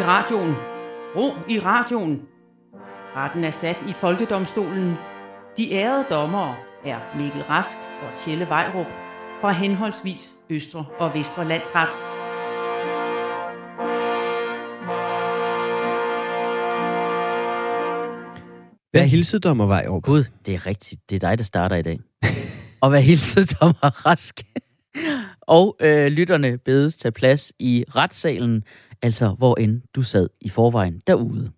i 0.00 0.02
radioen. 0.02 0.54
Ro 1.16 1.32
i 1.48 1.58
radioen. 1.58 2.22
Retten 3.16 3.44
er 3.44 3.50
sat 3.50 3.84
i 3.88 3.92
Folkedomstolen. 3.92 4.94
De 5.56 5.72
ærede 5.72 6.04
dommere 6.10 6.56
er 6.84 6.98
Mikkel 7.16 7.42
Rask 7.42 7.76
og 8.02 8.18
Tjelle 8.24 8.48
Vejrup 8.48 8.86
fra 9.40 9.52
henholdsvis 9.52 10.32
Østre 10.50 10.86
og 10.98 11.14
Vestre 11.14 11.44
Landsret. 11.44 11.88
Hvad 18.90 19.08
hilset 19.08 19.44
dommer 19.44 19.66
Vejrup? 19.66 20.02
Gud, 20.02 20.24
det 20.46 20.54
er 20.54 20.66
rigtigt. 20.66 21.10
Det 21.10 21.16
er 21.16 21.28
dig, 21.28 21.38
der 21.38 21.44
starter 21.44 21.76
i 21.76 21.82
dag. 21.82 22.00
og 22.82 22.90
hvad 22.90 23.02
hilset 23.02 23.60
dommer 23.60 24.06
Rask. 24.06 24.40
og 25.40 25.76
øh, 25.80 26.06
lytterne 26.06 26.58
bedes 26.58 26.96
tage 26.96 27.12
plads 27.12 27.52
i 27.58 27.84
retssalen, 27.96 28.64
altså 29.02 29.34
hvor 29.38 29.56
end 29.56 29.80
du 29.94 30.02
sad 30.02 30.28
i 30.40 30.48
forvejen 30.48 31.02
derude. 31.06 31.50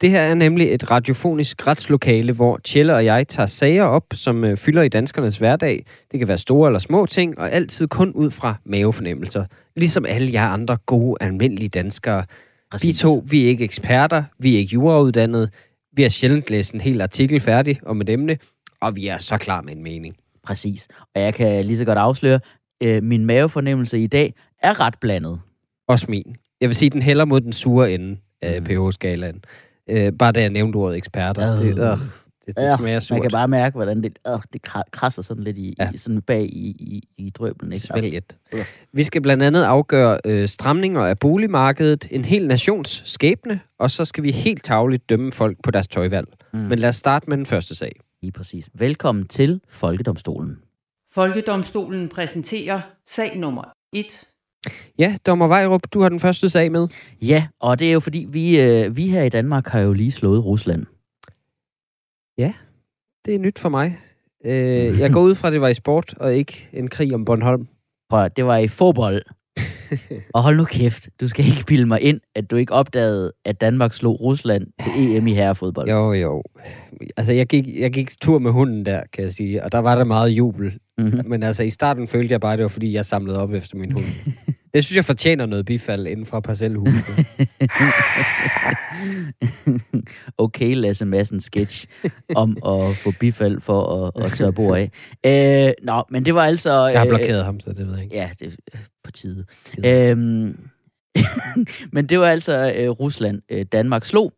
Det 0.00 0.10
her 0.10 0.20
er 0.20 0.34
nemlig 0.34 0.74
et 0.74 0.90
radiofonisk 0.90 1.66
retslokale, 1.66 2.32
hvor 2.32 2.56
Tjelle 2.64 2.94
og 2.94 3.04
jeg 3.04 3.28
tager 3.28 3.46
sager 3.46 3.84
op, 3.84 4.04
som 4.14 4.44
øh, 4.44 4.56
fylder 4.56 4.82
i 4.82 4.88
danskernes 4.88 5.38
hverdag. 5.38 5.86
Det 6.12 6.18
kan 6.18 6.28
være 6.28 6.38
store 6.38 6.68
eller 6.68 6.78
små 6.78 7.06
ting, 7.06 7.38
og 7.38 7.52
altid 7.52 7.88
kun 7.88 8.12
ud 8.12 8.30
fra 8.30 8.54
mavefornemmelser. 8.64 9.44
Ligesom 9.76 10.06
alle 10.08 10.32
jer 10.32 10.48
andre 10.48 10.76
gode, 10.86 11.16
almindelige 11.20 11.68
danskere. 11.68 12.24
Præcis. 12.70 12.88
Vi 12.88 12.92
to, 12.92 13.24
vi 13.26 13.44
er 13.44 13.48
ikke 13.48 13.64
eksperter, 13.64 14.24
vi 14.38 14.54
er 14.54 14.58
ikke 14.58 14.72
jurauddannede, 14.72 15.50
vi 15.92 16.02
har 16.02 16.08
sjældent 16.08 16.50
læst 16.50 16.72
en 16.72 16.80
hel 16.80 17.00
artikel 17.00 17.40
færdig 17.40 17.80
om 17.86 18.00
et 18.00 18.08
emne, 18.08 18.38
og 18.80 18.96
vi 18.96 19.06
er 19.06 19.18
så 19.18 19.38
klar 19.38 19.60
med 19.60 19.72
en 19.72 19.82
mening. 19.82 20.14
Præcis. 20.44 20.88
Og 21.14 21.20
jeg 21.20 21.34
kan 21.34 21.64
lige 21.64 21.76
så 21.76 21.84
godt 21.84 21.98
afsløre, 21.98 22.40
øh, 22.82 23.02
min 23.02 23.26
mavefornemmelse 23.26 23.98
i 23.98 24.06
dag 24.06 24.34
er 24.62 24.80
ret 24.80 24.94
blandet. 25.00 25.40
Også 25.88 26.06
min. 26.08 26.36
Jeg 26.60 26.68
vil 26.68 26.76
sige, 26.76 26.90
den 26.90 27.02
hælder 27.02 27.24
mod 27.24 27.40
den 27.40 27.52
sure 27.52 27.92
ende 27.92 28.16
af 28.42 28.60
Mm. 28.62 28.66
pH-skalaen. 28.66 29.44
Øh, 29.90 30.12
bare 30.12 30.32
da 30.32 30.40
jeg 30.40 30.50
nævnte 30.50 30.76
ordet 30.76 30.96
eksperter. 30.96 31.52
Øh. 31.52 31.58
Det, 31.58 31.78
øh, 31.78 31.98
det, 32.46 32.56
det 32.56 32.72
Øh, 32.72 32.78
smager 32.78 33.00
surt. 33.00 33.16
Man 33.16 33.22
kan 33.22 33.30
bare 33.30 33.48
mærke, 33.48 33.74
hvordan 33.74 34.02
det, 34.02 34.18
øh, 34.28 34.32
det 34.52 34.68
kra- 34.68 34.90
krasser 34.90 35.22
sådan 35.22 35.44
lidt 35.44 35.58
i, 35.58 35.74
Ja. 35.78 35.90
i 35.94 35.98
sådan 35.98 36.22
bag 36.22 36.42
i, 36.42 36.70
i, 36.70 37.08
i 37.18 37.30
drøblen. 37.30 37.72
Ikke? 37.72 37.82
Svælget. 37.86 38.36
Ja. 38.52 38.64
Vi 38.92 39.04
skal 39.04 39.22
blandt 39.22 39.42
andet 39.42 39.62
afgøre 39.62 40.18
øh, 40.26 40.48
stramninger 40.48 41.00
af 41.00 41.18
boligmarkedet, 41.18 42.08
en 42.10 42.24
hel 42.24 42.46
nations 42.48 43.02
skæbne, 43.06 43.60
og 43.78 43.90
så 43.90 44.04
skal 44.04 44.22
vi 44.24 44.30
helt 44.30 44.64
tavligt 44.64 45.08
dømme 45.08 45.32
folk 45.32 45.56
på 45.62 45.70
deres 45.70 45.88
tøjvalg. 45.88 46.28
Mm. 46.52 46.58
Men 46.58 46.78
lad 46.78 46.88
os 46.88 46.96
starte 46.96 47.26
med 47.30 47.36
den 47.36 47.46
første 47.46 47.74
sag. 47.74 47.92
Lige 48.22 48.32
præcis. 48.32 48.68
Velkommen 48.74 49.26
til 49.28 49.60
Folkedomstolen. 49.68 50.58
Folkedomstolen 51.12 52.08
præsenterer 52.08 52.80
sag 53.08 53.38
nummer 53.38 53.62
1. 53.92 54.04
Ja, 54.98 55.16
dommer 55.26 55.46
Vejrup, 55.46 55.82
du 55.94 56.00
har 56.00 56.08
den 56.08 56.20
første 56.20 56.48
sag 56.48 56.72
med. 56.72 56.88
Ja, 57.22 57.46
og 57.60 57.78
det 57.78 57.88
er 57.88 57.92
jo 57.92 58.00
fordi, 58.00 58.26
vi, 58.28 58.60
øh, 58.60 58.96
vi 58.96 59.06
her 59.06 59.22
i 59.22 59.28
Danmark 59.28 59.66
har 59.66 59.80
jo 59.80 59.92
lige 59.92 60.12
slået 60.12 60.44
Rusland. 60.44 60.86
Det 63.26 63.34
er 63.34 63.38
nyt 63.38 63.58
for 63.58 63.68
mig. 63.68 63.98
Øh, 64.44 65.00
jeg 65.00 65.12
går 65.12 65.20
ud 65.20 65.34
fra, 65.34 65.48
at 65.48 65.52
det 65.52 65.60
var 65.60 65.68
i 65.68 65.74
sport, 65.74 66.14
og 66.16 66.34
ikke 66.34 66.68
en 66.72 66.88
krig 66.88 67.14
om 67.14 67.24
Bornholm. 67.24 67.68
Prøv, 68.10 68.28
det 68.36 68.44
var 68.44 68.56
i 68.56 68.68
fodbold. 68.68 69.22
og 70.34 70.42
hold 70.42 70.56
nu 70.56 70.64
kæft, 70.64 71.08
du 71.20 71.28
skal 71.28 71.44
ikke 71.44 71.64
bilde 71.66 71.86
mig 71.86 72.00
ind, 72.00 72.20
at 72.34 72.50
du 72.50 72.56
ikke 72.56 72.72
opdagede, 72.72 73.32
at 73.44 73.60
Danmark 73.60 73.92
slog 73.92 74.20
Rusland 74.20 74.66
til 74.82 74.92
EM 74.96 75.26
i 75.26 75.34
herrefodbold. 75.34 75.88
Jo, 75.88 76.12
jo. 76.12 76.42
Altså, 77.16 77.32
jeg 77.32 77.46
gik, 77.46 77.78
jeg 77.78 77.92
gik 77.92 78.20
tur 78.20 78.38
med 78.38 78.50
hunden 78.50 78.86
der, 78.86 79.02
kan 79.12 79.24
jeg 79.24 79.32
sige, 79.32 79.64
og 79.64 79.72
der 79.72 79.78
var 79.78 79.94
der 79.94 80.04
meget 80.04 80.30
jubel. 80.30 80.78
Mm-hmm. 81.00 81.28
Men 81.30 81.42
altså, 81.42 81.62
i 81.62 81.70
starten 81.70 82.08
følte 82.08 82.32
jeg 82.32 82.40
bare, 82.40 82.52
at 82.52 82.58
det 82.58 82.62
var, 82.62 82.68
fordi 82.68 82.92
jeg 82.92 83.06
samlede 83.06 83.38
op 83.38 83.52
efter 83.52 83.76
min 83.76 83.92
hund. 83.92 84.04
det 84.74 84.84
synes 84.84 84.96
jeg 84.96 85.04
fortjener 85.04 85.46
noget 85.46 85.64
bifald 85.66 86.06
inden 86.06 86.26
for 86.26 86.40
parcelhuset. 86.40 87.26
okay, 90.38 90.74
Lasse 90.74 91.06
Madsen 91.06 91.40
sketch 91.40 91.86
om 92.34 92.56
at 92.66 92.96
få 92.96 93.12
bifald 93.20 93.60
for 93.60 94.06
at, 94.16 94.24
at 94.24 94.32
tørre 94.32 94.52
bord 94.52 94.78
af. 94.78 94.90
Øh, 95.26 95.72
nå, 95.82 96.04
men 96.10 96.24
det 96.24 96.34
var 96.34 96.44
altså... 96.44 96.86
Jeg 96.86 97.00
har 97.00 97.06
øh, 97.06 97.10
blokeret 97.10 97.44
ham, 97.44 97.60
så 97.60 97.72
det 97.72 97.86
ved 97.86 97.94
jeg 97.94 98.04
ikke. 98.04 98.16
Ja, 98.16 98.30
det 98.40 98.56
er 98.72 98.78
på 99.04 99.10
tide. 99.10 99.44
Øhm, 99.86 100.56
men 101.92 102.06
det 102.06 102.20
var 102.20 102.26
altså 102.26 102.72
øh, 102.76 102.88
Rusland, 102.88 103.42
øh, 103.50 103.66
Danmark 103.72 104.04
slog 104.04 104.32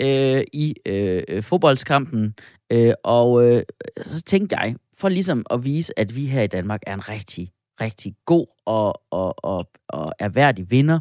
øh, 0.00 0.42
i 0.52 0.74
øh, 0.86 1.42
fodboldskampen, 1.42 2.34
øh, 2.72 2.92
og 3.04 3.44
øh, 3.44 3.62
så 4.06 4.22
tænkte 4.22 4.56
jeg, 4.60 4.74
for 5.00 5.08
ligesom 5.08 5.46
at 5.50 5.64
vise, 5.64 5.98
at 5.98 6.16
vi 6.16 6.26
her 6.26 6.42
i 6.42 6.46
Danmark 6.46 6.80
er 6.86 6.94
en 6.94 7.08
rigtig, 7.08 7.50
rigtig 7.80 8.14
god 8.26 8.46
og, 8.66 9.02
og, 9.10 9.44
og, 9.44 9.70
og 9.88 10.12
erhverdig 10.18 10.70
vinder, 10.70 11.00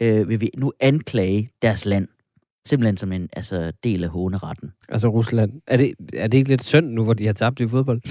øh, 0.00 0.28
vil 0.28 0.40
vi 0.40 0.50
nu 0.56 0.72
anklage 0.80 1.50
deres 1.62 1.84
land. 1.84 2.08
Simpelthen 2.66 2.96
som 2.96 3.12
en 3.12 3.28
altså, 3.32 3.72
del 3.84 4.04
af 4.04 4.10
håneretten. 4.10 4.72
Altså 4.88 5.08
Rusland. 5.08 5.52
Er 5.66 5.76
det, 5.76 5.94
er 6.12 6.26
det 6.26 6.38
ikke 6.38 6.50
lidt 6.50 6.64
synd 6.64 6.86
nu, 6.86 7.04
hvor 7.04 7.14
de 7.14 7.26
har 7.26 7.32
tabt 7.32 7.60
i 7.60 7.68
fodbold? 7.68 8.00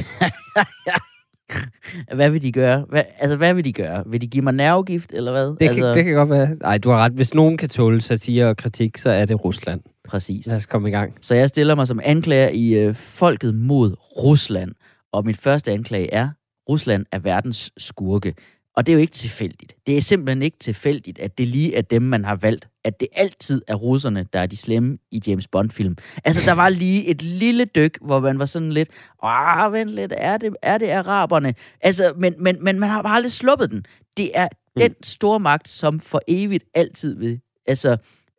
Hvad 2.16 2.29
vil 2.29 2.41
de 2.41 2.52
gøre? 2.52 2.85
Hvad, 2.90 3.03
altså, 3.19 3.35
hvad 3.35 3.53
vil 3.53 3.66
de 3.66 3.73
gøre? 3.73 4.03
Vil 4.06 4.22
de 4.22 4.28
give 4.28 4.44
mig 4.44 4.53
nervegift, 4.53 5.13
eller 5.13 5.31
hvad? 5.31 5.46
Det, 5.46 5.57
altså, 5.62 5.81
kan, 5.81 5.94
det 5.94 6.03
kan 6.03 6.13
godt 6.13 6.29
være. 6.29 6.56
Nej, 6.62 6.78
du 6.78 6.90
har 6.90 6.97
ret. 6.97 7.12
Hvis 7.12 7.34
nogen 7.34 7.57
kan 7.57 7.69
tåle 7.69 8.02
satire 8.02 8.50
og 8.50 8.57
kritik, 8.57 8.97
så 8.97 9.09
er 9.09 9.25
det 9.25 9.46
Rusland. 9.46 9.81
Præcis. 10.07 10.47
Lad 10.47 10.57
os 10.57 10.66
komme 10.66 10.90
i 10.90 10.91
gang. 10.91 11.13
Så 11.22 11.35
jeg 11.35 11.50
stiller 11.50 11.75
mig 11.75 11.88
som 11.88 12.00
anklager 12.03 12.50
i 12.50 12.73
øh, 12.73 12.96
folket 12.96 13.56
mod 13.56 13.96
Rusland. 14.00 14.72
Og 15.15 15.25
min 15.25 15.35
første 15.35 15.71
anklage 15.71 16.13
er, 16.13 16.29
Rusland 16.69 17.05
er 17.11 17.19
verdens 17.19 17.71
skurke. 17.77 18.35
Og 18.75 18.85
det 18.85 18.91
er 18.91 18.95
jo 18.95 18.99
ikke 19.01 19.13
tilfældigt. 19.13 19.73
Det 19.87 19.97
er 19.97 20.01
simpelthen 20.01 20.41
ikke 20.41 20.57
tilfældigt, 20.59 21.19
at 21.19 21.37
det 21.37 21.47
lige 21.47 21.75
er 21.75 21.81
dem, 21.81 22.01
man 22.01 22.25
har 22.25 22.35
valgt. 22.35 22.67
At 22.83 22.99
det 22.99 23.07
altid 23.15 23.61
er 23.67 23.75
russerne, 23.75 24.25
der 24.33 24.39
er 24.39 24.45
de 24.45 24.57
slemme 24.57 24.97
i 25.11 25.21
James 25.27 25.47
Bond-film. 25.47 25.97
Altså, 26.25 26.41
der 26.45 26.51
var 26.51 26.69
lige 26.69 27.05
et 27.07 27.21
lille 27.21 27.65
dyk, 27.65 27.97
hvor 28.01 28.19
man 28.19 28.39
var 28.39 28.45
sådan 28.45 28.71
lidt, 28.71 28.89
ah, 29.23 29.73
vent 29.73 29.89
lidt, 29.89 30.13
er 30.17 30.37
det, 30.37 30.55
er 30.61 30.77
det 30.77 30.89
araberne? 30.89 31.53
Altså, 31.81 32.13
men, 32.17 32.33
men, 32.39 32.63
men 32.63 32.79
man 32.79 32.89
har 32.89 33.01
bare 33.01 33.15
aldrig 33.15 33.31
sluppet 33.31 33.71
den. 33.71 33.85
Det 34.17 34.31
er 34.33 34.47
Mm. 34.75 34.81
den 34.81 34.95
store 35.03 35.39
magt, 35.39 35.67
som 35.69 35.99
for 35.99 36.21
evigt 36.27 36.63
altid 36.73 37.17
vil, 37.17 37.39
altså, 37.67 37.97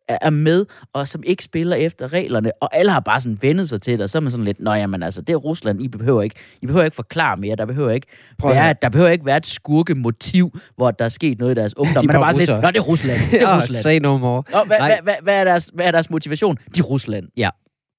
er 0.09 0.19
er 0.21 0.31
med, 0.31 0.67
og 0.93 1.09
som 1.09 1.22
ikke 1.27 1.44
spiller 1.44 1.77
efter 1.77 2.12
reglerne, 2.12 2.53
og 2.62 2.77
alle 2.77 2.93
har 2.93 3.00
bare 3.00 3.21
sådan 3.21 3.39
vendet 3.41 3.69
sig 3.69 3.83
til 3.83 3.93
det, 3.93 4.00
og 4.00 4.11
så 4.11 4.19
er 4.19 4.21
man 4.22 4.31
sådan 4.31 4.44
lidt, 4.44 4.61
nå 4.61 4.72
jamen 4.72 5.03
altså, 5.03 5.21
det 5.22 5.33
er 5.33 5.37
Rusland, 5.37 5.83
I 5.83 5.89
behøver 5.89 6.22
ikke, 6.22 6.37
I 6.62 6.67
behøver 6.67 6.84
ikke 6.84 6.94
forklare 6.94 7.37
mere, 7.37 7.56
der 7.56 7.67
behøver 7.67 7.91
ikke, 7.91 8.06
Prøv 8.39 8.50
være, 8.50 8.75
der 8.83 8.89
behøver 8.89 9.11
ikke 9.11 9.27
være 9.27 9.37
et 9.37 9.47
skurkemotiv, 9.47 10.59
hvor 10.77 10.91
der 10.91 11.05
er 11.05 11.09
sket 11.09 11.39
noget 11.39 11.53
i 11.53 11.55
deres 11.61 11.77
ungdom, 11.77 12.03
De 12.03 12.06
man 12.06 12.16
er 12.16 12.19
var 12.19 12.25
bare 12.25 12.33
sådan 12.33 12.55
lidt, 12.55 12.62
nå 12.62 12.71
det 12.71 12.77
er 12.77 12.81
Rusland, 12.83 13.19
det 13.31 13.43
er 13.43 13.49
Ja, 13.50 13.56
Rusland. 13.56 13.83
Say 13.83 13.99
no 13.99 14.19
more. 14.19 14.43
Og 14.53 14.66
hvad, 14.66 14.78
Nej. 14.78 14.89
hvad, 14.89 14.99
hvad, 15.03 15.15
hvad, 15.22 15.34
er 15.41 15.45
deres, 15.45 15.71
hvad 15.75 15.87
er 15.87 15.91
deres 15.91 16.11
motivation? 16.11 16.56
De 16.75 16.81
er 16.81 16.84
Rusland. 16.84 17.28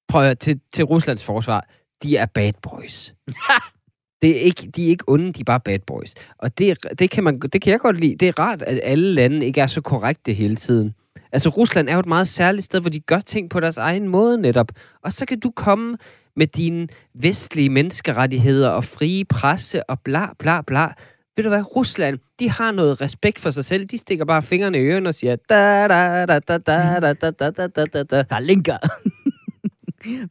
Prøv 0.09 0.23
at, 0.23 0.39
til, 0.39 0.59
til 0.73 0.83
Ruslands 0.85 1.23
forsvar. 1.23 1.67
De 2.03 2.17
er 2.17 2.25
bad 2.25 2.53
boys. 2.61 3.13
Det 4.21 4.29
er 4.29 4.39
ikke, 4.41 4.67
de 4.75 4.85
er 4.85 4.89
ikke 4.89 5.03
onde, 5.07 5.33
de 5.33 5.39
er 5.39 5.43
bare 5.43 5.59
bad 5.59 5.79
boys. 5.79 6.13
Og 6.37 6.57
det, 6.57 6.69
er- 6.69 6.93
det, 6.99 7.09
kan 7.09 7.23
man, 7.23 7.39
det 7.39 7.61
kan 7.61 7.71
jeg 7.71 7.79
godt 7.79 7.99
lide. 7.99 8.15
Det 8.15 8.27
er 8.27 8.39
rart, 8.39 8.61
at 8.61 8.79
alle 8.83 9.13
lande 9.13 9.45
ikke 9.45 9.61
er 9.61 9.67
så 9.67 9.81
korrekte 9.81 10.33
hele 10.33 10.55
tiden. 10.55 10.93
Altså, 11.31 11.49
Rusland 11.49 11.89
er 11.89 11.93
jo 11.93 11.99
et 11.99 12.05
meget 12.05 12.27
særligt 12.27 12.65
sted, 12.65 12.81
hvor 12.81 12.89
de 12.89 12.99
gør 12.99 13.19
ting 13.19 13.49
på 13.49 13.59
deres 13.59 13.77
egen 13.77 14.07
måde 14.07 14.37
netop. 14.37 14.71
Og 15.03 15.13
så 15.13 15.25
kan 15.25 15.39
du 15.39 15.51
komme 15.51 15.97
med 16.35 16.47
dine 16.47 16.87
vestlige 17.13 17.69
menneskerettigheder 17.69 18.69
og 18.69 18.83
frie 18.83 19.25
presse 19.25 19.89
og 19.89 19.99
bla 20.01 20.33
bla 20.39 20.61
bla. 20.61 20.93
Ved 21.35 21.43
du 21.43 21.49
hvad, 21.49 21.75
Rusland, 21.75 22.19
de 22.39 22.49
har 22.49 22.71
noget 22.71 23.01
respekt 23.01 23.39
for 23.39 23.51
sig 23.51 23.65
selv. 23.65 23.85
De 23.85 23.97
stikker 23.97 24.25
bare 24.25 24.41
fingrene 24.41 24.77
i 24.77 24.81
ørerne 24.81 25.09
og 25.09 25.15
siger, 25.15 25.35
da 25.49 25.87
da 25.87 26.25
da 26.25 26.39
da 26.39 26.57
da 26.57 26.99
da 26.99 27.13
da 27.13 27.13
da 27.13 27.51
da 27.51 27.67
da 27.67 27.85
da 27.85 28.03
da. 28.03 28.23
Der 28.29 28.39
linker. 28.39 28.77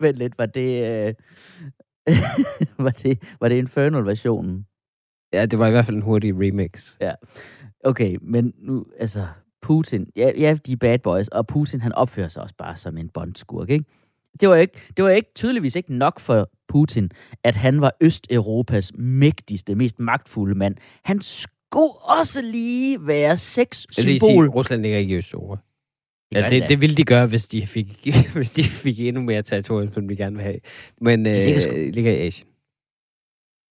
Vent 0.01 0.17
lidt, 0.17 0.39
var 0.39 0.47
det... 0.47 0.83
Øh... 0.83 1.15
var 2.85 2.91
det, 2.91 3.23
var 3.41 3.49
det 3.49 3.57
Infernal-versionen? 3.57 4.67
Ja, 5.33 5.47
det 5.47 5.59
var 5.59 5.67
i 5.67 5.71
hvert 5.71 5.87
fald 5.87 5.97
en 5.97 6.03
hurtig 6.03 6.35
remix. 6.35 6.97
Okay, 7.85 8.17
men 8.23 8.53
nu, 8.59 8.87
altså, 8.99 9.27
Putin, 9.63 10.07
ja, 10.17 10.31
ja, 10.39 10.57
de 10.67 10.73
er 10.73 10.77
bad 10.77 10.99
boys, 10.99 11.29
og 11.29 11.47
Putin, 11.47 11.81
han 11.81 11.93
opfører 11.93 12.29
sig 12.29 12.43
også 12.43 12.55
bare 12.59 12.77
som 12.77 12.99
en 12.99 13.09
bondskurk, 13.09 13.71
ikke? 13.71 13.85
Det 14.41 14.49
var 14.49 14.55
ikke, 14.57 14.75
det 14.97 15.05
var 15.05 15.11
ikke 15.11 15.31
tydeligvis 15.35 15.77
ikke 15.77 15.95
nok 15.95 16.21
for 16.21 16.51
Putin, 16.69 17.11
at 17.45 17.57
han 17.57 17.81
var 17.81 17.93
Østeuropas 18.01 18.93
mægtigste, 18.95 19.75
mest 19.75 19.99
magtfulde 20.01 20.55
mand. 20.55 20.77
Han 21.05 21.21
skulle 21.21 21.93
også 22.21 22.43
lige 22.43 23.07
være 23.07 23.37
sexsymbol. 23.37 24.19
sige, 24.19 24.49
Rusland 24.49 24.83
ligger 24.83 24.99
ikke 24.99 25.15
i 25.15 25.17
Østeuropa. 25.17 25.61
Det 26.33 26.39
Ja, 26.41 26.43
det 26.49 26.63
det, 26.63 26.69
det 26.69 26.81
ville 26.81 26.97
de 26.97 27.05
gøre, 27.05 27.27
hvis 27.27 27.49
de 27.49 27.67
fik, 27.67 28.07
hvis 28.35 28.53
de 28.53 28.65
fik 28.65 29.01
endnu 29.01 29.23
mere 29.23 29.43
territorium, 29.43 29.93
som 29.93 30.09
de 30.09 30.17
gerne 30.17 30.37
vil 30.37 30.45
have. 30.45 30.59
Men 31.01 31.27
øh, 31.27 31.35
ligger 31.35 31.61
sgu- 31.61 31.77
ligger 31.91 32.13
i 32.13 32.27
Asien. 32.27 32.49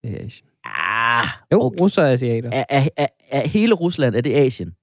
Det 0.04 0.22
er 0.22 0.26
Asien. 0.26 0.48
Ah, 0.66 1.26
Jo, 1.52 1.62
okay. 1.62 1.82
russer 1.82 2.04
og 2.04 2.12
asiater. 2.12 2.50
er, 2.52 2.64
er, 2.70 2.88
er, 2.98 3.08
er 3.30 3.48
hele 3.48 3.74
Rusland, 3.74 4.16
er 4.16 4.22
det 4.22 4.34
Asien? 4.36 4.76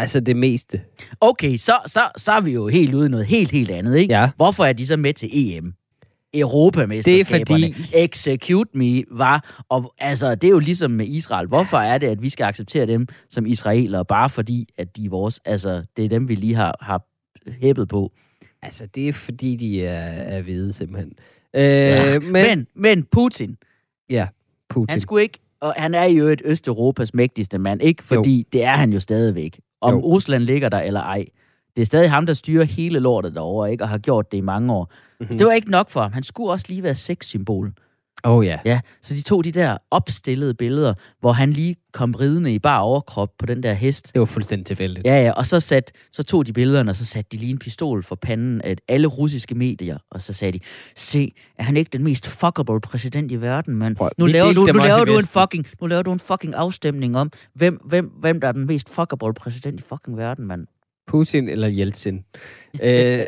Altså 0.00 0.20
det 0.20 0.36
meste. 0.36 0.80
Okay, 1.20 1.56
så, 1.56 1.72
så, 1.86 2.00
så 2.16 2.32
er 2.32 2.40
vi 2.40 2.50
jo 2.52 2.68
helt 2.68 2.94
ude 2.94 3.06
i 3.06 3.08
noget 3.08 3.26
helt, 3.26 3.50
helt 3.50 3.70
andet, 3.70 3.96
ikke? 3.96 4.14
Ja. 4.14 4.30
Hvorfor 4.36 4.64
er 4.64 4.72
de 4.72 4.86
så 4.86 4.96
med 4.96 5.12
til 5.14 5.28
EM? 5.32 5.74
Europamesterskaberne. 6.34 7.62
Det 7.66 7.70
er 7.70 7.74
fordi- 7.74 7.90
Execute 8.04 8.70
Me 8.78 9.02
var... 9.10 9.64
Og, 9.68 9.94
altså, 9.98 10.34
det 10.34 10.44
er 10.48 10.50
jo 10.52 10.58
ligesom 10.58 10.90
med 10.90 11.06
Israel. 11.06 11.46
Hvorfor 11.46 11.76
er 11.78 11.98
det, 11.98 12.06
at 12.06 12.22
vi 12.22 12.28
skal 12.30 12.44
acceptere 12.44 12.86
dem 12.86 13.06
som 13.30 13.46
israelere, 13.46 14.04
bare 14.04 14.30
fordi, 14.30 14.68
at 14.78 14.96
de 14.96 15.04
er 15.04 15.10
vores... 15.10 15.40
Altså, 15.44 15.82
det 15.96 16.04
er 16.04 16.08
dem, 16.08 16.28
vi 16.28 16.34
lige 16.34 16.54
har, 16.54 16.78
har 16.80 17.02
hæppet 17.60 17.88
på. 17.88 18.12
Altså, 18.62 18.86
det 18.94 19.08
er 19.08 19.12
fordi, 19.12 19.56
de 19.56 19.84
er, 19.86 20.00
er 20.36 20.42
hvide, 20.42 20.72
simpelthen. 20.72 21.12
Øh, 21.54 21.62
Ja. 21.62 22.18
men, 22.18 22.32
Men, 22.32 22.66
men 22.74 23.04
Putin, 23.12 23.56
ja, 24.10 24.26
Putin. 24.70 24.90
han 24.90 25.00
skulle 25.00 25.22
ikke, 25.22 25.38
og 25.60 25.74
han 25.76 25.94
er 25.94 26.04
jo 26.04 26.26
et 26.26 26.42
Østeuropas 26.44 27.14
mægtigste 27.14 27.58
mand, 27.58 27.82
ikke 27.82 28.02
fordi 28.02 28.38
jo. 28.38 28.44
det 28.52 28.64
er 28.64 28.76
han 28.76 28.92
jo 28.92 29.00
stadigvæk. 29.00 29.60
Om 29.80 29.94
Jo. 29.94 30.00
Rusland 30.00 30.44
ligger 30.44 30.68
der 30.68 30.78
eller 30.78 31.00
ej. 31.00 31.26
Det 31.76 31.82
er 31.82 31.86
stadig 31.86 32.10
ham, 32.10 32.26
der 32.26 32.32
styrer 32.32 32.64
hele 32.64 32.98
lortet 32.98 33.34
derovre, 33.34 33.72
ikke? 33.72 33.84
Og 33.84 33.88
har 33.88 33.98
gjort 33.98 34.32
det 34.32 34.38
i 34.38 34.40
mange 34.40 34.72
år. 34.72 34.84
Mm-hmm. 35.20 35.32
Så 35.32 35.38
det 35.38 35.46
var 35.46 35.52
ikke 35.52 35.70
nok 35.70 35.90
for 35.90 36.00
ham. 36.00 36.12
Han 36.12 36.22
skulle 36.22 36.50
også 36.50 36.66
lige 36.68 36.82
være 36.82 36.94
sexsymbol. 36.94 37.72
Oh 38.24 38.46
ja. 38.46 38.58
Ja, 38.64 38.80
så 39.02 39.14
de 39.14 39.22
tog 39.22 39.44
de 39.44 39.52
der 39.52 39.76
opstillede 39.90 40.54
billeder, 40.54 40.94
hvor 41.20 41.32
han 41.32 41.50
lige 41.50 41.76
kom 41.92 42.12
ridende 42.14 42.54
i 42.54 42.58
bar 42.58 42.78
overkrop 42.78 43.30
på 43.38 43.46
den 43.46 43.62
der 43.62 43.72
hest. 43.72 44.10
Det 44.14 44.20
var 44.20 44.26
fuldstændig 44.26 44.66
tilfældigt. 44.66 45.06
Ja, 45.06 45.22
ja, 45.24 45.32
og 45.32 45.46
så, 45.46 45.60
sat, 45.60 45.92
så 46.12 46.22
tog 46.22 46.46
de 46.46 46.52
billederne, 46.52 46.90
og 46.90 46.96
så 46.96 47.04
satte 47.04 47.28
de 47.32 47.36
lige 47.36 47.50
en 47.50 47.58
pistol 47.58 48.02
for 48.02 48.14
panden 48.16 48.60
af 48.62 48.76
alle 48.88 49.06
russiske 49.08 49.54
medier, 49.54 49.98
og 50.10 50.20
så 50.22 50.32
sagde 50.32 50.52
de, 50.52 50.60
se, 50.96 51.32
er 51.58 51.62
han 51.62 51.76
ikke 51.76 51.88
den 51.92 52.04
mest 52.04 52.26
fuckable 52.28 52.80
præsident 52.80 53.32
i 53.32 53.40
verden, 53.40 53.76
mand? 53.76 53.96
Prøv, 53.96 54.10
Nu 54.18 54.26
laver, 54.26 54.52
du, 54.52 54.64
nu, 54.72 54.78
laver 54.78 55.04
du 55.04 55.18
en 55.18 55.24
fucking, 55.26 55.66
nu 55.80 55.86
laver 55.86 56.02
du 56.02 56.12
en 56.12 56.20
fucking 56.20 56.54
afstemning 56.54 57.16
om, 57.16 57.30
hvem, 57.54 57.80
hvem, 57.84 58.06
hvem 58.06 58.40
der 58.40 58.48
er 58.48 58.52
den 58.52 58.66
mest 58.66 58.88
fuckable 58.88 59.34
præsident 59.34 59.80
i 59.80 59.82
fucking 59.88 60.16
verden, 60.16 60.46
mand. 60.46 60.66
Putin 61.06 61.48
eller 61.48 61.70
Yeltsin. 61.70 62.24
øh, 62.82 63.20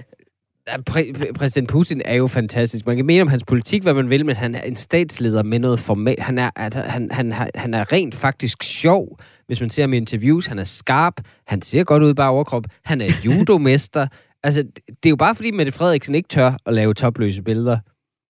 præ- 0.91 1.13
præ- 1.19 1.33
præsident 1.33 1.69
Putin 1.69 2.03
er 2.05 2.15
jo 2.15 2.27
fantastisk. 2.27 2.87
Man 2.87 2.97
kan 2.97 3.07
mene 3.07 3.23
om 3.23 3.29
hans 3.29 3.45
politik, 3.45 3.83
hvad 3.83 3.95
man 3.95 4.11
vil, 4.11 4.27
men 4.27 4.37
han 4.37 4.55
er 4.55 4.61
en 4.61 4.77
statsleder 4.77 5.43
med 5.43 5.59
noget 5.59 5.81
format. 5.81 6.19
Han 6.19 6.39
er, 6.39 6.51
altså, 6.57 6.81
han, 6.81 7.11
han, 7.11 7.33
han 7.55 7.75
er 7.75 7.93
rent 7.93 8.15
faktisk 8.15 8.63
sjov, 8.63 9.19
hvis 9.47 9.61
man 9.61 9.71
ser 9.71 9.83
ham 9.83 9.93
i 9.93 9.97
interviews. 9.97 10.47
Han 10.47 10.59
er 10.59 10.65
skarp. 10.65 11.15
Han 11.47 11.63
ser 11.63 11.85
godt 11.85 12.03
ud 12.03 12.15
bare 12.15 12.31
overkrop. 12.31 12.65
Han 12.85 13.01
er 13.01 13.09
judomester. 13.25 14.07
altså, 14.45 14.63
det 14.89 15.07
er 15.07 15.11
jo 15.11 15.17
bare 15.17 15.35
fordi, 15.35 15.51
Mette 15.51 15.73
Frederiksen 15.73 16.15
ikke 16.15 16.29
tør 16.29 16.57
at 16.67 16.75
lave 16.75 16.95
topløse 16.95 17.43
billeder 17.43 17.79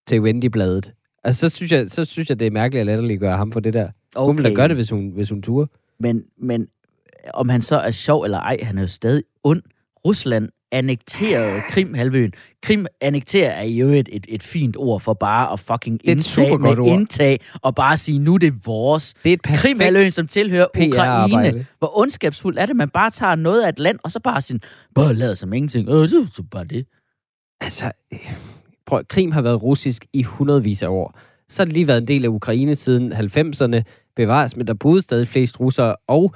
til 0.07 0.21
Wendy-bladet. 0.21 0.93
Altså, 1.25 1.51
så 1.51 1.57
synes, 1.57 1.73
jeg, 1.73 1.91
så 1.91 2.05
synes 2.05 2.29
jeg, 2.29 2.41
det 2.41 2.47
er 2.47 2.51
mærkeligt 2.51 2.81
at 2.81 2.87
latterliggøre 2.87 3.37
ham 3.37 3.53
for 3.53 3.61
det 3.61 3.75
der. 3.75 3.89
Okay. 4.15 4.27
Hun 4.27 4.37
ville 4.37 4.51
da 4.51 4.55
gøre 4.55 4.69
det, 4.69 4.77
hvis 4.77 4.91
hun, 4.91 5.11
hvis 5.11 5.31
hun 5.31 5.43
turer. 5.43 5.67
Men, 6.01 6.25
men 6.39 6.67
om 7.35 7.49
han 7.49 7.63
så 7.63 7.77
er 7.77 7.91
sjov 7.91 8.23
eller 8.23 8.39
ej, 8.39 8.57
han 8.63 8.79
er 8.79 8.83
jo 8.83 8.89
stadig 8.89 9.23
ond. 9.45 9.63
Rusland 10.07 10.49
annekterede 10.73 11.63
Krimhalvøen. 11.69 12.33
Krim 12.63 12.87
annekterer 13.01 13.51
er 13.51 13.65
jo 13.65 13.89
et, 13.89 14.09
et, 14.13 14.27
et 14.29 14.43
fint 14.43 14.77
ord 14.77 15.01
for 15.01 15.15
bare 15.15 15.53
at 15.53 15.61
fucking 15.61 16.01
er 16.05 16.11
indtage, 16.11 16.59
med 16.59 16.79
ord. 16.79 16.87
indtag 16.87 17.41
og 17.63 17.75
bare 17.75 17.97
sige, 17.97 18.19
nu 18.19 18.35
er 18.35 18.39
det 18.39 18.67
vores. 18.67 19.15
Det 19.25 19.31
er 19.31 19.35
et 19.35 19.43
Krimhalvøen, 19.43 20.11
som 20.11 20.27
tilhører 20.27 20.67
Ukraine. 20.89 21.67
Hvor 21.79 21.99
ondskabsfuldt 21.99 22.59
er 22.59 22.67
det, 22.67 22.77
man 22.77 22.89
bare 22.89 23.11
tager 23.11 23.35
noget 23.35 23.63
af 23.63 23.69
et 23.69 23.79
land, 23.79 23.99
og 24.03 24.11
så 24.11 24.21
bare 24.21 24.41
sådan, 24.41 24.61
bare 24.95 25.15
lader 25.15 25.35
som 25.35 25.53
ingenting. 25.53 25.89
Øh, 25.89 25.95
det 25.95 26.13
er 26.13 26.27
så 26.35 26.43
bare 26.43 26.65
det. 26.65 26.87
Altså, 27.61 27.93
øh, 28.13 28.19
prøv, 28.87 29.05
Krim 29.09 29.33
har 29.33 29.43
været 29.43 29.63
russisk 29.63 30.07
i 30.13 30.23
hundredvis 30.23 30.83
af 30.83 30.89
år. 30.89 31.19
Så 31.49 31.63
har 31.63 31.65
det 31.65 31.75
lige 31.75 31.87
været 31.87 32.01
en 32.01 32.09
del 32.09 32.25
af 32.25 32.29
Ukraine 32.29 32.77
siden 32.77 33.13
90'erne. 33.13 33.83
Bevares, 34.17 34.57
men 34.57 34.67
der 34.67 34.75
boede 34.75 35.03
stadig 35.03 35.29
flest 35.29 35.61
russere. 35.61 35.97
Og 36.09 36.35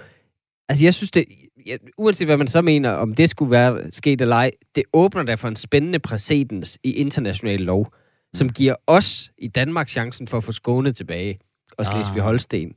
altså, 0.68 0.84
jeg 0.84 0.94
synes 0.94 1.10
det, 1.10 1.24
jeg, 1.66 1.78
uanset 1.98 2.26
hvad 2.26 2.36
man 2.36 2.48
så 2.48 2.62
mener, 2.62 2.90
om 2.90 3.14
det 3.14 3.30
skulle 3.30 3.50
være 3.50 3.92
sket 3.92 4.20
eller 4.20 4.36
ej, 4.36 4.50
det 4.74 4.84
åbner 4.92 5.22
da 5.22 5.34
for 5.34 5.48
en 5.48 5.56
spændende 5.56 5.98
præcedens 5.98 6.78
i 6.82 6.92
international 6.92 7.60
lov, 7.60 7.92
som 8.34 8.50
giver 8.50 8.74
os 8.86 9.32
i 9.38 9.48
Danmark 9.48 9.88
chancen 9.88 10.28
for 10.28 10.36
at 10.36 10.44
få 10.44 10.52
Skåne 10.52 10.92
tilbage 10.92 11.38
og 11.78 11.86
Ah. 11.86 11.86
Slesvig-Holsten. 11.86 12.72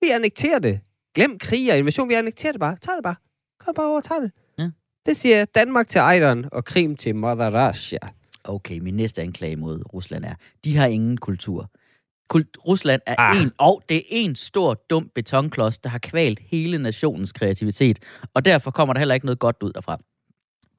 Vi 0.00 0.08
annekterer 0.10 0.58
det. 0.58 0.80
Glem 1.14 1.38
krig 1.38 1.72
og 1.72 1.78
invasion. 1.78 2.08
Vi 2.08 2.14
annekterer 2.14 2.52
det 2.52 2.60
bare. 2.60 2.76
Tag 2.82 2.94
det 2.94 3.02
bare. 3.02 3.14
Kom 3.60 3.74
bare 3.74 3.86
over 3.86 3.96
og 3.96 4.04
tag 4.04 4.16
det. 4.22 4.32
Ja. 4.58 4.70
Det 5.06 5.16
siger 5.16 5.44
Danmark 5.44 5.88
til 5.88 5.98
Ejderen 5.98 6.44
og 6.52 6.64
Krim 6.64 6.96
til 6.96 7.16
Mother 7.16 7.68
Russia. 7.68 7.98
Okay, 8.44 8.78
min 8.78 8.94
næste 8.94 9.22
anklage 9.22 9.56
mod 9.56 9.94
Rusland 9.94 10.24
er, 10.24 10.34
de 10.64 10.76
har 10.76 10.86
ingen 10.86 11.16
kultur. 11.16 11.70
Kult- 12.34 12.56
Rusland 12.66 13.00
er 13.06 13.14
Ah. 13.18 13.42
en, 13.42 13.52
og 13.58 13.82
det 13.88 13.96
er 13.96 14.02
en 14.10 14.36
stor, 14.36 14.74
dum 14.90 15.10
betonklods, 15.14 15.78
der 15.78 15.90
har 15.90 15.98
kvalt 15.98 16.38
hele 16.46 16.78
nationens 16.78 17.32
kreativitet, 17.32 17.98
og 18.34 18.44
derfor 18.44 18.70
kommer 18.70 18.92
der 18.94 18.98
heller 18.98 19.14
ikke 19.14 19.26
noget 19.26 19.38
godt 19.38 19.56
ud 19.62 19.72
derfra. 19.72 19.98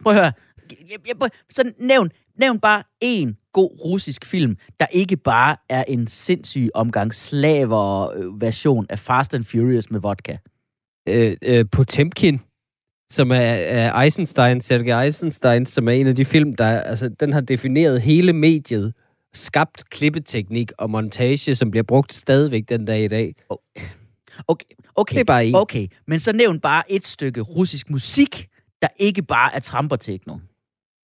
Prøv 0.04 0.13
at 0.13 0.19
høre. 0.19 0.31
Jeg, 0.72 0.98
jeg, 1.07 1.16
prøv, 1.19 1.30
så 1.50 1.72
nævn, 1.80 2.10
nævn 2.40 2.60
bare 2.60 2.84
én 3.06 3.50
god 3.54 3.80
russisk 3.86 4.25
film, 4.25 4.57
der 4.80 4.86
ikke 4.92 5.18
bare 5.18 5.56
er 5.69 5.84
en 5.88 6.07
sindssyg 6.07 6.69
omgang 6.74 7.13
slaver-version 7.13 8.86
af 8.90 9.00
Fast 9.00 9.36
and 9.36 9.44
Furious 9.44 9.92
med 9.92 10.00
vodka. 10.00 10.38
øh, 11.10 11.38
øh, 11.42 11.66
Potemkin, 11.72 12.40
som 13.12 13.31
er, 13.31 13.36
er 13.36 14.02
Eisenstein, 14.02 14.62
Sergei 14.62 15.06
Eisenstein, 15.06 15.66
som 15.66 15.88
er 15.88 15.92
en 15.92 16.07
af 16.07 16.16
de 16.16 16.25
film, 16.25 16.56
der 16.56 16.66
altså, 16.81 17.10
den 17.10 17.34
har 17.34 17.42
defineret 17.42 18.02
hele 18.02 18.34
mediet, 18.34 18.94
skabt 19.34 19.90
klippeteknik 19.90 20.72
og 20.78 20.90
montage, 20.90 21.56
som 21.56 21.72
bliver 21.72 21.84
brugt 21.84 22.14
stadigvæk 22.14 22.70
den 22.70 22.86
dag 22.86 23.04
i 23.04 23.08
dag. 23.08 23.36
Okay, 24.48 24.66
okay, 24.96 25.14
Det 25.14 25.20
er 25.20 25.26
bare 25.26 25.46
en. 25.46 25.56
okay, 25.56 25.88
men 26.08 26.20
så 26.20 26.34
nævn 26.34 26.60
bare 26.60 26.92
et 26.92 27.06
stykke 27.06 27.42
russisk 27.42 27.90
musik, 27.90 28.48
der 28.81 28.88
ikke 29.00 29.22
bare 29.22 29.56
er 29.56 29.60
trampertekno. 29.60 30.38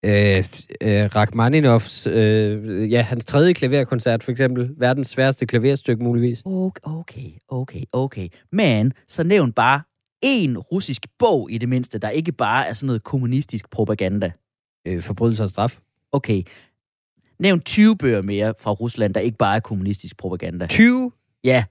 Øh, 0.05 0.43
øh, 0.81 1.05
Rachmaninoffs, 1.15 2.07
øh, 2.07 2.91
ja, 2.91 3.01
hans 3.01 3.25
tredje 3.25 3.53
klaverkoncert 3.53 4.23
for 4.23 4.31
eksempel, 4.31 4.69
verdens 4.77 5.07
sværeste 5.07 5.45
klaverstykke 5.45 6.03
muligvis. 6.03 6.41
Okay, 6.45 6.81
okay, 6.83 7.29
okay, 7.47 7.81
okay. 7.91 8.27
Men 8.51 8.93
så 9.07 9.23
nævn 9.23 9.53
bare 9.53 9.81
en 10.21 10.57
russisk 10.57 11.05
bog 11.19 11.51
i 11.51 11.57
det 11.57 11.69
mindste, 11.69 11.97
der 11.99 12.09
ikke 12.09 12.31
bare 12.31 12.67
er 12.67 12.73
sådan 12.73 12.87
noget 12.87 13.03
kommunistisk 13.03 13.69
propaganda. 13.69 14.31
Øh, 14.87 15.01
forbrydelse 15.01 15.43
og 15.43 15.49
straf. 15.49 15.79
Okay. 16.11 16.41
Nævn 17.39 17.59
20 17.61 17.97
bøger 17.97 18.21
mere 18.21 18.53
fra 18.59 18.71
Rusland, 18.71 19.13
der 19.13 19.19
ikke 19.19 19.37
bare 19.37 19.55
er 19.55 19.59
kommunistisk 19.59 20.17
propaganda. 20.17 20.67
20 20.67 21.11
Ja, 21.43 21.63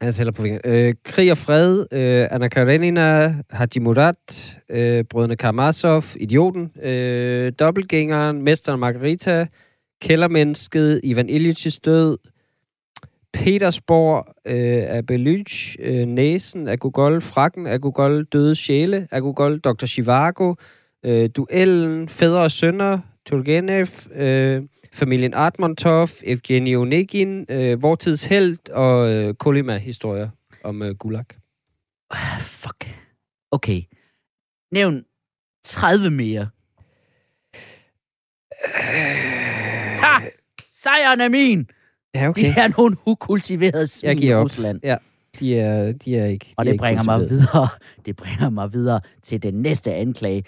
Jeg 0.00 0.14
tæller 0.14 0.32
på 0.32 0.42
fingeren. 0.42 0.60
Øh, 0.64 0.94
Krig 1.04 1.30
og 1.30 1.38
fred, 1.38 1.86
øh, 1.92 2.28
Anna 2.30 2.48
Karenina, 2.48 3.34
Haji 3.50 3.78
Murat, 3.80 4.58
øh, 4.68 5.04
Brødrene 5.04 5.36
Karamazov, 5.36 6.04
Idioten, 6.16 6.72
øh, 6.82 7.52
Dobbeltgængeren, 7.58 8.42
Mesteren 8.42 8.80
Margarita, 8.80 9.46
Kældermennesket, 10.02 11.00
Ivan 11.04 11.28
Illich's 11.28 11.78
død, 11.84 12.18
Petersborg 13.32 14.26
øh, 14.46 14.96
af 14.96 15.06
Belych, 15.06 15.76
øh, 15.78 16.06
Næsen 16.06 16.68
af 16.68 16.78
Gogol, 16.78 17.20
Frakken 17.20 17.66
af 17.66 17.80
Gogol, 17.80 18.24
Døde 18.24 18.54
Sjæle 18.54 19.08
af 19.10 19.20
Gogol, 19.22 19.58
Dr. 19.58 19.86
Chivago, 19.86 20.54
øh, 21.04 21.30
Duellen, 21.36 22.08
Fædre 22.08 22.40
og 22.40 22.50
Sønner, 22.50 22.98
Turgenev, 23.26 23.86
øh, 24.12 24.62
familien 24.92 25.34
Artmontov, 25.34 26.08
Evgeny 26.24 26.76
Onegin, 26.76 27.46
øh, 27.48 27.82
Vortids 27.82 28.24
Held 28.24 28.70
og 28.70 29.12
øh, 29.12 29.34
Kolima-historier 29.34 30.28
om 30.64 30.82
øh, 30.82 30.94
Gulag. 30.96 31.24
Ah, 32.10 32.40
fuck. 32.40 32.86
Okay. 33.50 33.82
Nævn 34.72 35.04
30 35.64 36.10
mere. 36.10 36.48
Ha! 40.00 40.28
Sejren 40.68 41.20
er 41.20 41.28
min! 41.28 41.70
Ja, 42.14 42.32
De 42.36 42.46
er 42.46 42.78
nogle 42.78 42.96
ukultiverede 43.06 43.86
svin 43.86 44.08
Jeg 44.08 44.16
i 44.16 44.20
giver 44.20 44.36
op. 44.36 44.44
Rusland. 44.44 44.80
De 45.40 45.58
er, 45.58 45.92
de 45.92 46.16
er 46.18 46.26
ikke 46.26 46.54
Og 46.56 46.64
de 46.64 46.68
er 46.68 46.72
det 46.72 46.72
ikke 46.72 46.80
bringer 46.82 47.02
mig 47.02 47.18
motiveret. 47.18 47.30
videre. 47.40 47.68
Det 48.06 48.16
bringer 48.16 48.50
mig 48.50 48.72
videre 48.72 49.00
til 49.22 49.42
den 49.42 49.54
næste 49.54 49.94
anklage. 49.94 50.44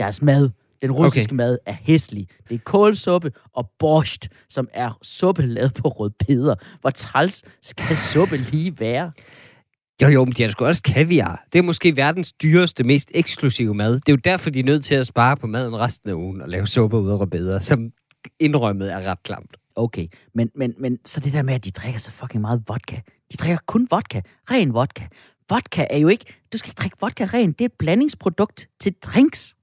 Deres 0.00 0.22
mad. 0.22 0.50
Den 0.82 0.92
russiske 0.92 1.30
okay. 1.30 1.36
mad 1.36 1.58
er 1.66 1.76
hæslig. 1.80 2.28
Det 2.48 2.54
er 2.54 2.58
kålsuppe 2.58 3.32
og 3.52 3.70
borscht, 3.78 4.28
som 4.48 4.68
er 4.74 4.98
suppe 5.02 5.42
lavet 5.42 5.74
på 5.74 5.88
rødbeder. 5.88 6.54
Hvor 6.80 6.90
træls 6.90 7.42
skal 7.62 7.96
suppe 7.96 8.36
lige 8.36 8.80
være? 8.80 9.12
Jo, 10.02 10.08
jo, 10.08 10.24
men 10.24 10.32
de 10.32 10.42
har 10.42 10.50
sgu 10.50 10.64
også 10.64 10.82
kaviar. 10.82 11.46
Det 11.52 11.58
er 11.58 11.62
måske 11.62 11.96
verdens 11.96 12.32
dyreste, 12.32 12.84
mest 12.84 13.10
eksklusive 13.14 13.74
mad. 13.74 13.94
Det 13.94 14.08
er 14.08 14.12
jo 14.12 14.20
derfor, 14.24 14.50
de 14.50 14.60
er 14.60 14.64
nødt 14.64 14.84
til 14.84 14.94
at 14.94 15.06
spare 15.06 15.36
på 15.36 15.46
maden 15.46 15.78
resten 15.78 16.10
af 16.10 16.14
ugen 16.14 16.40
og 16.40 16.48
lave 16.48 16.66
suppe 16.66 16.98
ud 16.98 17.10
af 17.10 17.20
rødbeder, 17.20 17.58
som 17.58 17.90
indrømmet 18.40 18.92
er 18.92 19.10
ret 19.10 19.22
klamt. 19.22 19.56
Okay, 19.76 20.06
men, 20.34 20.50
men, 20.54 20.74
men 20.78 20.98
så 21.04 21.20
det 21.20 21.32
der 21.32 21.42
med, 21.42 21.54
at 21.54 21.64
de 21.64 21.70
drikker 21.70 22.00
så 22.00 22.10
fucking 22.10 22.40
meget 22.40 22.62
vodka. 22.68 22.96
De 23.32 23.36
drikker 23.36 23.58
kun 23.66 23.88
vodka. 23.90 24.20
Ren 24.50 24.74
vodka. 24.74 25.04
Vodka 25.50 25.86
er 25.90 25.98
jo 25.98 26.08
ikke... 26.08 26.24
Du 26.52 26.58
skal 26.58 26.70
ikke 26.70 26.78
drikke 26.80 26.96
vodka 27.00 27.24
ren. 27.24 27.52
Det 27.52 27.60
er 27.60 27.64
et 27.64 27.72
blandingsprodukt 27.78 28.68
til 28.80 28.94
drinks. 29.02 29.55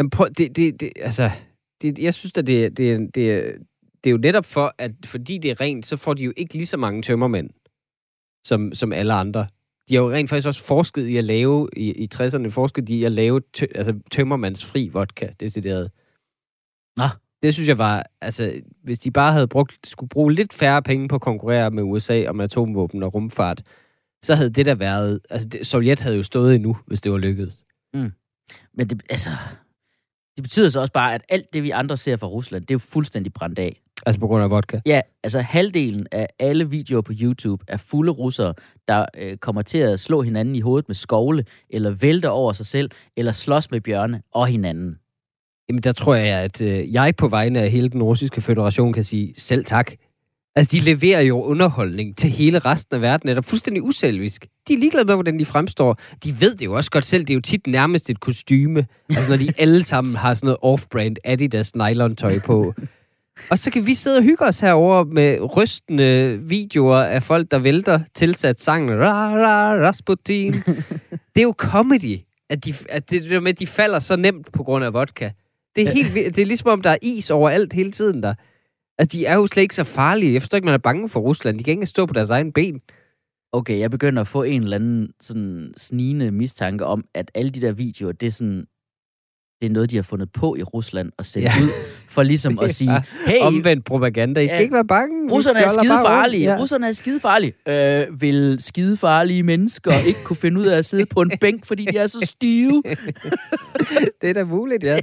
Jamen, 0.00 0.10
prøv, 0.10 0.28
det, 0.28 0.56
det, 0.56 0.80
det, 0.80 0.92
altså, 0.96 1.30
det, 1.82 1.98
jeg 1.98 2.14
synes 2.14 2.32
at 2.38 2.46
det, 2.46 2.76
det, 2.76 3.14
det, 3.14 3.54
det 4.04 4.10
er 4.10 4.12
jo 4.12 4.16
netop 4.16 4.44
for, 4.44 4.74
at 4.78 4.92
fordi 5.04 5.38
det 5.38 5.50
er 5.50 5.60
rent, 5.60 5.86
så 5.86 5.96
får 5.96 6.14
de 6.14 6.24
jo 6.24 6.32
ikke 6.36 6.54
lige 6.54 6.66
så 6.66 6.76
mange 6.76 7.02
tømmermænd, 7.02 7.50
som, 8.46 8.74
som 8.74 8.92
alle 8.92 9.12
andre. 9.12 9.46
De 9.88 9.94
har 9.94 10.02
jo 10.02 10.10
rent 10.10 10.30
faktisk 10.30 10.48
også 10.48 10.64
forsket 10.64 11.06
i 11.06 11.16
at 11.16 11.24
lave, 11.24 11.68
i, 11.76 11.92
i 11.92 12.08
60'erne 12.14 12.48
forsket 12.48 12.88
de 12.88 12.94
i 12.94 13.04
at 13.04 13.12
lave 13.12 13.40
tø, 13.52 13.66
altså, 13.74 13.98
tømmermandsfri 14.10 14.88
vodka, 14.88 15.28
decideret. 15.40 15.90
Nå. 16.96 17.04
Det 17.42 17.54
synes 17.54 17.68
jeg 17.68 17.78
var, 17.78 18.06
altså, 18.20 18.60
hvis 18.82 18.98
de 18.98 19.10
bare 19.10 19.32
havde 19.32 19.48
brugt, 19.48 19.86
skulle 19.86 20.08
bruge 20.08 20.32
lidt 20.32 20.52
færre 20.52 20.82
penge 20.82 21.08
på 21.08 21.14
at 21.14 21.20
konkurrere 21.20 21.70
med 21.70 21.82
USA 21.82 22.26
om 22.28 22.40
atomvåben 22.40 23.02
og 23.02 23.14
rumfart, 23.14 23.62
så 24.22 24.34
havde 24.34 24.50
det 24.50 24.66
der 24.66 24.74
været, 24.74 25.20
altså 25.30 25.48
det, 25.48 25.66
Sovjet 25.66 26.00
havde 26.00 26.16
jo 26.16 26.22
stået 26.22 26.54
endnu, 26.54 26.76
hvis 26.86 27.00
det 27.00 27.12
var 27.12 27.18
lykkedes. 27.18 27.64
Men 28.74 28.90
det, 28.90 29.02
altså, 29.10 29.30
det 30.40 30.44
betyder 30.44 30.68
så 30.68 30.80
også 30.80 30.92
bare, 30.92 31.14
at 31.14 31.22
alt 31.28 31.52
det, 31.52 31.62
vi 31.62 31.70
andre 31.70 31.96
ser 31.96 32.16
fra 32.16 32.26
Rusland, 32.26 32.62
det 32.62 32.70
er 32.70 32.74
jo 32.74 32.78
fuldstændig 32.78 33.32
brændt 33.32 33.58
af. 33.58 33.80
Altså 34.06 34.20
på 34.20 34.26
grund 34.26 34.44
af 34.44 34.50
vodka. 34.50 34.80
Ja, 34.86 35.00
altså 35.24 35.40
halvdelen 35.40 36.06
af 36.12 36.26
alle 36.38 36.70
videoer 36.70 37.02
på 37.02 37.12
YouTube 37.20 37.64
er 37.68 37.76
fulde 37.76 38.12
russere, 38.12 38.54
der 38.88 39.06
øh, 39.18 39.36
kommer 39.36 39.62
til 39.62 39.78
at 39.78 40.00
slå 40.00 40.22
hinanden 40.22 40.56
i 40.56 40.60
hovedet 40.60 40.88
med 40.88 40.94
skovle, 40.94 41.44
eller 41.70 41.90
vælter 41.90 42.28
over 42.28 42.52
sig 42.52 42.66
selv, 42.66 42.90
eller 43.16 43.32
slås 43.32 43.70
med 43.70 43.80
bjørne 43.80 44.22
og 44.32 44.46
hinanden. 44.46 44.96
Jamen, 45.68 45.82
der 45.82 45.92
tror 45.92 46.14
jeg, 46.14 46.38
at 46.38 46.62
øh, 46.62 46.92
jeg 46.92 47.14
på 47.16 47.28
vegne 47.28 47.60
af 47.60 47.70
hele 47.70 47.88
den 47.88 48.02
russiske 48.02 48.40
federation 48.40 48.92
kan 48.92 49.04
sige 49.04 49.34
selv 49.36 49.64
tak. 49.64 49.92
Altså, 50.56 50.76
de 50.76 50.84
leverer 50.84 51.20
jo 51.20 51.42
underholdning 51.42 52.16
til 52.16 52.30
hele 52.30 52.58
resten 52.58 52.94
af 52.94 53.02
verden, 53.02 53.28
er 53.28 53.40
fuldstændig 53.40 53.82
uselvisk. 53.82 54.46
De 54.68 54.74
er 54.74 54.78
ligeglade 54.78 55.04
med, 55.04 55.14
hvordan 55.14 55.38
de 55.38 55.44
fremstår. 55.44 55.98
De 56.24 56.40
ved 56.40 56.54
det 56.54 56.66
jo 56.66 56.72
også 56.72 56.90
godt 56.90 57.04
selv, 57.04 57.22
det 57.24 57.30
er 57.30 57.34
jo 57.34 57.40
tit 57.40 57.66
nærmest 57.66 58.10
et 58.10 58.20
kostyme. 58.20 58.86
Altså, 59.10 59.30
når 59.30 59.36
de 59.36 59.52
alle 59.62 59.84
sammen 59.84 60.16
har 60.16 60.34
sådan 60.34 60.46
noget 60.46 60.58
off-brand 60.62 61.16
Adidas 61.24 61.74
nylon-tøj 61.76 62.38
på. 62.38 62.74
Og 63.50 63.58
så 63.58 63.70
kan 63.70 63.86
vi 63.86 63.94
sidde 63.94 64.16
og 64.16 64.22
hygge 64.22 64.44
os 64.44 64.60
herover 64.60 65.04
med 65.04 65.56
rystende 65.56 66.38
videoer 66.42 66.98
af 66.98 67.22
folk, 67.22 67.50
der 67.50 67.58
vælter 67.58 68.00
tilsat 68.14 68.60
sangen 68.60 69.00
Ra, 69.00 69.30
ra, 69.30 69.86
Rasputin. 69.86 70.52
det 71.12 71.38
er 71.38 71.42
jo 71.42 71.54
comedy, 71.58 72.18
at, 72.50 72.64
de, 72.64 72.74
at 72.88 73.10
det, 73.10 73.22
det 73.22 73.42
med, 73.42 73.52
at 73.52 73.58
de 73.58 73.66
falder 73.66 73.98
så 73.98 74.16
nemt 74.16 74.52
på 74.52 74.62
grund 74.62 74.84
af 74.84 74.92
vodka. 74.94 75.30
Det 75.76 75.88
er, 75.88 75.92
helt, 75.96 76.14
det 76.14 76.38
er 76.38 76.46
ligesom, 76.46 76.70
om 76.70 76.82
der 76.82 76.90
er 76.90 76.98
is 77.02 77.30
overalt 77.30 77.72
hele 77.72 77.92
tiden 77.92 78.22
der. 78.22 78.34
Altså, 79.00 79.18
de 79.18 79.26
er 79.26 79.34
jo 79.34 79.46
slet 79.46 79.62
ikke 79.62 79.74
så 79.74 79.84
farlige. 79.84 80.32
Jeg 80.32 80.42
forstår 80.42 80.56
ikke, 80.56 80.66
man 80.66 80.74
er 80.74 80.78
bange 80.78 81.08
for 81.08 81.20
Rusland. 81.20 81.58
De 81.58 81.64
kan 81.64 81.72
ikke 81.72 81.86
stå 81.86 82.06
på 82.06 82.12
deres 82.12 82.30
egen 82.30 82.52
ben. 82.52 82.80
Okay, 83.52 83.78
jeg 83.78 83.90
begynder 83.90 84.20
at 84.20 84.28
få 84.28 84.42
en 84.42 84.62
eller 84.62 84.76
anden 84.76 85.12
sådan 85.20 85.74
snigende 85.76 86.30
mistanke 86.30 86.84
om, 86.84 87.04
at 87.14 87.30
alle 87.34 87.50
de 87.50 87.60
der 87.60 87.72
videoer, 87.72 88.12
det 88.12 88.26
er 88.26 88.30
sådan 88.30 88.66
det 89.60 89.66
er 89.66 89.72
noget, 89.72 89.90
de 89.90 89.96
har 89.96 90.02
fundet 90.02 90.32
på 90.32 90.56
i 90.56 90.62
Rusland 90.62 91.12
og 91.18 91.26
sendt 91.26 91.44
ja. 91.44 91.52
ud, 91.62 91.68
for 92.08 92.22
ligesom 92.22 92.58
at 92.62 92.70
sige, 92.70 93.02
hey... 93.26 93.40
Omvendt 93.40 93.84
propaganda, 93.84 94.40
I 94.40 94.46
skal 94.46 94.56
ja, 94.56 94.62
ikke 94.62 94.74
være 94.74 94.84
bange. 94.84 95.32
Russerne 95.32 95.58
er 95.58 95.68
skide 95.68 95.88
farlige. 95.88 96.52
Ja. 96.52 96.60
Russerne 96.60 96.88
er 96.88 96.92
skide 96.92 97.20
farlige. 97.20 97.52
Øh, 97.68 98.20
vil 98.20 98.56
skide 98.60 98.96
farlige 98.96 99.42
mennesker 99.42 99.92
ikke 100.06 100.24
kunne 100.24 100.36
finde 100.36 100.60
ud 100.60 100.66
af 100.66 100.78
at 100.78 100.84
sidde 100.84 101.06
på 101.06 101.20
en 101.20 101.32
bænk, 101.40 101.66
fordi 101.66 101.84
de 101.84 101.98
er 101.98 102.06
så 102.06 102.20
stive? 102.26 102.82
det 104.20 104.30
er 104.30 104.34
da 104.34 104.44
muligt, 104.44 104.84
ja. 104.84 105.00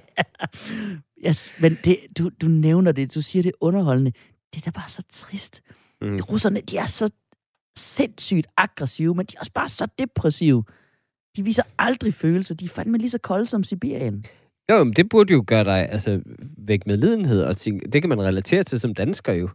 Yes, 1.27 1.53
men 1.59 1.77
det, 1.85 1.97
du, 2.17 2.29
du 2.41 2.47
nævner 2.47 2.91
det, 2.91 3.15
du 3.15 3.21
siger 3.21 3.43
det 3.43 3.51
underholdende. 3.61 4.11
Det 4.53 4.61
er 4.61 4.71
da 4.71 4.79
bare 4.79 4.89
så 4.89 5.03
trist. 5.09 5.61
Mm. 6.01 6.17
Russerne, 6.29 6.61
de 6.61 6.77
er 6.77 6.85
så 6.85 7.09
sindssygt 7.77 8.47
aggressive, 8.57 9.15
men 9.15 9.25
de 9.25 9.33
er 9.35 9.39
også 9.39 9.51
bare 9.53 9.69
så 9.69 9.87
depressive. 9.99 10.63
De 11.37 11.43
viser 11.43 11.63
aldrig 11.77 12.13
følelser. 12.13 12.55
De 12.55 12.65
er 12.65 12.69
fandme 12.69 12.97
lige 12.97 13.09
så 13.09 13.17
kolde 13.17 13.45
som 13.45 13.63
Sibirien. 13.63 14.25
Jo, 14.71 14.83
men 14.83 14.93
det 14.93 15.09
burde 15.09 15.33
jo 15.33 15.43
gøre 15.47 15.63
dig 15.63 15.89
altså, 15.89 16.21
væk 16.57 16.87
med 16.87 16.97
lidenhed, 16.97 17.43
og 17.43 17.55
det 17.65 18.01
kan 18.01 18.09
man 18.09 18.21
relatere 18.21 18.63
til 18.63 18.79
som 18.79 18.93
dansker 18.93 19.33
jo. 19.33 19.49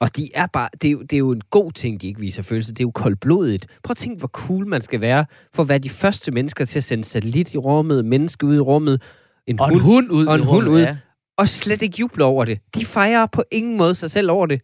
Og 0.00 0.16
de 0.16 0.30
er 0.34 0.46
bare, 0.46 0.68
det 0.82 0.88
er, 0.88 0.92
jo, 0.92 1.02
det 1.02 1.12
er 1.12 1.18
jo 1.18 1.30
en 1.30 1.42
god 1.50 1.72
ting, 1.72 2.00
de 2.02 2.06
ikke 2.06 2.20
viser 2.20 2.42
følelser. 2.42 2.72
Det 2.72 2.80
er 2.80 2.84
jo 2.84 2.90
koldblodigt. 2.90 3.66
Prøv 3.82 3.90
at 3.90 3.96
tænke, 3.96 4.18
hvor 4.18 4.28
cool 4.28 4.66
man 4.66 4.82
skal 4.82 5.00
være, 5.00 5.26
for 5.54 5.62
at 5.62 5.68
være 5.68 5.78
de 5.78 5.88
første 5.88 6.30
mennesker 6.30 6.64
til 6.64 6.78
at 6.78 6.84
sende 6.84 7.04
satellit 7.04 7.54
i 7.54 7.58
rummet, 7.58 8.04
menneske 8.04 8.46
ud 8.46 8.56
i 8.56 8.58
rummet, 8.58 9.02
en 9.46 9.60
og 9.60 9.68
hund, 9.68 9.76
en 9.76 9.82
hund 9.82 10.10
ud 10.10 10.26
og 10.26 10.34
en 10.34 10.42
hund 10.42 10.68
ud, 10.68 10.80
ja. 10.80 10.96
Og 11.38 11.48
slet 11.48 11.82
ikke 11.82 11.96
juble 12.00 12.24
over 12.24 12.44
det. 12.44 12.58
De 12.74 12.84
fejrer 12.84 13.26
på 13.26 13.44
ingen 13.50 13.76
måde 13.76 13.94
sig 13.94 14.10
selv 14.10 14.30
over 14.30 14.46
det. 14.46 14.60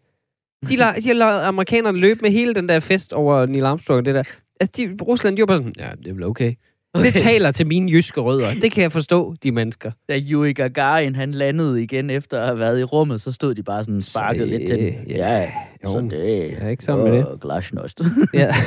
De, 0.69 0.77
la, 0.77 0.93
de 0.93 1.13
lavet 1.13 1.41
amerikanerne 1.41 1.99
løbe 1.99 2.21
med 2.23 2.31
hele 2.31 2.55
den 2.55 2.69
der 2.69 2.81
fest 2.81 3.13
over 3.13 3.47
Neil 3.47 3.65
Armstrong 3.65 3.99
og 3.99 4.05
det 4.05 4.15
der. 4.15 4.23
Altså, 4.61 4.73
de, 4.77 5.05
Rusland, 5.05 5.37
de 5.37 5.43
var 5.43 5.47
bare 5.47 5.57
sådan, 5.57 5.75
ja, 5.79 5.91
det 5.99 6.07
er 6.07 6.13
vel 6.13 6.25
okay. 6.25 6.55
Okay. 6.95 7.07
Det 7.07 7.15
taler 7.29 7.51
til 7.51 7.67
mine 7.67 7.91
jyske 7.91 8.21
rødder. 8.21 8.55
Det 8.63 8.73
kan 8.73 8.83
jeg 8.83 8.93
forstå, 8.93 9.35
de 9.43 9.53
mennesker. 9.53 9.93
Da 10.09 10.19
Yuri 10.31 10.53
Gagarin, 10.53 11.15
han 11.15 11.31
landede 11.31 11.83
igen 11.83 12.11
efter 12.11 12.41
at 12.41 12.47
have 12.47 12.59
været 12.59 12.81
i 12.81 12.85
rummet, 12.85 13.21
så 13.21 13.33
stod 13.33 13.55
de 13.55 13.63
bare 13.63 13.85
sådan 13.85 14.01
sparket 14.01 14.49
lidt 14.49 14.69
til 14.69 14.79
den. 14.79 14.95
Ja, 15.09 15.41
ja 15.41 15.53
jo, 15.85 15.93
så 15.93 16.01
det 16.01 16.53
er 16.63 16.69
ikke 16.69 16.85
sådan 16.85 17.05
med 17.05 17.13
det. 17.13 17.41
Glasnost. 17.41 18.01
ja. 18.35 18.55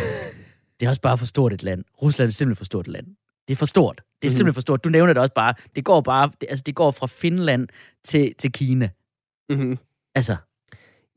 Det 0.80 0.86
er 0.86 0.90
også 0.90 1.02
bare 1.02 1.18
for 1.18 1.26
stort 1.26 1.54
et 1.54 1.64
land. 1.64 1.84
Rusland 2.02 2.28
er 2.28 2.32
simpelthen 2.32 2.56
for 2.58 2.66
stort 2.66 2.88
et 2.88 2.94
land. 2.94 3.06
Det 3.48 3.54
er 3.54 3.56
for 3.56 3.66
stort. 3.66 3.96
Det 3.96 4.04
er 4.04 4.04
mm-hmm. 4.04 4.30
simpelthen 4.30 4.54
for 4.54 4.62
stort. 4.62 4.84
Du 4.84 4.90
nævner 4.90 5.14
det 5.14 5.22
også 5.22 5.34
bare. 5.34 5.54
Det 5.76 5.86
går 5.86 6.02
bare, 6.02 6.32
det, 6.42 6.48
altså 6.50 6.64
det 6.66 6.76
går 6.76 6.92
fra 6.92 7.08
Finland 7.08 7.68
til, 8.04 8.36
til 8.38 8.52
Kina. 8.52 8.90
Mm-hmm. 9.50 9.78
Altså. 10.16 10.36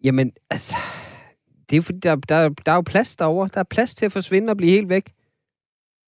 Jamen, 0.05 0.33
altså, 0.51 0.77
det 1.71 1.77
er 1.77 1.83
fordi, 1.83 1.99
der, 1.99 2.15
der, 2.15 2.49
der 2.49 2.73
er 2.73 2.77
jo 2.77 2.83
plads 2.83 3.17
derovre. 3.17 3.51
Der 3.55 3.61
er 3.61 3.65
plads 3.65 3.95
til 3.95 4.07
at 4.07 4.13
forsvinde 4.13 4.51
og 4.51 4.57
blive 4.57 4.73
helt 4.73 4.89
væk. 4.89 5.13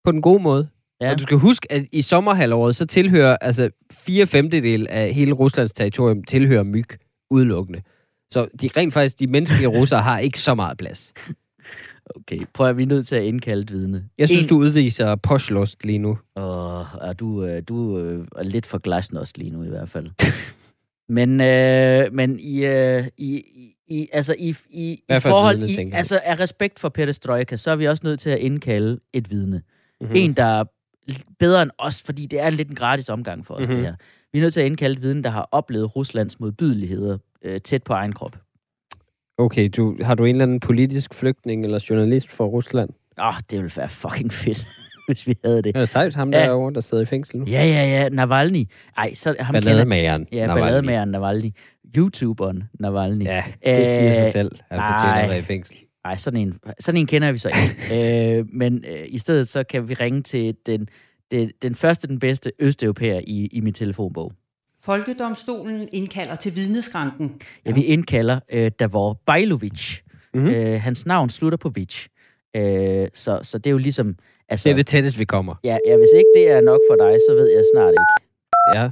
På 0.05 0.13
den 0.13 0.23
gode 0.23 0.43
måde. 0.43 0.69
Ja. 1.01 1.11
Og 1.11 1.19
du 1.19 1.23
skal 1.23 1.37
huske, 1.37 1.73
at 1.73 1.87
i 1.93 2.03
sommerhalvåret, 2.03 2.77
så 2.77 2.87
tilhører 2.87 3.37
altså 3.41 3.71
fire 3.91 4.27
femtedel 4.27 4.87
af 4.91 5.15
hele 5.15 5.33
Ruslands 5.33 5.73
territorium 5.73 6.25
tilhører 6.25 6.63
myg 6.63 6.89
udelukkende. 7.31 7.83
Så 8.31 8.49
de, 8.61 8.71
rent 8.77 8.95
faktisk, 8.95 9.21
de 9.21 9.27
menneskelige 9.27 9.69
russere 9.69 10.03
har 10.03 10.19
ikke 10.19 10.39
så 10.39 10.55
meget 10.55 10.79
plads. 10.79 11.13
Okay, 12.17 12.41
prøv 12.53 12.69
at 12.69 12.77
vi 12.77 12.83
er 12.83 12.87
nødt 12.87 13.07
til 13.07 13.17
at 13.17 13.25
indkalde 13.25 13.63
et 13.63 13.73
vidne. 13.73 14.05
Jeg 14.19 14.29
synes, 14.29 14.43
en... 14.43 14.49
du 14.49 14.57
udviser 14.57 15.17
poshlost 15.17 15.85
lige 15.85 15.99
nu. 15.99 16.19
Åh, 16.37 16.85
er 17.01 17.15
du, 17.19 17.45
øh, 17.45 17.63
du 17.69 17.99
øh, 17.99 18.27
er 18.37 18.43
lidt 18.43 18.67
for 18.67 18.79
glasnost 18.79 19.39
lige 19.39 19.51
nu 19.51 19.63
i 19.63 19.69
hvert 19.69 19.89
fald. 19.89 20.11
men 21.19 21.41
øh, 21.41 22.13
men 22.13 22.39
i, 22.41 22.65
øh, 22.65 23.05
i, 23.17 23.43
i, 23.89 24.09
altså 24.13 24.35
i, 24.39 24.55
i, 24.71 24.93
i 24.93 25.21
forhold, 25.21 25.59
vidne, 25.59 25.85
i, 25.85 25.91
altså 25.93 26.21
af 26.25 26.41
respekt 26.41 26.79
for 26.79 26.89
perestrojka, 26.89 27.57
så 27.57 27.71
er 27.71 27.77
vi 27.77 27.87
også 27.87 28.01
nødt 28.05 28.21
til 28.21 28.31
at 28.31 28.39
indkalde 28.39 29.01
et 29.13 29.31
vidne. 29.31 29.63
Mm-hmm. 30.01 30.17
En, 30.17 30.33
der 30.33 30.65
bedre 31.39 31.63
end 31.63 31.71
os, 31.79 32.03
fordi 32.03 32.27
det 32.27 32.41
er 32.41 32.51
lidt 32.51 32.69
en 32.69 32.75
gratis 32.75 33.09
omgang 33.09 33.47
for 33.47 33.55
os, 33.55 33.59
mm-hmm. 33.59 33.75
det 33.75 33.85
her. 33.85 33.95
Vi 34.33 34.39
er 34.39 34.43
nødt 34.43 34.55
til 34.55 34.61
at 34.61 34.67
indkalde 34.67 34.93
et 34.93 35.03
viden, 35.03 35.25
der 35.25 35.31
har 35.31 35.49
oplevet 35.53 35.97
Ruslands 35.97 36.41
modbydeligheder 36.41 37.19
øh, 37.43 37.61
tæt 37.61 37.83
på 37.83 37.93
egen 37.93 38.13
krop. 38.13 38.37
Okay, 39.39 39.69
du, 39.77 39.97
har 40.03 40.15
du 40.15 40.25
en 40.25 40.35
eller 40.35 40.43
anden 40.43 40.61
politisk 40.61 41.15
flygtning 41.15 41.65
eller 41.65 41.85
journalist 41.91 42.31
fra 42.31 42.45
Rusland? 42.45 42.91
Åh, 43.19 43.29
oh, 43.29 43.35
det 43.51 43.59
ville 43.59 43.73
være 43.77 43.89
fucking 43.89 44.33
fedt, 44.33 44.67
hvis 45.07 45.27
vi 45.27 45.35
havde 45.45 45.57
det. 45.57 45.75
Det 45.75 45.83
er 45.83 45.85
sejt, 45.85 46.15
ham 46.15 46.33
ja. 46.33 46.39
derovre, 46.39 46.75
der 46.75 46.81
sidder 46.81 47.03
i 47.03 47.07
fængsel 47.07 47.39
nu. 47.39 47.45
Ja, 47.49 47.65
ja, 47.65 47.87
ja, 47.87 48.09
Navalny. 48.09 48.65
Ej, 48.97 49.15
så 49.15 49.37
ham 49.41 49.53
ballademageren. 49.53 50.27
Ja, 50.33 50.47
Navalny. 50.47 50.65
ballademageren 50.65 51.09
Navalny. 51.09 51.51
YouTuberen 51.97 52.63
Navalny. 52.81 53.25
Ja, 53.25 53.45
det 53.67 53.87
siger 53.87 54.15
sig 54.15 54.33
selv. 54.33 54.51
Han 54.71 54.81
fortjener 54.81 55.23
at 55.23 55.29
være 55.29 55.39
i 55.39 55.43
fængsel. 55.43 55.77
Nej, 56.05 56.17
sådan 56.17 56.41
en, 56.41 56.55
sådan 56.81 57.01
en 57.01 57.07
kender 57.07 57.33
vi 57.33 57.39
så 57.39 57.49
ikke. 57.49 58.39
øh, 58.39 58.47
men 58.53 58.85
øh, 58.89 59.05
i 59.07 59.19
stedet 59.19 59.49
så 59.49 59.65
kan 59.65 59.89
vi 59.89 59.95
ringe 59.95 60.23
til 60.23 60.55
den, 60.67 60.89
den, 61.31 61.51
den 61.63 61.75
første, 61.75 62.09
den 62.09 62.19
bedste 62.19 62.53
østeuropæer 62.59 63.21
i, 63.27 63.49
i 63.53 63.61
min 63.61 63.75
telefonbog. 63.75 64.33
Folkedomstolen 64.89 65.89
indkalder 65.93 66.35
til 66.35 66.57
vidneskranken. 66.57 67.43
Ja, 67.67 67.73
vi 67.73 67.85
indkalder 67.85 68.41
øh, 68.53 68.71
Davor 68.81 69.21
Bajlovic. 69.27 69.99
Mm-hmm. 70.35 70.51
Øh, 70.51 70.81
hans 70.81 71.07
navn 71.07 71.31
slutter 71.31 71.59
på 71.59 71.69
Vic. 71.69 72.07
Øh, 72.57 73.09
så, 73.15 73.41
så 73.43 73.59
det 73.59 73.67
er 73.67 73.71
jo 73.71 73.79
ligesom... 73.79 74.17
Altså, 74.49 74.69
det 74.69 74.73
er 74.73 74.77
det 74.77 74.87
tættest, 74.87 75.19
vi 75.19 75.25
kommer. 75.25 75.55
Ja, 75.65 75.79
ja, 75.87 75.97
hvis 75.97 76.09
ikke 76.17 76.31
det 76.35 76.51
er 76.51 76.61
nok 76.61 76.81
for 76.91 76.97
dig, 76.97 77.19
så 77.29 77.35
ved 77.35 77.51
jeg 77.51 77.65
snart 77.75 77.95
ikke. 77.95 78.13
Ja. 78.75 78.91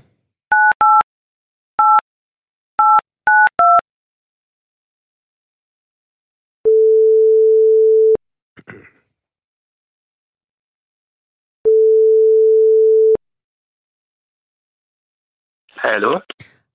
Hallo? 15.96 16.20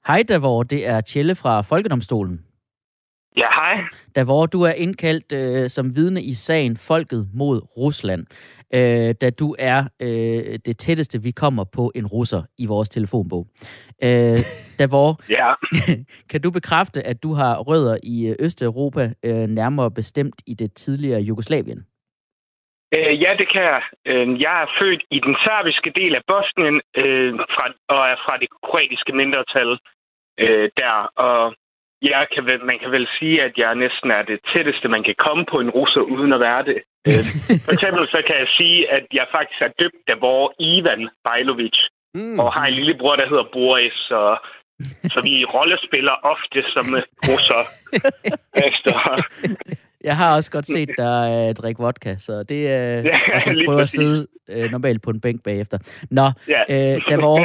Hej 0.08 0.24
Davor, 0.30 0.64
det 0.64 0.88
er 0.88 1.02
Tjelle 1.02 1.36
fra 1.36 1.62
Folkedomstolen. 1.62 2.46
Ja, 3.38 3.48
hej. 3.54 3.84
Davor, 4.16 4.46
du 4.46 4.62
er 4.62 4.72
indkaldt 4.72 5.32
øh, 5.32 5.70
som 5.70 5.96
vidne 5.96 6.24
i 6.24 6.34
sagen 6.34 6.78
Folket 6.78 7.30
mod 7.34 7.62
Rusland, 7.78 8.26
øh, 8.74 9.16
da 9.22 9.30
du 9.30 9.56
er 9.60 9.84
øh, 10.00 10.60
det 10.66 10.78
tætteste, 10.78 11.22
vi 11.22 11.32
kommer 11.32 11.64
på 11.64 11.92
en 11.96 12.08
russer 12.08 12.44
i 12.58 12.66
vores 12.66 12.90
telefonbog. 12.90 13.48
Øh, 14.04 14.40
Davor, 14.80 15.20
ja. 15.30 15.54
kan 16.30 16.42
du 16.42 16.52
bekræfte, 16.52 17.08
at 17.08 17.24
du 17.24 17.34
har 17.34 17.60
rødder 17.60 17.98
i 18.04 18.28
øh, 18.28 18.36
Østeuropa, 18.40 19.14
øh, 19.24 19.48
nærmere 19.48 19.92
bestemt 19.92 20.42
i 20.48 20.54
det 20.54 20.74
tidligere 20.74 21.22
Jugoslavien? 21.22 21.86
Øh, 22.96 23.22
ja, 23.24 23.32
det 23.40 23.48
kan 23.54 23.64
jeg. 23.74 23.82
Øh, 24.06 24.42
jeg 24.42 24.56
er 24.64 24.74
født 24.80 25.04
i 25.12 25.20
den 25.28 25.36
serbiske 25.44 25.92
del 26.00 26.16
af 26.16 26.24
Bosnien 26.28 26.82
øh, 27.02 27.34
fra, 27.54 27.66
og 27.96 28.02
er 28.14 28.18
fra 28.26 28.38
det 28.38 28.50
kroatiske 28.66 29.14
mindretal 29.20 29.72
øh, 30.44 30.70
der. 30.82 30.96
Og 31.28 31.54
jeg 32.02 32.28
kan 32.34 32.44
man 32.70 32.80
kan 32.80 32.92
vel 32.92 33.08
sige, 33.20 33.44
at 33.48 33.54
jeg 33.58 33.76
næsten 33.76 34.12
er 34.12 34.22
det 34.22 34.40
tætteste, 34.54 34.88
man 34.88 35.04
kan 35.04 35.16
komme 35.26 35.46
på 35.52 35.58
en 35.60 35.70
russer 35.70 36.02
uden 36.02 36.34
at 36.34 36.40
være 36.40 36.64
det. 36.70 36.80
Øh, 37.08 37.24
for 37.66 37.72
eksempel 37.78 38.08
så 38.08 38.20
kan 38.28 38.36
jeg 38.44 38.50
sige, 38.60 38.92
at 38.92 39.06
jeg 39.14 39.26
faktisk 39.36 39.62
er 39.62 39.72
døbt 39.82 40.06
af 40.14 40.22
vores 40.22 40.54
Ivan 40.60 41.10
Bajlovic, 41.26 41.78
mm. 42.14 42.40
og 42.40 42.54
har 42.54 42.66
en 42.66 42.74
lillebror, 42.74 43.16
der 43.16 43.30
hedder 43.30 43.48
Boris, 43.54 44.00
og 44.12 44.34
så 45.14 45.22
vi 45.22 45.46
rollespiller 45.46 46.16
ofte 46.34 46.60
som 46.74 46.86
russer. 47.28 47.62
Efter 48.68 48.94
Jeg 50.04 50.18
har 50.18 50.36
også 50.36 50.52
godt 50.52 50.68
set 50.68 50.90
dig 50.98 51.48
uh, 51.50 51.54
drikke 51.62 51.82
vodka, 51.82 52.16
så 52.18 52.44
det 52.44 52.68
er... 52.68 53.00
Uh, 53.00 53.06
Ja, 53.06 53.36
og 53.36 53.42
så 53.42 53.52
lige 53.52 53.68
prøve 53.68 53.82
at 53.82 53.90
sidde 53.90 54.28
uh, 54.56 54.64
normalt 54.72 55.02
på 55.02 55.10
en 55.10 55.22
bænk 55.22 55.44
bagefter. 55.44 55.78
Nå, 56.10 56.32
Ja. 56.48 56.94
øh, 56.96 57.02
Davor, 57.10 57.40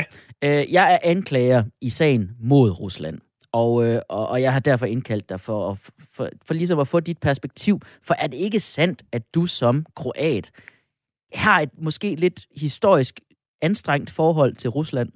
øh, 0.44 0.72
jeg 0.72 0.92
er 0.94 0.98
anklager 1.02 1.64
i 1.80 1.90
sagen 1.90 2.30
mod 2.40 2.80
Rusland. 2.80 3.18
Og, 3.52 3.86
øh, 3.86 4.00
og, 4.08 4.28
og 4.28 4.42
jeg 4.42 4.52
har 4.52 4.60
derfor 4.60 4.86
indkaldt 4.86 5.28
dig 5.28 5.40
for, 5.40 5.70
at, 5.70 5.78
for, 6.12 6.28
for 6.46 6.54
ligesom 6.54 6.78
at 6.78 6.88
få 6.88 7.00
dit 7.00 7.18
perspektiv. 7.18 7.80
For 8.02 8.14
er 8.18 8.26
det 8.26 8.36
ikke 8.36 8.60
sandt, 8.60 9.02
at 9.12 9.34
du 9.34 9.46
som 9.46 9.86
kroat 9.96 10.50
har 11.34 11.60
et 11.60 11.70
måske 11.78 12.14
lidt 12.14 12.40
historisk 12.56 13.20
anstrengt 13.62 14.10
forhold 14.10 14.54
til 14.54 14.70
Rusland? 14.70 15.08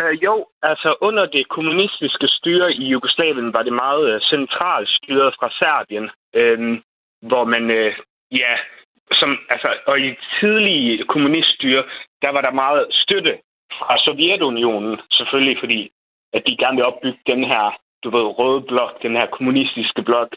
Uh, 0.00 0.14
jo, 0.24 0.46
altså 0.62 0.94
under 1.00 1.26
det 1.26 1.48
kommunistiske 1.48 2.26
styre 2.28 2.72
i 2.72 2.84
Jugoslavien 2.94 3.52
var 3.52 3.62
det 3.62 3.72
meget 3.72 4.14
uh, 4.14 4.20
centralt 4.20 4.88
styret 4.88 5.34
fra 5.38 5.48
Serbien, 5.58 6.10
uh, 6.38 6.78
hvor 7.28 7.44
man, 7.44 7.64
uh, 7.70 7.92
ja, 8.40 8.52
som, 9.12 9.38
altså, 9.48 9.70
og 9.86 10.00
i 10.00 10.14
tidlige 10.40 11.04
kommuniststyre, 11.04 11.84
der 12.22 12.30
var 12.32 12.40
der 12.40 12.60
meget 12.62 12.86
støtte 12.90 13.38
fra 13.78 13.98
Sovjetunionen, 13.98 15.00
selvfølgelig 15.12 15.56
fordi, 15.60 15.90
at 16.32 16.42
de 16.46 16.56
gerne 16.56 16.76
vil 16.76 16.84
opbygge 16.84 17.20
den 17.26 17.44
her, 17.44 17.78
du 18.04 18.10
ved, 18.10 18.38
røde 18.38 18.60
blok, 18.60 19.02
den 19.02 19.16
her 19.16 19.26
kommunistiske 19.26 20.02
blok. 20.02 20.28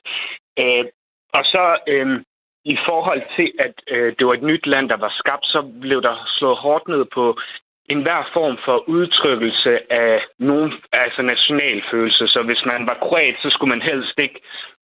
Uh, 0.62 0.86
og 1.34 1.44
så 1.46 1.64
uh, 1.94 2.22
i 2.66 2.78
forhold 2.88 3.22
til, 3.36 3.52
at 3.60 3.76
uh, 3.94 4.10
det 4.18 4.28
var 4.28 4.34
et 4.34 4.50
nyt 4.50 4.66
land, 4.68 4.90
der 4.90 4.98
var 4.98 5.14
skabt, 5.18 5.46
så 5.46 5.60
blev 5.82 6.02
der 6.02 6.16
slået 6.38 6.58
hårdt 6.58 6.88
ned 6.88 7.06
på 7.06 7.40
en 7.90 8.02
hver 8.02 8.24
form 8.34 8.58
for 8.66 8.78
udtrykkelse 8.90 9.94
af 9.94 10.22
nogen, 10.40 10.74
altså 10.92 11.22
nationalfølelse. 11.22 12.28
Så 12.28 12.40
hvis 12.44 12.64
man 12.66 12.88
var 12.88 12.98
kroat, 13.06 13.36
så 13.42 13.50
skulle 13.50 13.74
man 13.76 13.88
helst 13.92 14.20
ikke 14.26 14.40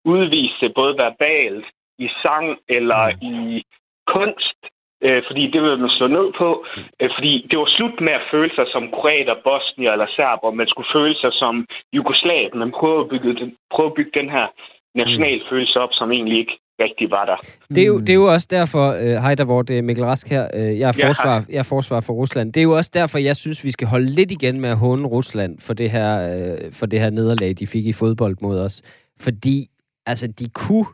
udvise 0.05 0.55
det 0.61 0.71
både 0.75 0.93
verbalt, 0.97 1.65
i 1.99 2.09
sang 2.23 2.57
eller 2.69 3.03
i 3.21 3.63
kunst, 4.07 4.59
øh, 5.05 5.21
fordi 5.27 5.43
det 5.53 5.61
ville 5.61 5.77
man 5.77 5.89
slå 5.97 6.07
ned 6.07 6.27
på. 6.41 6.65
Øh, 7.01 7.09
fordi 7.15 7.47
det 7.49 7.59
var 7.59 7.69
slut 7.77 8.01
med 8.01 8.13
at 8.13 8.27
føle 8.31 8.51
sig 8.55 8.65
som 8.71 8.91
kroater, 8.91 9.35
bosnier 9.43 9.91
eller 9.91 10.07
serber. 10.15 10.51
Man 10.51 10.67
skulle 10.67 10.93
føle 10.95 11.15
sig 11.15 11.33
som 11.33 11.65
jugoslav. 11.95 12.55
Man 12.55 12.71
prøvede 12.71 13.03
at 13.03 13.09
bygge, 13.09 13.35
den- 13.39 13.55
prøve 13.73 13.87
at 13.89 13.93
bygge 13.93 14.19
den 14.19 14.29
her 14.29 14.47
nationalfølelse 14.95 15.79
op, 15.79 15.93
som 15.93 16.11
egentlig 16.11 16.37
ikke 16.39 16.57
rigtig 16.83 17.11
var 17.11 17.25
der. 17.25 17.35
Det 17.75 17.83
er, 17.83 17.87
jo, 17.87 17.99
det 17.99 18.09
er 18.09 18.13
jo 18.13 18.33
også 18.33 18.47
derfor, 18.49 18.89
øh, 18.89 19.07
hej 19.07 19.35
der, 19.35 19.43
hvor 19.43 19.61
det 19.61 19.77
er 19.77 19.81
Mikkel 19.81 20.05
Rask 20.05 20.29
her, 20.29 20.47
øh, 20.53 20.79
jeg, 20.79 20.87
er 20.87 20.93
Ja, 20.97 21.07
forsvar, 21.07 21.45
jeg 21.49 21.57
er 21.57 21.63
forsvar 21.63 22.01
for 22.01 22.13
Rusland. 22.13 22.53
Det 22.53 22.59
er 22.59 22.63
jo 22.63 22.77
også 22.77 22.91
derfor, 22.93 23.17
jeg 23.17 23.35
synes, 23.35 23.63
vi 23.63 23.71
skal 23.71 23.87
holde 23.87 24.05
lidt 24.05 24.31
igen 24.31 24.61
med 24.61 24.69
at 24.69 24.77
håne 24.77 25.07
Rusland 25.07 25.59
for 25.59 25.73
det 25.73 25.91
her, 25.91 26.35
øh, 26.35 26.71
for 26.71 26.85
det 26.85 26.99
her 26.99 27.09
nederlag, 27.09 27.53
de 27.59 27.67
fik 27.67 27.85
i 27.85 27.93
fodbold 27.93 28.35
mod 28.41 28.59
os. 28.59 28.81
Fordi, 29.19 29.67
altså, 30.05 30.27
de 30.27 30.49
kunne 30.49 30.85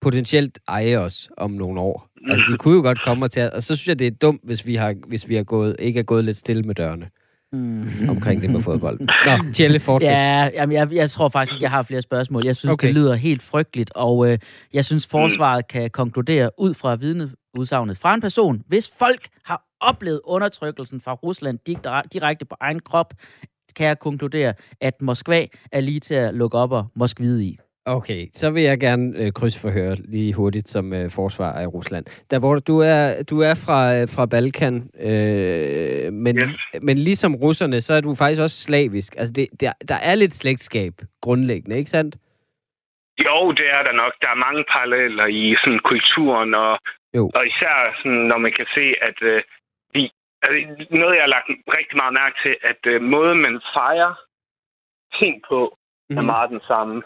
potentielt 0.00 0.58
eje 0.68 0.96
os 0.98 1.30
om 1.36 1.50
nogle 1.50 1.80
år. 1.80 2.08
Altså, 2.30 2.52
de 2.52 2.58
kunne 2.60 2.76
jo 2.76 2.82
godt 2.82 3.02
komme 3.04 3.24
og 3.24 3.30
tage, 3.30 3.52
og 3.52 3.62
så 3.62 3.76
synes 3.76 3.88
jeg, 3.88 3.98
det 3.98 4.06
er 4.06 4.10
dumt, 4.10 4.40
hvis 4.44 4.66
vi, 4.66 4.74
har, 4.74 4.94
hvis 5.06 5.28
vi 5.28 5.34
har 5.34 5.42
gået, 5.44 5.76
ikke 5.78 6.00
er 6.00 6.04
gået 6.04 6.24
lidt 6.24 6.36
stille 6.36 6.62
med 6.62 6.74
dørene 6.74 7.06
Mm. 7.54 8.08
omkring 8.08 8.42
det 8.42 8.50
med 8.50 8.60
fodbold. 8.60 9.00
Nå, 9.00 9.52
Tjelle, 9.52 9.80
fortsæt. 9.80 10.10
Ja, 10.10 10.50
jamen, 10.54 10.76
jeg, 10.76 10.92
jeg 10.92 11.10
tror 11.10 11.28
faktisk 11.28 11.54
ikke, 11.54 11.62
jeg 11.62 11.70
har 11.70 11.82
flere 11.82 12.02
spørgsmål. 12.02 12.46
Jeg 12.46 12.56
synes, 12.56 12.72
okay. 12.72 12.86
Det 12.86 12.94
lyder 12.94 13.14
helt 13.14 13.42
frygteligt, 13.42 13.90
og 13.94 14.32
øh, 14.32 14.38
jeg 14.72 14.84
synes, 14.84 15.06
forsvaret 15.06 15.68
kan 15.68 15.90
konkludere 15.90 16.50
ud 16.58 16.74
fra 16.74 16.94
vidneudsagnet 16.94 17.98
fra 17.98 18.14
en 18.14 18.20
person, 18.20 18.62
hvis 18.68 18.90
folk 18.98 19.28
har 19.44 19.62
oplevet 19.80 20.20
undertrykkelsen 20.24 21.00
fra 21.00 21.14
Rusland 21.14 21.58
direkte 22.12 22.44
på 22.44 22.56
egen 22.60 22.80
krop, 22.80 23.14
kan 23.76 23.86
jeg 23.86 23.98
konkludere, 23.98 24.54
at 24.80 25.02
Moskva 25.02 25.46
er 25.72 25.80
lige 25.80 26.00
til 26.00 26.14
at 26.14 26.34
lukke 26.34 26.58
op 26.58 26.72
og 26.72 26.86
moskvide 26.94 27.44
i. 27.44 27.58
Okay, 27.86 28.26
så 28.32 28.50
vil 28.50 28.62
jeg 28.62 28.80
gerne 28.80 29.12
øh, 29.18 29.32
krydsforhøre 29.32 29.94
lige 29.94 30.34
hurtigt 30.34 30.68
som 30.68 30.92
øh, 30.92 31.10
forsvar 31.10 31.52
af 31.52 31.66
Rusland. 31.66 32.04
Der 32.30 32.38
hvor 32.38 32.54
du 32.58 32.78
er, 32.78 33.22
du 33.30 33.36
er 33.40 33.54
fra, 33.66 33.78
øh, 33.96 34.08
fra 34.16 34.26
Balkan, 34.26 34.74
øh, 35.08 36.12
men, 36.12 36.36
Yes. 36.38 36.56
men 36.82 36.98
ligesom 36.98 37.34
russerne, 37.34 37.80
så 37.80 37.94
er 37.94 38.00
du 38.00 38.14
faktisk 38.14 38.42
også 38.42 38.56
slavisk. 38.68 39.10
Altså, 39.18 39.32
det, 39.32 39.46
der, 39.60 39.72
der 39.88 39.94
er 40.10 40.14
lidt 40.14 40.34
slægtskab 40.34 40.92
grundlæggende, 41.22 41.78
ikke 41.78 41.90
sandt? 41.90 42.16
Jo, 43.26 43.52
det 43.58 43.66
er 43.76 43.82
der 43.88 43.92
nok. 44.02 44.12
Der 44.22 44.28
er 44.30 44.44
mange 44.46 44.64
paralleller 44.74 45.26
i 45.26 45.54
sådan, 45.64 45.80
kulturen, 45.90 46.54
og, 46.54 46.78
Jo. 47.16 47.30
og 47.34 47.42
især 47.46 47.74
sådan, 48.02 48.24
når 48.32 48.38
man 48.38 48.52
kan 48.58 48.66
se, 48.76 48.84
at 49.08 49.18
øh, 49.30 49.42
vi, 49.94 50.02
altså, 50.42 50.58
noget, 51.00 51.14
jeg 51.16 51.24
har 51.26 51.34
lagt 51.36 51.48
rigtig 51.78 51.96
meget 52.00 52.14
mærke 52.22 52.36
til, 52.44 52.54
at 52.70 52.80
øh, 52.92 53.02
måden, 53.14 53.38
man 53.46 53.56
fejrer 53.76 54.12
ting 55.20 55.34
på, 55.50 55.60
mm. 56.10 56.16
er 56.16 56.20
Mhm. 56.22 56.26
meget 56.34 56.50
den 56.50 56.62
samme. 56.72 56.96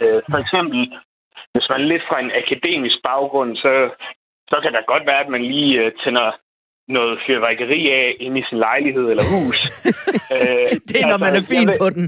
Øh, 0.00 0.22
for 0.30 0.38
eksempel, 0.44 0.80
hvis 1.52 1.66
man 1.70 1.80
er 1.80 1.90
lidt 1.92 2.04
fra 2.08 2.20
en 2.20 2.32
akademisk 2.42 2.96
baggrund, 3.04 3.56
så, 3.56 3.72
så 4.50 4.56
kan 4.62 4.72
det 4.72 4.92
godt 4.92 5.06
være, 5.06 5.20
at 5.24 5.28
man 5.34 5.42
lige 5.42 5.80
øh, 5.82 5.92
tænder 6.04 6.30
noget 6.88 7.20
fyrværkeri 7.26 7.80
af 7.90 8.16
inde 8.20 8.40
i 8.40 8.44
sin 8.48 8.58
lejlighed 8.58 9.06
eller 9.10 9.26
hus. 9.34 9.58
øh, 10.34 10.70
Det 10.88 10.96
er, 11.02 11.06
når 11.12 11.18
man 11.26 11.36
er 11.36 11.44
fin 11.54 11.70
på 11.82 11.90
den. 11.90 12.04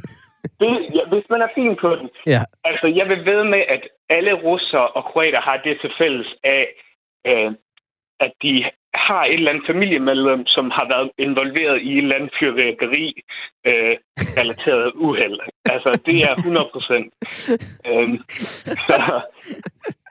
det, 0.61 0.70
ja, 0.96 1.03
hvis 1.12 1.27
man 1.31 1.42
er 1.42 1.51
fin 1.55 1.77
på 1.81 1.90
den. 1.96 2.09
Ja. 2.27 2.42
Altså, 2.64 2.87
jeg 2.99 3.09
vil 3.09 3.25
ved 3.25 3.44
med, 3.44 3.62
at 3.68 3.83
alle 4.09 4.33
russere 4.33 4.88
og 4.88 5.05
kroater 5.05 5.40
har 5.40 5.57
det 5.64 5.81
til 5.81 5.90
fælles 5.99 6.35
af, 6.44 6.64
øh, 7.27 7.51
at 8.20 8.33
de 8.42 8.64
har 9.09 9.23
et 9.25 9.35
eller 9.35 9.51
andet 9.51 9.66
familiemedlem, 9.71 10.47
som 10.47 10.71
har 10.71 10.87
været 10.95 11.11
involveret 11.19 11.79
i 11.83 11.92
et 11.92 12.03
eller 12.03 12.16
andet 12.19 12.33
fyrværkeri 12.38 13.07
øh, 13.69 13.95
relateret 14.38 14.92
uheld. 14.95 15.38
Altså, 15.75 15.90
det 16.07 16.16
er 16.29 16.35
100 16.35 16.69
procent. 16.73 17.07
øhm, 17.88 18.19
så, 18.87 18.97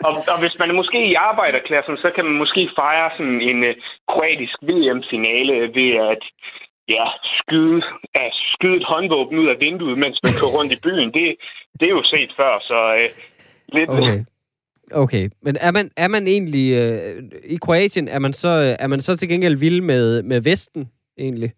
og, 0.07 0.11
og 0.33 0.37
hvis 0.41 0.55
man 0.59 0.69
er 0.69 0.79
måske 0.81 0.99
i 1.11 1.13
arbejderklassen, 1.29 1.97
så 1.97 2.09
kan 2.15 2.25
man 2.25 2.37
måske 2.43 2.69
fejre 2.79 3.09
sådan 3.17 3.41
en 3.41 3.63
øh, 3.63 3.75
kroatisk 4.11 4.57
VM-finale 4.69 5.55
ved 5.77 5.91
at 6.11 6.23
ja, 6.95 7.05
skyde, 7.39 7.81
at 8.13 8.31
skyde 8.53 8.77
et 8.77 8.89
håndvåben 8.91 9.39
ud 9.39 9.47
af 9.47 9.57
vinduet, 9.59 9.97
mens 9.97 10.19
man 10.23 10.33
kører 10.39 10.55
rundt 10.57 10.71
i 10.73 10.83
byen. 10.85 11.09
Det, 11.17 11.35
det 11.79 11.85
er 11.87 11.95
jo 11.99 12.03
set 12.03 12.31
før, 12.39 12.53
så 12.69 12.79
øh, 12.99 13.09
lidt... 13.77 13.89
Okay. 13.89 14.19
Okay, 14.91 15.29
men 15.41 15.57
er 15.61 15.71
man, 15.71 15.91
er 15.97 16.07
man 16.07 16.27
egentlig... 16.27 16.67
Øh, 16.81 17.23
I 17.43 17.57
Kroatien, 17.57 18.07
er 18.07 18.19
man, 18.19 18.33
så, 18.33 18.47
øh, 18.47 18.75
er 18.83 18.87
man 18.87 19.01
så 19.01 19.17
til 19.17 19.29
gengæld 19.29 19.59
vild 19.59 19.81
med, 19.81 20.23
med 20.23 20.41
Vesten, 20.41 20.91
egentlig? 21.17 21.51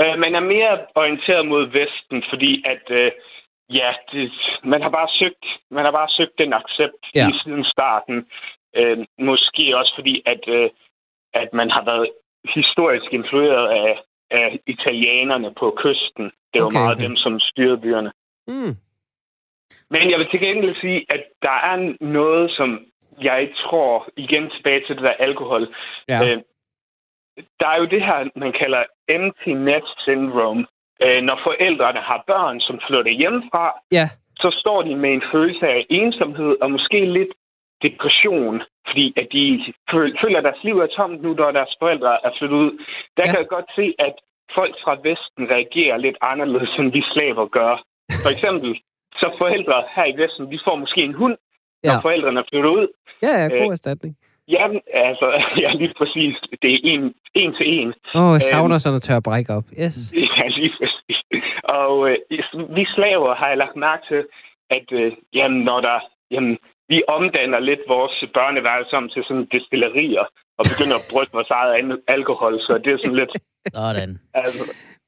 Øh, 0.00 0.18
man 0.18 0.34
er 0.34 0.40
mere 0.40 0.78
orienteret 0.94 1.48
mod 1.48 1.64
Vesten, 1.66 2.22
fordi 2.30 2.64
at 2.72 2.84
øh, 2.90 3.10
ja, 3.70 3.90
det, 4.12 4.32
man 4.64 4.82
har 4.82 4.90
bare 4.90 5.08
søgt, 5.20 5.44
man 5.70 5.84
har 5.84 5.92
bare 5.92 6.08
søgt 6.08 6.38
den 6.38 6.52
accept 6.52 7.02
Ja. 7.14 7.28
i 7.28 7.32
siden 7.42 7.64
starten. 7.64 8.26
Øh, 8.76 8.98
måske 9.18 9.78
også 9.78 9.92
fordi 9.98 10.22
at 10.26 10.42
øh, 10.48 10.70
at 11.34 11.48
man 11.52 11.70
har 11.70 11.84
været 11.84 12.08
historisk 12.54 13.08
influeret 13.12 13.68
af, 13.68 13.92
af 14.30 14.58
italienerne 14.66 15.54
på 15.60 15.66
kysten. 15.82 16.24
Det 16.52 16.62
var 16.62 16.66
okay, 16.66 16.78
meget 16.78 16.96
okay. 16.96 17.04
dem, 17.04 17.16
som 17.16 17.40
styrede 17.40 17.78
byerne. 17.78 18.12
Mm. 18.48 18.76
Men 19.90 20.10
jeg 20.10 20.18
vil 20.18 20.28
til 20.30 20.40
gengæld 20.40 20.76
sige, 20.80 21.06
at 21.08 21.22
der 21.42 21.56
er 21.70 21.94
noget, 22.00 22.50
som 22.50 22.80
jeg 23.22 23.50
tror, 23.64 24.08
igen 24.16 24.50
tilbage 24.50 24.80
til 24.86 24.96
det 24.96 25.04
der 25.04 25.10
alkohol, 25.28 25.74
Ja. 26.08 26.20
Øh, 26.24 26.38
der 27.60 27.68
er 27.68 27.78
jo 27.78 27.84
det 27.84 28.02
her, 28.02 28.28
man 28.36 28.52
kalder 28.52 28.82
empty 29.08 29.48
nest 29.48 29.94
syndrome. 30.06 30.66
Øh, 31.04 31.22
når 31.22 31.40
forældrene 31.42 32.00
har 32.00 32.24
børn, 32.26 32.60
som 32.60 32.80
flytter 32.86 33.12
hjemmefra, 33.12 33.64
ja. 33.92 34.06
så 34.36 34.50
står 34.60 34.82
de 34.82 34.96
med 34.96 35.10
en 35.12 35.22
følelse 35.32 35.66
af 35.68 35.86
ensomhed 35.90 36.56
og 36.62 36.70
måske 36.70 37.04
lidt 37.04 37.32
depression, 37.82 38.62
fordi 38.88 39.14
at 39.20 39.26
de 39.32 39.74
føl- 39.90 40.18
føler, 40.22 40.38
at 40.38 40.44
deres 40.44 40.64
liv 40.64 40.78
er 40.78 40.86
tomt 40.86 41.22
nu, 41.22 41.34
når 41.34 41.50
deres 41.50 41.74
forældre 41.82 42.26
er 42.26 42.30
flyttet 42.38 42.56
ud. 42.56 42.72
Der 43.16 43.22
ja. 43.24 43.30
kan 43.30 43.38
jeg 43.40 43.48
godt 43.48 43.68
se, 43.76 43.94
at 43.98 44.14
folk 44.54 44.74
fra 44.84 44.94
Vesten 45.06 45.44
reagerer 45.54 45.96
lidt 45.96 46.16
anderledes, 46.20 46.72
end 46.78 46.92
vi 46.92 47.02
slaver 47.12 47.46
gør. 47.46 47.82
For 48.24 48.30
eksempel, 48.30 48.80
så 49.12 49.34
forældre 49.38 49.82
her 49.94 50.04
i 50.04 50.16
Vesten, 50.22 50.52
de 50.52 50.58
får 50.66 50.76
måske 50.76 51.00
en 51.00 51.14
hund, 51.14 51.36
når 51.84 51.92
Ja. 51.92 51.98
forældrene 51.98 52.44
flytter 52.50 52.70
ud. 52.70 52.86
Ja, 53.22 53.28
ja, 53.42 53.48
god 53.48 53.66
Øh, 53.66 53.72
erstatning. 53.78 54.16
Ja, 54.48 54.64
altså, 54.94 55.26
ja, 55.62 55.70
lige 55.72 55.94
præcis. 55.98 56.34
Det 56.62 56.70
er 56.74 56.78
en, 56.84 57.14
en 57.34 57.54
til 57.54 57.66
en. 57.78 57.88
Åh, 58.14 58.22
oh, 58.22 58.26
jeg 58.28 58.34
øhm, 58.34 58.40
savner 58.40 58.78
sådan 58.78 58.96
at 58.96 59.02
tør 59.02 59.20
brække 59.20 59.52
op. 59.52 59.64
Yes. 59.82 59.96
Ja, 60.38 60.46
lige 60.58 60.72
præcis. 60.78 61.18
Og 61.64 62.10
øh, 62.10 62.16
vi 62.76 62.84
slaver 62.94 63.34
har 63.34 63.48
jeg 63.48 63.56
lagt 63.56 63.76
mærke 63.76 64.02
til, 64.10 64.20
at 64.70 64.86
øh, 64.92 65.12
jamen, 65.34 65.60
når 65.64 65.80
der, 65.80 65.98
jamen, 66.30 66.58
vi 66.88 67.02
omdanner 67.08 67.58
lidt 67.58 67.80
vores 67.88 68.24
børneværelse 68.34 68.96
om 68.96 69.08
til 69.08 69.24
sådan 69.28 69.48
destillerier, 69.52 70.24
og 70.58 70.64
begynder 70.70 70.96
at 70.96 71.06
brygge 71.12 71.32
vores 71.32 71.50
eget 71.50 72.00
alkohol, 72.08 72.60
så 72.60 72.80
det 72.84 72.92
er 72.92 72.98
sådan 73.02 73.16
lidt... 73.22 73.32
Sådan. 73.74 74.18
Altså, 74.34 74.62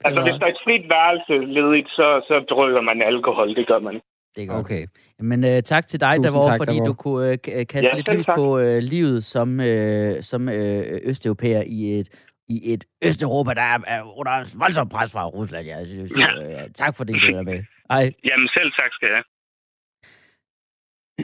altså 0.04 0.22
hvis 0.22 0.34
der 0.40 0.46
er 0.46 0.50
et 0.56 0.62
frit 0.66 0.84
værelse 0.94 1.34
ledigt, 1.58 1.88
så, 1.98 2.06
så 2.28 2.34
drykker 2.54 2.80
man 2.80 3.02
alkohol, 3.02 3.48
det 3.56 3.66
gør 3.66 3.78
man. 3.78 4.00
Det 4.36 4.42
er 4.44 4.46
godt. 4.46 4.58
Okay. 4.64 4.86
Men 5.18 5.44
øh, 5.44 5.62
tak 5.62 5.86
til 5.86 6.00
dig, 6.00 6.08
Tusind 6.16 6.24
Davor, 6.24 6.48
tak, 6.50 6.58
fordi 6.62 6.76
Davor. 6.76 6.86
du 6.86 6.92
kunne 6.94 7.30
øh, 7.32 7.38
kaste 7.66 7.78
Ja, 7.90 7.96
lidt 7.96 8.08
lys 8.16 8.26
tak. 8.26 8.36
på 8.36 8.58
øh, 8.58 8.78
livet 8.78 9.24
som, 9.24 9.60
øh, 9.60 10.22
som 10.22 10.48
øh, 10.48 11.00
østeuropæer 11.10 11.62
i 11.66 11.98
et, 11.98 12.08
i 12.48 12.72
et 12.72 12.84
Østeuropa, 13.04 13.54
der 13.54 13.62
er, 13.62 13.78
er 13.86 14.18
under 14.18 14.58
voldsomt 14.58 14.92
pres 14.92 15.12
fra 15.12 15.26
Rusland. 15.26 15.66
Ja. 15.66 15.76
Jeg 15.78 15.86
synes, 15.86 16.12
Ja. 16.18 16.62
øh, 16.64 16.70
tak 16.74 16.96
for 16.96 17.04
det, 17.04 17.14
du 17.22 17.36
er 17.36 17.42
med. 17.42 17.64
Ej. 17.90 18.12
Jamen 18.28 18.48
selv 18.56 18.72
tak 18.72 18.90
skal 18.92 19.08
jeg. 19.16 19.22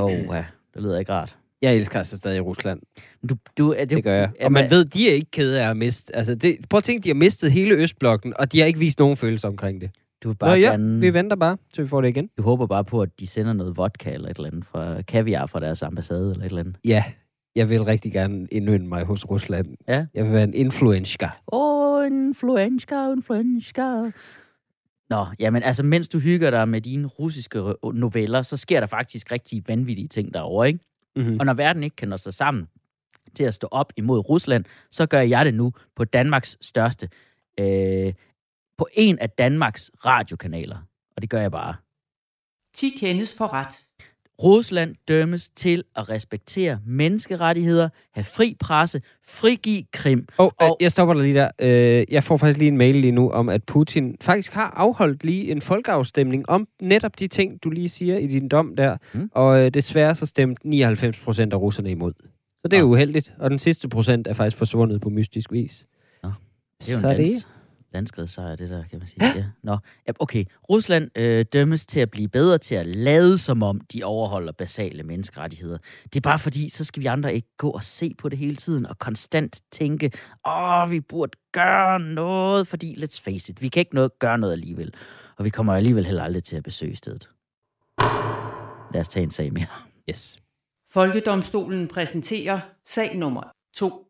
Oh, 0.01 0.13
ja. 0.37 0.45
Det 0.75 0.83
lyder 0.83 0.99
ikke 0.99 1.13
rart. 1.13 1.37
Jeg 1.63 1.77
elsker 1.77 1.99
altså 1.99 2.17
stadig 2.17 2.45
Rusland. 2.45 2.81
Du, 3.29 3.37
du, 3.59 3.73
er, 3.73 3.85
Det 3.85 4.05
gør 4.05 4.15
jeg. 4.15 4.31
Og 4.41 4.53
man 4.53 4.71
ved, 4.71 4.85
de 4.85 5.11
er 5.11 5.15
ikke 5.15 5.31
kede 5.31 5.63
af 5.63 5.71
at 5.71 5.77
miste. 5.77 6.17
Altså, 6.17 6.35
det, 6.35 6.57
prøv 6.71 6.79
at 6.79 6.85
tænke, 6.85 7.05
de 7.05 7.09
har 7.09 7.15
mistet 7.15 7.53
hele 7.53 7.75
Østblokken, 7.75 8.35
og 8.39 8.53
de 8.53 8.59
har 8.59 8.67
ikke 8.67 8.79
vist 8.79 8.99
nogen 8.99 9.17
følelse 9.17 9.49
omkring 9.49 9.81
det. 9.81 9.91
Du, 10.23 10.29
vil 10.29 10.37
Nå 10.41 10.47
bare 10.47 10.59
ja, 10.59 10.71
gerne, 10.71 11.01
vi 11.01 11.15
venter 11.15 11.37
bare, 11.37 11.57
til 11.75 11.85
vi 11.85 11.89
får 11.89 12.01
det 12.01 12.09
igen. 12.09 12.31
du 12.39 12.43
håber 12.43 12.67
bare 12.67 12.85
på, 12.85 13.03
at 13.03 13.21
de 13.21 13.27
sender 13.27 13.53
noget 13.53 13.77
vodka 13.77 14.11
eller 14.11 14.29
et 14.29 14.37
eller 14.37 14.49
andet 14.49 14.65
fra 14.67 15.03
kaviar 15.03 15.47
fra 15.47 15.61
deres 15.61 15.83
ambassade 15.83 16.31
eller 16.31 16.45
et 16.45 16.49
eller 16.49 16.61
andet. 16.61 16.77
Ja, 16.85 17.05
jeg 17.57 17.71
vil 17.71 17.85
rigtig 17.85 18.13
gerne 18.13 18.47
indønde 18.53 18.89
mig 18.89 19.05
hos 19.05 19.31
Rusland. 19.31 19.67
Ja. 19.89 20.07
Jeg 20.15 20.25
vil 20.25 20.33
være 20.33 20.45
en 20.45 20.55
influencer. 20.55 21.41
Åh, 21.53 22.01
oh, 22.01 22.07
influencer, 22.07 23.13
influencer. 23.13 24.11
Nå, 25.11 25.27
jamen 25.39 25.63
altså, 25.63 25.83
mens 25.83 26.09
du 26.09 26.19
hygger 26.19 26.51
dig 26.51 26.69
med 26.69 26.81
dine 26.81 27.07
russiske 27.07 27.63
noveller, 27.95 28.43
så 28.43 28.57
sker 28.57 28.81
der 28.81 28.87
faktisk 28.87 29.33
rigtig 29.33 29.63
vanvittige 29.69 30.09
ting 30.09 30.35
derovre, 30.35 30.69
ikke? 30.69 30.81
Mm-hmm. 31.17 31.41
Og 31.41 31.47
når 31.47 31.55
verden 31.55 31.83
ikke 31.83 31.97
kan 31.97 32.09
nå 32.09 32.17
sig 32.17 32.35
sammen 32.35 32.69
til 33.35 33.45
at 33.45 33.55
stå 33.55 33.69
op 33.71 33.93
imod 33.97 34.29
Rusland, 34.29 34.65
så 34.91 35.07
gør 35.07 35.21
jeg 35.21 35.45
det 35.45 35.55
nu 35.55 35.73
på 35.97 36.05
Danmarks 36.05 36.59
største, 36.61 37.09
øh, 37.61 38.13
på 38.79 38.89
en 38.93 39.19
af 39.19 39.31
Danmarks 39.31 39.91
radiokanaler. 40.05 40.79
Og 41.17 41.23
det 41.23 41.31
gør 41.31 41.41
jeg 41.41 41.51
bare. 41.51 41.75
10 42.75 42.91
kendes 42.91 43.37
for 43.37 43.53
ret. 43.53 43.81
Rusland 44.43 44.95
dømmes 45.09 45.49
til 45.49 45.85
at 45.97 46.11
respektere 46.11 46.79
menneskerettigheder, 46.87 47.89
have 48.15 48.25
fri 48.25 48.57
presse, 48.61 49.03
frigive 49.29 49.83
Krim. 49.93 50.27
Og, 50.37 50.53
og 50.61 50.77
jeg 50.81 50.91
stopper 50.91 51.15
dig 51.15 51.23
lige 51.23 51.35
der. 51.35 51.51
Øh, 51.59 52.05
jeg 52.11 52.25
får 52.25 52.37
faktisk 52.37 52.59
lige 52.59 52.69
en 52.69 52.77
mail 52.77 52.95
lige 52.97 53.13
nu 53.13 53.31
om, 53.31 53.49
at 53.49 53.65
Putin 53.65 54.17
faktisk 54.21 54.53
har 54.53 54.71
afholdt 54.77 55.25
lige 55.25 55.51
en 55.51 55.61
folkeafstemning 55.63 56.49
om 56.49 56.69
netop 56.83 57.19
de 57.19 57.29
ting, 57.29 57.65
du 57.65 57.71
lige 57.71 57.89
siger 57.89 58.19
i 58.19 58.27
din 58.27 58.49
dom 58.49 58.77
der. 58.77 58.97
Mm. 59.15 59.31
Og 59.35 59.61
øh, 59.65 59.71
desværre 59.71 60.15
så 60.15 60.27
stemte 60.27 60.69
99 60.69 61.19
procent 61.21 61.53
af 61.53 61.57
russerne 61.57 61.91
imod. 61.91 62.13
Så 62.63 62.69
det 62.69 62.73
er 62.73 62.77
Ah. 62.77 62.81
jo 62.81 62.87
uheldigt. 62.91 63.35
Og 63.39 63.51
den 63.51 63.59
sidste 63.59 63.89
procent 63.89 64.27
er 64.27 64.33
faktisk 64.33 64.57
forsvundet 64.57 65.01
på 65.01 65.09
mystisk 65.11 65.53
vis. 65.53 65.87
Nå, 66.23 66.31
Det 66.81 66.89
er 66.89 66.95
jo 66.95 67.01
så 67.01 67.09
en 67.11 67.17
det. 67.19 67.47
Landskredssejr, 67.93 68.57
det 68.57 68.71
der, 68.71 68.85
kan 68.91 68.99
man 68.99 69.09
sige. 69.09 69.27
Ja. 69.27 69.45
Nå, 69.63 69.79
okay. 70.19 70.45
Rusland 70.71 71.11
øh, 71.19 71.45
dømmes 71.53 71.87
til 71.87 72.01
at 72.01 72.11
blive 72.11 72.29
bedre 72.29 72.59
til 72.59 72.75
at 72.75 72.87
lade, 72.87 73.39
som 73.39 73.63
om 73.63 73.81
de 73.81 74.05
overholder 74.05 74.53
basale 74.53 75.03
menneskerettigheder. 75.03 75.79
Det 76.05 76.17
er 76.17 76.21
bare 76.21 76.39
fordi, 76.39 76.69
så 76.69 76.85
skal 76.85 77.03
vi 77.03 77.07
andre 77.07 77.35
ikke 77.35 77.49
gå 77.59 77.71
og 77.71 77.85
se 77.85 78.15
på 78.19 78.29
det 78.29 78.39
hele 78.39 78.57
tiden, 78.57 78.87
og 78.87 78.99
konstant 78.99 79.61
tænke, 79.73 80.11
åh, 80.47 80.91
vi 80.91 81.01
burde 81.01 81.39
gøre 81.53 82.01
noget, 82.01 82.69
fordi, 82.69 83.05
let's 83.05 83.23
face 83.25 83.53
it, 83.53 83.63
vi 83.63 83.69
kan 83.69 83.81
ikke 83.81 83.95
noget, 83.95 84.19
gøre 84.19 84.39
noget 84.39 84.53
alligevel. 84.53 84.95
Og 85.37 85.45
vi 85.45 85.51
kommer 85.51 85.75
alligevel 85.75 86.07
heller 86.07 86.23
aldrig 86.23 86.45
til 86.45 86.57
at 86.57 86.63
besøge 86.63 86.97
stedet. 86.97 87.29
Lad 88.93 89.01
os 89.01 89.09
tage 89.09 89.25
en 89.25 89.31
sag 89.31 89.53
mere. 89.53 89.67
Yes. 90.11 90.39
Folkedomstolen 90.91 91.89
præsenterer 91.89 92.61
sag 92.87 93.17
nummer 93.17 93.43
2. 93.75 94.06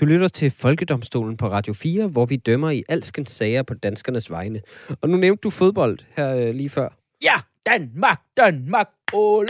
Du 0.00 0.04
lytter 0.04 0.28
til 0.28 0.50
Folkedomstolen 0.50 1.36
på 1.36 1.48
Radio 1.48 1.72
4, 1.72 2.06
hvor 2.06 2.26
vi 2.26 2.36
dømmer 2.36 2.70
i 2.70 2.82
alskens 2.88 3.30
sager 3.30 3.62
på 3.62 3.74
danskernes 3.74 4.30
vegne. 4.30 4.60
Og 5.00 5.08
nu 5.08 5.16
nævnte 5.16 5.40
du 5.40 5.50
fodbold 5.50 5.98
her 6.16 6.36
øh, 6.36 6.54
lige 6.54 6.68
før. 6.68 6.88
Ja, 7.24 7.32
Danmark, 7.66 8.20
Danmark, 8.36 8.86
ole, 9.12 9.48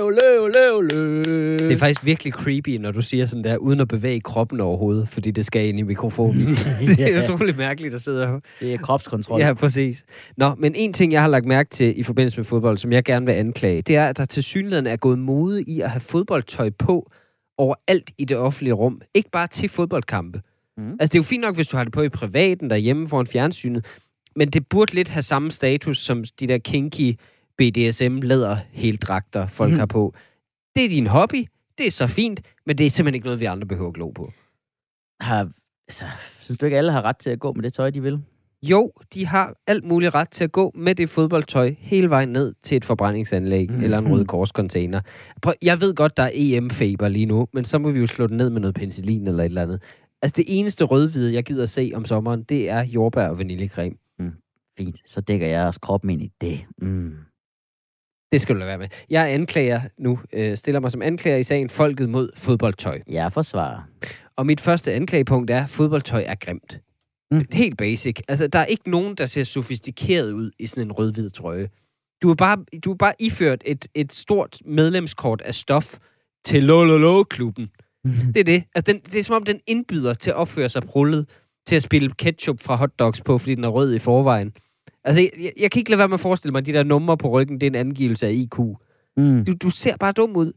ole, 0.00 0.20
ole, 0.40 0.72
ole. 0.74 1.58
Det 1.58 1.72
er 1.72 1.76
faktisk 1.76 2.04
virkelig 2.04 2.32
creepy, 2.32 2.68
når 2.68 2.92
du 2.92 3.02
siger 3.02 3.26
sådan 3.26 3.44
der, 3.44 3.56
uden 3.56 3.80
at 3.80 3.88
bevæge 3.88 4.20
kroppen 4.20 4.60
overhovedet, 4.60 5.08
fordi 5.08 5.30
det 5.30 5.46
skal 5.46 5.66
ind 5.66 5.78
i 5.78 5.82
mikrofonen. 5.82 6.46
det 6.96 7.14
er 7.16 7.22
utroligt 7.22 7.56
mærkeligt 7.56 7.94
at 7.94 8.00
sidde 8.00 8.26
her. 8.26 8.40
Det 8.60 8.74
er 8.74 8.78
kropskontrol. 8.78 9.40
Ja, 9.40 9.54
præcis. 9.54 10.04
Nå, 10.36 10.54
men 10.58 10.74
en 10.74 10.92
ting, 10.92 11.12
jeg 11.12 11.22
har 11.22 11.28
lagt 11.28 11.46
mærke 11.46 11.70
til 11.70 12.00
i 12.00 12.02
forbindelse 12.02 12.38
med 12.38 12.44
fodbold, 12.44 12.78
som 12.78 12.92
jeg 12.92 13.04
gerne 13.04 13.26
vil 13.26 13.32
anklage, 13.32 13.82
det 13.82 13.96
er, 13.96 14.06
at 14.06 14.16
der 14.16 14.24
til 14.24 14.42
synligheden 14.42 14.86
er 14.86 14.96
gået 14.96 15.18
mode 15.18 15.62
i 15.62 15.80
at 15.80 15.90
have 15.90 16.00
fodboldtøj 16.00 16.70
på 16.70 17.10
overalt 17.58 18.10
i 18.18 18.24
det 18.24 18.36
offentlige 18.36 18.72
rum. 18.72 19.00
Ikke 19.14 19.30
bare 19.30 19.46
til 19.46 19.68
fodboldkampe. 19.68 20.42
Mm. 20.76 20.90
Altså, 20.90 21.06
det 21.06 21.14
er 21.14 21.18
jo 21.18 21.22
fint 21.22 21.40
nok, 21.40 21.54
hvis 21.54 21.68
du 21.68 21.76
har 21.76 21.84
det 21.84 21.92
på 21.92 22.02
i 22.02 22.08
privaten 22.08 22.70
derhjemme 22.70 23.08
foran 23.08 23.26
fjernsynet, 23.26 23.86
men 24.36 24.50
det 24.50 24.68
burde 24.68 24.94
lidt 24.94 25.08
have 25.08 25.22
samme 25.22 25.50
status 25.50 25.98
som 25.98 26.24
de 26.40 26.46
der 26.46 26.58
kinky 26.58 27.18
BDSM 27.58 28.16
læder 28.22 28.56
heldragter 28.72 29.46
folk 29.46 29.72
mm. 29.72 29.78
har 29.78 29.86
på. 29.86 30.14
Det 30.76 30.84
er 30.84 30.88
din 30.88 31.06
hobby, 31.06 31.46
det 31.78 31.86
er 31.86 31.90
så 31.90 32.06
fint, 32.06 32.40
men 32.66 32.78
det 32.78 32.86
er 32.86 32.90
simpelthen 32.90 33.14
ikke 33.14 33.26
noget, 33.26 33.40
vi 33.40 33.44
andre 33.44 33.66
behøver 33.66 33.88
at 33.88 33.94
glo 33.94 34.10
på. 34.10 34.32
har, 35.20 35.50
altså, 35.88 36.04
synes 36.40 36.58
du 36.58 36.66
ikke, 36.66 36.78
alle 36.78 36.92
har 36.92 37.02
ret 37.02 37.16
til 37.16 37.30
at 37.30 37.40
gå 37.40 37.52
med 37.52 37.62
det 37.62 37.72
tøj, 37.72 37.90
de 37.90 38.02
vil? 38.02 38.22
Jo, 38.62 38.92
de 39.14 39.26
har 39.26 39.54
alt 39.66 39.84
muligt 39.84 40.14
ret 40.14 40.30
til 40.30 40.44
at 40.44 40.52
gå 40.52 40.72
med 40.74 40.94
det 40.94 41.10
fodboldtøj 41.10 41.74
hele 41.78 42.10
vejen 42.10 42.28
ned 42.28 42.54
til 42.62 42.76
et 42.76 42.84
forbrændingsanlæg 42.84 43.70
mm. 43.70 43.82
eller 43.82 43.98
en 43.98 44.12
røde 44.12 44.24
korscontainer. 44.24 45.00
Prøv, 45.42 45.52
jeg 45.62 45.80
ved 45.80 45.94
godt, 45.94 46.16
der 46.16 46.22
er 46.22 46.30
EM-feber 46.34 47.08
lige 47.08 47.26
nu, 47.26 47.46
men 47.52 47.64
så 47.64 47.78
må 47.78 47.90
vi 47.90 48.00
jo 48.00 48.06
slå 48.06 48.26
den 48.26 48.36
ned 48.36 48.50
med 48.50 48.60
noget 48.60 48.74
penicillin 48.74 49.26
eller 49.26 49.42
et 49.44 49.48
eller 49.48 49.62
andet. 49.62 49.82
Altså 50.22 50.34
det 50.36 50.44
eneste 50.48 50.84
rødhvide, 50.84 51.34
jeg 51.34 51.44
gider 51.44 51.66
se 51.66 51.92
om 51.94 52.04
sommeren, 52.04 52.42
det 52.42 52.70
er 52.70 52.84
jordbær 52.84 53.28
og 53.28 53.38
vaniljecreme. 53.38 53.96
Fint, 54.78 55.02
så 55.06 55.20
dækker 55.20 55.46
jeg 55.46 55.66
også 55.66 55.80
kroppen 55.80 56.10
ind 56.10 56.22
i 56.22 56.30
det. 56.40 56.60
Mm. 56.82 57.14
Det 58.32 58.40
skal 58.40 58.54
du 58.54 58.58
lade 58.58 58.68
være 58.68 58.78
med. 58.78 58.88
Jeg 59.10 59.22
er 59.22 59.34
anklager 59.34 59.80
nu, 59.98 60.18
øh, 60.32 60.56
stiller 60.56 60.80
mig 60.80 60.90
som 60.90 61.02
anklager 61.02 61.36
i 61.36 61.42
sagen 61.42 61.68
Folket 61.70 62.08
mod 62.08 62.30
fodboldtøj. 62.36 63.00
Jeg 63.08 63.32
forsvarer. 63.32 63.88
Og 64.36 64.46
mit 64.46 64.60
første 64.60 64.92
anklagepunkt 64.92 65.50
er, 65.50 65.62
at 65.62 65.70
fodboldtøj 65.70 66.24
er 66.26 66.34
grimt. 66.34 66.80
Mm. 67.30 67.38
Mm. 67.38 67.44
Helt 67.52 67.78
basic. 67.78 68.20
Altså, 68.28 68.46
der 68.46 68.58
er 68.58 68.64
ikke 68.64 68.90
nogen, 68.90 69.14
der 69.14 69.26
ser 69.26 69.44
sofistikeret 69.44 70.32
ud 70.32 70.50
i 70.58 70.66
sådan 70.66 70.84
en 70.84 70.92
rød-hvid 70.92 71.30
trøje. 71.30 71.68
Du 72.22 72.30
er 72.30 72.34
bare, 72.34 72.64
du 72.84 72.90
er 72.92 72.96
bare 72.96 73.12
iført 73.20 73.62
et, 73.66 73.86
et 73.94 74.12
stort 74.12 74.58
medlemskort 74.64 75.40
af 75.40 75.54
stof 75.54 75.98
til 76.44 76.62
Lololo-klubben. 76.62 77.68
Det 78.34 78.36
er 78.36 78.44
det. 78.44 78.64
Altså, 78.74 78.92
den, 78.92 79.00
det 79.00 79.14
er 79.14 79.22
som 79.22 79.36
om, 79.36 79.44
den 79.44 79.60
indbyder 79.66 80.14
til 80.14 80.30
at 80.30 80.36
opføre 80.36 80.68
sig 80.68 80.82
prullet, 80.82 81.28
til 81.66 81.76
at 81.76 81.82
spille 81.82 82.12
ketchup 82.18 82.60
fra 82.60 82.76
hotdogs 82.76 83.20
på, 83.20 83.38
fordi 83.38 83.54
den 83.54 83.64
er 83.64 83.68
rød 83.68 83.94
i 83.94 83.98
forvejen. 83.98 84.52
Altså, 85.04 85.20
jeg, 85.20 85.52
jeg, 85.60 85.70
kan 85.70 85.80
ikke 85.80 85.90
lade 85.90 85.98
være 85.98 86.08
med 86.08 86.14
at 86.14 86.20
forestille 86.20 86.52
mig, 86.52 86.58
at 86.58 86.66
de 86.66 86.72
der 86.72 86.82
numre 86.82 87.16
på 87.18 87.28
ryggen, 87.28 87.60
det 87.60 87.66
er 87.66 87.70
en 87.70 87.74
angivelse 87.74 88.26
af 88.26 88.32
IQ. 88.32 88.58
Mm. 89.16 89.44
Du, 89.44 89.54
du 89.54 89.70
ser 89.70 89.96
bare 89.96 90.12
dum 90.12 90.36
ud. 90.36 90.52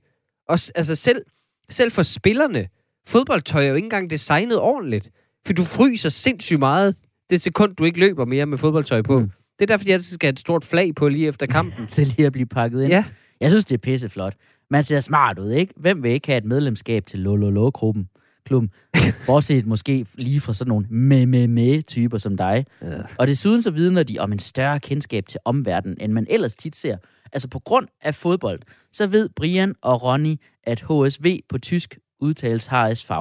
Og 0.48 0.60
altså 0.76 0.96
selv, 0.96 1.22
selv 1.70 1.92
for 1.92 2.04
spillerne, 2.04 2.68
fodboldtøj 3.08 3.64
er 3.64 3.70
jo 3.70 3.76
ikke 3.76 3.86
engang 3.86 4.10
designet 4.10 4.60
ordentligt. 4.60 5.12
For 5.46 5.54
du 5.54 5.64
fryser 5.64 6.10
sindssygt 6.10 6.60
meget 6.60 6.96
det 7.30 7.42
sekund, 7.42 7.76
du 7.76 7.84
ikke 7.84 8.00
løber 8.00 8.26
mere 8.26 8.46
med 8.46 8.58
fodboldtøj 8.58 9.02
på. 9.02 9.20
Mm. 9.20 9.32
Det 9.60 9.62
er 9.62 9.66
derfor, 9.66 9.86
de 9.86 9.94
altid 9.94 10.14
skal 10.16 10.28
have 10.28 10.32
et 10.34 10.40
stort 10.40 10.66
flag 10.66 10.96
på 10.96 11.08
lige 11.08 11.28
efter 11.28 11.46
kampen. 11.46 11.88
Til 11.96 12.08
lige 12.08 12.26
at 12.26 12.32
blive 12.32 12.46
pakket 12.46 12.82
ind. 12.84 12.92
ja, 12.92 13.06
Jeg 13.40 13.50
synes, 13.50 13.66
det 13.66 13.74
er 13.76 13.80
pisseflot. 13.80 14.34
Man 14.70 14.84
ser 14.84 15.00
smart 15.00 15.40
ud, 15.40 15.52
ikke? 15.52 15.74
Hvem 15.78 16.04
vil 16.04 16.12
ikke 16.12 16.28
have 16.28 16.38
et 16.38 16.46
medlemskab 16.46 17.06
til 17.06 17.20
Lololo-klubben? 17.20 18.10
Klubben. 18.46 18.70
Bortset 19.28 19.66
måske 19.66 20.06
lige 20.16 20.40
fra 20.42 20.54
sådan 20.54 20.70
nogle 20.70 20.86
med-med-med-typer 20.90 22.18
som 22.18 22.38
dig. 22.38 22.66
Ja. 22.82 22.88
Og 23.18 23.28
desuden 23.28 23.62
så 23.62 23.72
vidner 23.72 24.04
de 24.04 24.20
om 24.20 24.32
en 24.32 24.40
større 24.40 24.80
kendskab 24.80 25.28
til 25.28 25.40
omverdenen, 25.46 25.98
end 26.02 26.12
man 26.14 26.28
ellers 26.30 26.56
tit 26.56 26.76
ser. 26.76 26.98
Altså 27.34 27.48
på 27.48 27.60
grund 27.60 27.88
af 28.02 28.16
fodbold, 28.16 28.60
så 28.92 29.08
ved 29.08 29.30
Brian 29.36 29.76
og 29.82 30.04
Ronny, 30.04 30.36
at 30.64 30.82
HSV 30.90 31.40
på 31.50 31.58
tysk 31.58 31.98
udtales 32.20 32.66
HSV. 32.66 33.12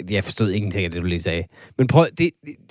Øh, 0.00 0.12
jeg 0.12 0.24
forstod 0.24 0.50
ingenting 0.50 0.84
af 0.84 0.90
det, 0.90 1.02
du 1.02 1.06
lige 1.06 1.22
sagde. 1.22 1.44
Men 1.78 1.86
prøv, 1.86 2.06
det, 2.18 2.30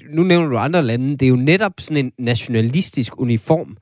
nu 0.09 0.23
nævner 0.23 0.47
du 0.47 0.57
andre 0.57 0.81
lande. 0.81 1.17
Det 1.17 1.25
er 1.25 1.29
jo 1.29 1.35
netop 1.35 1.73
sådan 1.79 2.05
en 2.05 2.11
nationalistisk 2.19 3.19
uniform, 3.19 3.77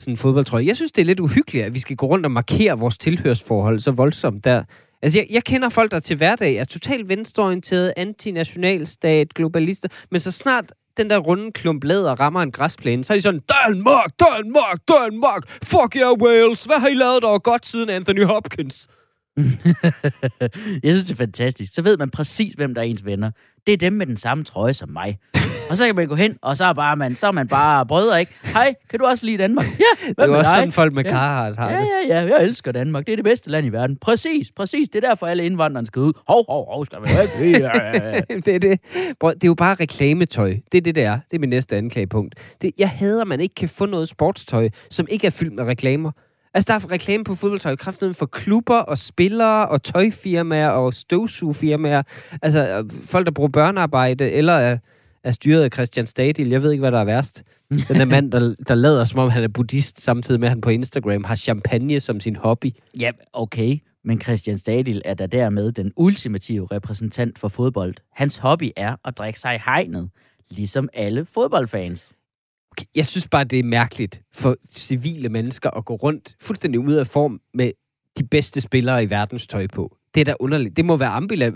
sådan 0.00 0.12
en 0.12 0.16
fodboldtrøje. 0.16 0.66
Jeg 0.66 0.76
synes, 0.76 0.92
det 0.92 1.02
er 1.02 1.06
lidt 1.06 1.20
uhyggeligt, 1.20 1.64
at 1.64 1.74
vi 1.74 1.80
skal 1.80 1.96
gå 1.96 2.06
rundt 2.06 2.26
og 2.26 2.32
markere 2.32 2.78
vores 2.78 2.98
tilhørsforhold 2.98 3.80
så 3.80 3.90
voldsomt 3.90 4.44
der. 4.44 4.64
Altså, 5.02 5.18
jeg, 5.18 5.26
jeg 5.30 5.44
kender 5.44 5.68
folk, 5.68 5.90
der 5.90 6.00
til 6.00 6.16
hverdag 6.16 6.54
er 6.54 6.64
totalt 6.64 7.08
venstreorienterede, 7.08 7.92
antinationalstat, 7.96 9.34
globalister, 9.34 9.88
men 10.10 10.20
så 10.20 10.32
snart 10.32 10.72
den 10.96 11.10
der 11.10 11.18
runde 11.18 11.52
klump 11.52 11.84
læder 11.84 12.20
rammer 12.20 12.42
en 12.42 12.52
græsplæne, 12.52 13.04
så 13.04 13.12
er 13.12 13.16
de 13.16 13.22
sådan, 13.22 13.40
Danmark, 13.40 14.10
Danmark, 14.20 14.78
Danmark, 14.88 15.48
fuck 15.48 15.96
yeah, 15.96 16.12
Wales, 16.12 16.64
hvad 16.64 16.80
har 16.80 16.88
I 16.88 16.94
lavet 16.94 17.22
der 17.22 17.38
godt 17.38 17.66
siden 17.66 17.90
Anthony 17.90 18.24
Hopkins? 18.24 18.88
jeg 20.82 20.92
synes, 20.92 21.04
det 21.04 21.12
er 21.12 21.16
fantastisk. 21.16 21.74
Så 21.74 21.82
ved 21.82 21.96
man 21.96 22.10
præcis, 22.10 22.52
hvem 22.52 22.74
der 22.74 22.80
er 22.80 22.86
ens 22.86 23.04
venner. 23.04 23.30
Det 23.66 23.72
er 23.72 23.76
dem 23.76 23.92
med 23.92 24.06
den 24.06 24.16
samme 24.16 24.44
trøje 24.44 24.74
som 24.74 24.88
mig. 24.88 25.18
Og 25.70 25.76
så 25.76 25.86
kan 25.86 25.94
man 25.96 26.08
gå 26.08 26.14
hen, 26.14 26.36
og 26.42 26.56
så 26.56 26.64
er, 26.64 26.72
bare 26.72 26.96
man, 26.96 27.14
så 27.14 27.26
er 27.26 27.32
man 27.32 27.48
bare 27.48 27.86
brødre, 27.86 28.20
ikke? 28.20 28.32
Hej, 28.44 28.74
kan 28.90 28.98
du 28.98 29.04
også 29.06 29.26
lide 29.26 29.38
Danmark? 29.38 29.66
Ja, 29.66 30.08
Det 30.08 30.14
er 30.18 30.28
også 30.28 30.38
dig? 30.38 30.46
sådan, 30.54 30.72
folk 30.72 30.92
med 30.92 31.04
Ja. 31.04 31.10
Carhartt 31.10 31.56
har 31.56 31.70
Ja, 31.70 31.76
det. 31.78 31.86
ja, 32.08 32.20
ja, 32.20 32.26
jeg 32.36 32.44
elsker 32.44 32.72
Danmark. 32.72 33.06
Det 33.06 33.12
er 33.12 33.16
det 33.16 33.24
bedste 33.24 33.50
land 33.50 33.66
i 33.66 33.68
verden. 33.68 33.96
Præcis, 34.00 34.52
præcis. 34.56 34.88
Det 34.88 35.04
er 35.04 35.08
derfor, 35.08 35.26
alle 35.26 35.44
indvandrere 35.46 35.86
skal 35.86 36.00
ud. 36.02 36.12
Hov, 36.28 36.44
hov, 36.48 36.66
hov, 36.74 36.86
skal 36.86 36.98
vi 37.02 37.08
ikke? 37.44 37.58
Ja, 37.60 37.70
ja, 37.86 38.06
ja. 38.08 38.20
det 38.44 38.54
er 38.54 38.58
det. 38.58 38.80
Prøv, 39.20 39.34
det 39.34 39.44
er 39.44 39.48
jo 39.48 39.54
bare 39.54 39.74
reklametøj. 39.74 40.56
Det 40.72 40.78
er 40.78 40.82
det, 40.82 40.94
det 40.94 41.04
er. 41.04 41.18
Det 41.30 41.36
er 41.36 41.40
min 41.40 41.50
næste 41.50 41.76
anklagepunkt. 41.76 42.34
Det, 42.62 42.70
jeg 42.78 42.88
hader, 42.90 43.20
at 43.22 43.28
man 43.28 43.40
ikke 43.40 43.54
kan 43.54 43.68
få 43.68 43.86
noget 43.86 44.08
sportstøj, 44.08 44.68
som 44.90 45.06
ikke 45.10 45.26
er 45.26 45.30
fyldt 45.30 45.54
med 45.54 45.64
reklamer. 45.64 46.10
Altså, 46.58 46.72
der 46.72 46.74
er 46.74 46.92
reklame 46.92 47.24
på 47.24 47.34
fodboldtøj 47.34 47.76
kraften 47.76 48.14
for 48.14 48.26
klubber 48.26 48.78
og 48.78 48.98
spillere 48.98 49.68
og 49.68 49.82
tøjfirmaer 49.82 50.68
og 50.68 50.94
støvsugefirmaer. 50.94 52.02
Altså, 52.42 52.88
folk, 53.04 53.26
der 53.26 53.32
bruger 53.32 53.50
børnearbejde, 53.50 54.30
eller 54.30 54.52
er, 54.52 54.78
er 55.24 55.30
styret 55.30 55.62
af 55.62 55.70
Christian 55.72 56.06
Stadil. 56.06 56.48
Jeg 56.48 56.62
ved 56.62 56.70
ikke, 56.72 56.80
hvad 56.80 56.92
der 56.92 57.00
er 57.00 57.04
værst. 57.04 57.42
Den 57.70 57.96
der 57.96 58.04
mand, 58.04 58.32
der, 58.32 58.54
der 58.68 58.74
lader 58.74 59.04
som 59.04 59.20
om 59.20 59.30
han 59.30 59.44
er 59.44 59.48
buddhist, 59.48 60.00
samtidig 60.00 60.40
med 60.40 60.48
at 60.48 60.50
han 60.50 60.60
på 60.60 60.70
Instagram 60.70 61.24
har 61.24 61.36
champagne 61.36 62.00
som 62.00 62.20
sin 62.20 62.36
hobby. 62.36 62.72
Ja, 63.00 63.10
okay. 63.32 63.78
Men 64.04 64.20
Christian 64.20 64.58
Stadil 64.58 65.02
er 65.04 65.14
da 65.14 65.26
dermed 65.26 65.72
den 65.72 65.92
ultimative 65.96 66.68
repræsentant 66.72 67.38
for 67.38 67.48
fodbold. 67.48 67.94
Hans 68.12 68.36
hobby 68.36 68.70
er 68.76 68.96
at 69.04 69.18
drikke 69.18 69.40
sig 69.40 69.54
i 69.54 69.58
hegnet, 69.64 70.10
ligesom 70.50 70.88
alle 70.94 71.24
fodboldfans. 71.24 72.12
Jeg 72.96 73.06
synes 73.06 73.28
bare, 73.28 73.44
det 73.44 73.58
er 73.58 73.62
mærkeligt 73.62 74.22
for 74.34 74.56
civile 74.72 75.28
mennesker 75.28 75.70
at 75.70 75.84
gå 75.84 75.94
rundt 75.94 76.36
fuldstændig 76.40 76.80
ud 76.80 76.92
af 76.94 77.06
form 77.06 77.40
med 77.54 77.72
de 78.18 78.24
bedste 78.24 78.60
spillere 78.60 79.02
i 79.02 79.10
verdens 79.10 79.46
tøj 79.46 79.66
på. 79.66 79.96
Det 80.14 80.20
er 80.20 80.24
da 80.24 80.34
underligt. 80.40 80.76
Det 80.76 80.84
må 80.84 80.96
være 80.96 81.10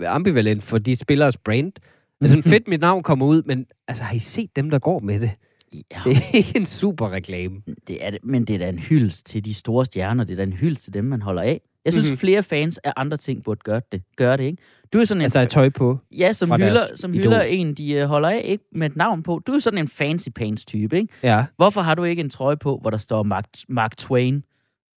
ambivalent 0.07 0.63
for 0.63 0.77
de 0.77 0.95
spillers 0.95 1.37
brand. 1.37 1.71
Det 2.19 2.25
er 2.25 2.27
sådan 2.27 2.43
fedt, 2.43 2.67
mit 2.67 2.81
navn 2.81 3.03
kommer 3.03 3.25
ud, 3.25 3.43
men 3.43 3.65
altså, 3.87 4.03
har 4.03 4.15
I 4.15 4.19
set 4.19 4.55
dem, 4.55 4.69
der 4.69 4.79
går 4.79 4.99
med 4.99 5.19
det? 5.19 5.31
Ja, 5.73 5.79
Det 6.05 6.17
er 6.17 6.21
ikke 6.37 6.57
en 6.57 6.65
super 6.65 7.09
reklame. 7.09 7.61
det 7.87 8.05
er 8.05 8.11
men 8.23 8.45
det 8.45 8.53
er 8.53 8.57
da 8.59 8.69
en 8.69 8.79
hyldest 8.79 9.25
til 9.25 9.45
de 9.45 9.53
store 9.53 9.85
stjerner. 9.85 10.23
Det 10.23 10.33
er 10.33 10.37
da 10.37 10.43
en 10.43 10.53
hyldest 10.53 10.83
til 10.83 10.93
dem, 10.93 11.05
man 11.05 11.21
holder 11.21 11.41
af. 11.41 11.61
Jeg 11.85 11.93
synes, 11.93 12.05
Mhm. 12.05 12.11
mm-hmm. 12.11 12.17
flere 12.17 12.43
fans 12.43 12.77
af 12.77 12.93
andre 12.95 13.17
ting 13.17 13.43
burde 13.43 13.59
gøre 13.63 13.81
det. 13.91 14.01
Gøre 14.17 14.37
det, 14.37 14.43
ikke? 14.43 14.63
Du 14.93 14.97
er 14.99 15.05
sådan 15.05 15.21
en 15.21 15.23
Altså, 15.23 15.39
at 15.39 15.49
tøj 15.49 15.69
på. 15.69 15.99
Ja, 16.11 16.33
som 16.33 16.51
hylder, 16.51 16.87
som 16.95 17.13
hylder 17.13 17.41
en, 17.41 17.73
de 17.73 18.01
uh, 18.03 18.07
holder 18.09 18.29
af, 18.29 18.41
ikke 18.45 18.63
med 18.71 18.89
et 18.89 18.95
navn 18.95 19.23
på. 19.23 19.41
Du 19.47 19.51
er 19.51 19.59
sådan 19.59 19.79
en 19.79 19.87
fancy 19.87 20.29
pants 20.35 20.65
type, 20.65 20.97
ikke? 20.97 21.13
Ja. 21.23 21.45
Hvorfor 21.57 21.81
har 21.81 21.95
du 21.95 22.03
ikke 22.03 22.19
en 22.19 22.29
trøje 22.29 22.57
på, 22.57 22.77
hvor 22.81 22.89
der 22.89 22.97
står 22.97 23.23
Mark, 23.23 23.45
Mark 23.69 23.97
Twain? 23.97 24.43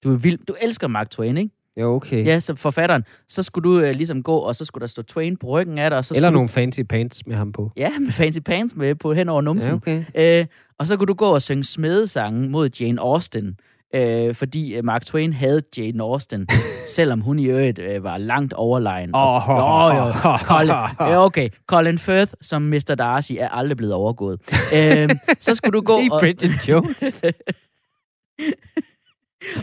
Du 0.05 0.13
er 0.13 0.17
vild. 0.17 0.39
Du 0.49 0.55
elsker 0.63 0.87
Mark 0.89 1.11
Twain, 1.11 1.37
ikke? 1.37 1.51
Jo, 1.81 1.95
okay. 1.95 2.27
Ja, 2.27 2.39
som 2.41 2.57
forfatteren. 2.57 3.05
Så 3.29 3.43
skulle 3.43 3.71
du 3.71 3.77
uh, 3.89 3.91
ligesom 3.91 4.23
gå, 4.23 4.37
og 4.37 4.57
så 4.57 4.65
skulle 4.65 4.81
der 4.83 4.87
stå 4.87 5.03
Twain 5.03 5.37
på 5.37 5.47
ryggen 5.47 5.79
af 5.79 5.91
dig. 5.91 5.99
Og 5.99 6.05
så 6.05 6.15
Eller 6.15 6.31
nogle 6.31 6.49
fancy 6.49 6.81
pants 6.89 7.27
med 7.27 7.37
ham 7.37 7.53
på. 7.53 7.63
Du, 7.63 7.71
ja, 7.77 7.99
med 7.99 8.13
fancy 8.13 8.39
pants 8.45 8.77
med 8.77 8.95
på 8.95 9.13
hen 9.15 9.29
over 9.29 9.41
numsen. 9.41 9.71
Ja, 9.71 9.77
okay. 9.77 10.05
Øh, 10.41 10.47
og 10.79 10.87
så 10.87 10.97
kunne 10.97 11.07
du 11.07 11.15
gå 11.15 11.27
og 11.27 11.43
synge 11.43 11.65
smedesange 11.65 12.49
mod 12.49 12.71
Jane 12.81 13.01
Austen, 13.01 13.59
øh, 13.97 14.35
fordi 14.35 14.75
øh, 14.75 14.85
Mark 14.85 15.05
Twain 15.05 15.33
havde 15.33 15.63
Jane 15.77 16.03
Austen, 16.03 16.49
selvom 16.97 17.21
hun 17.21 17.39
i 17.39 17.47
øvrigt 17.47 17.79
øh, 17.79 18.05
var 18.05 18.19
langt 18.19 18.53
overlegen. 18.53 19.11
Åh, 19.15 19.43
jo, 19.49 20.05
jo. 20.05 20.37
Colin, 20.39 20.75
ja, 21.01 21.25
okay. 21.25 21.49
Colin 21.67 21.99
Firth 21.99 22.33
som 22.41 22.63
Mr. 22.63 22.95
Darcy 22.99 23.33
er 23.39 23.49
aldrig 23.49 23.77
blevet 23.77 23.95
overgået. 23.95 24.41
øh, 24.77 25.11
så 25.41 25.55
skulle 25.55 25.73
du 25.73 25.81
gå 25.81 26.01
og, 26.11 26.21
Bridget 26.21 26.69
Jones. 26.69 27.25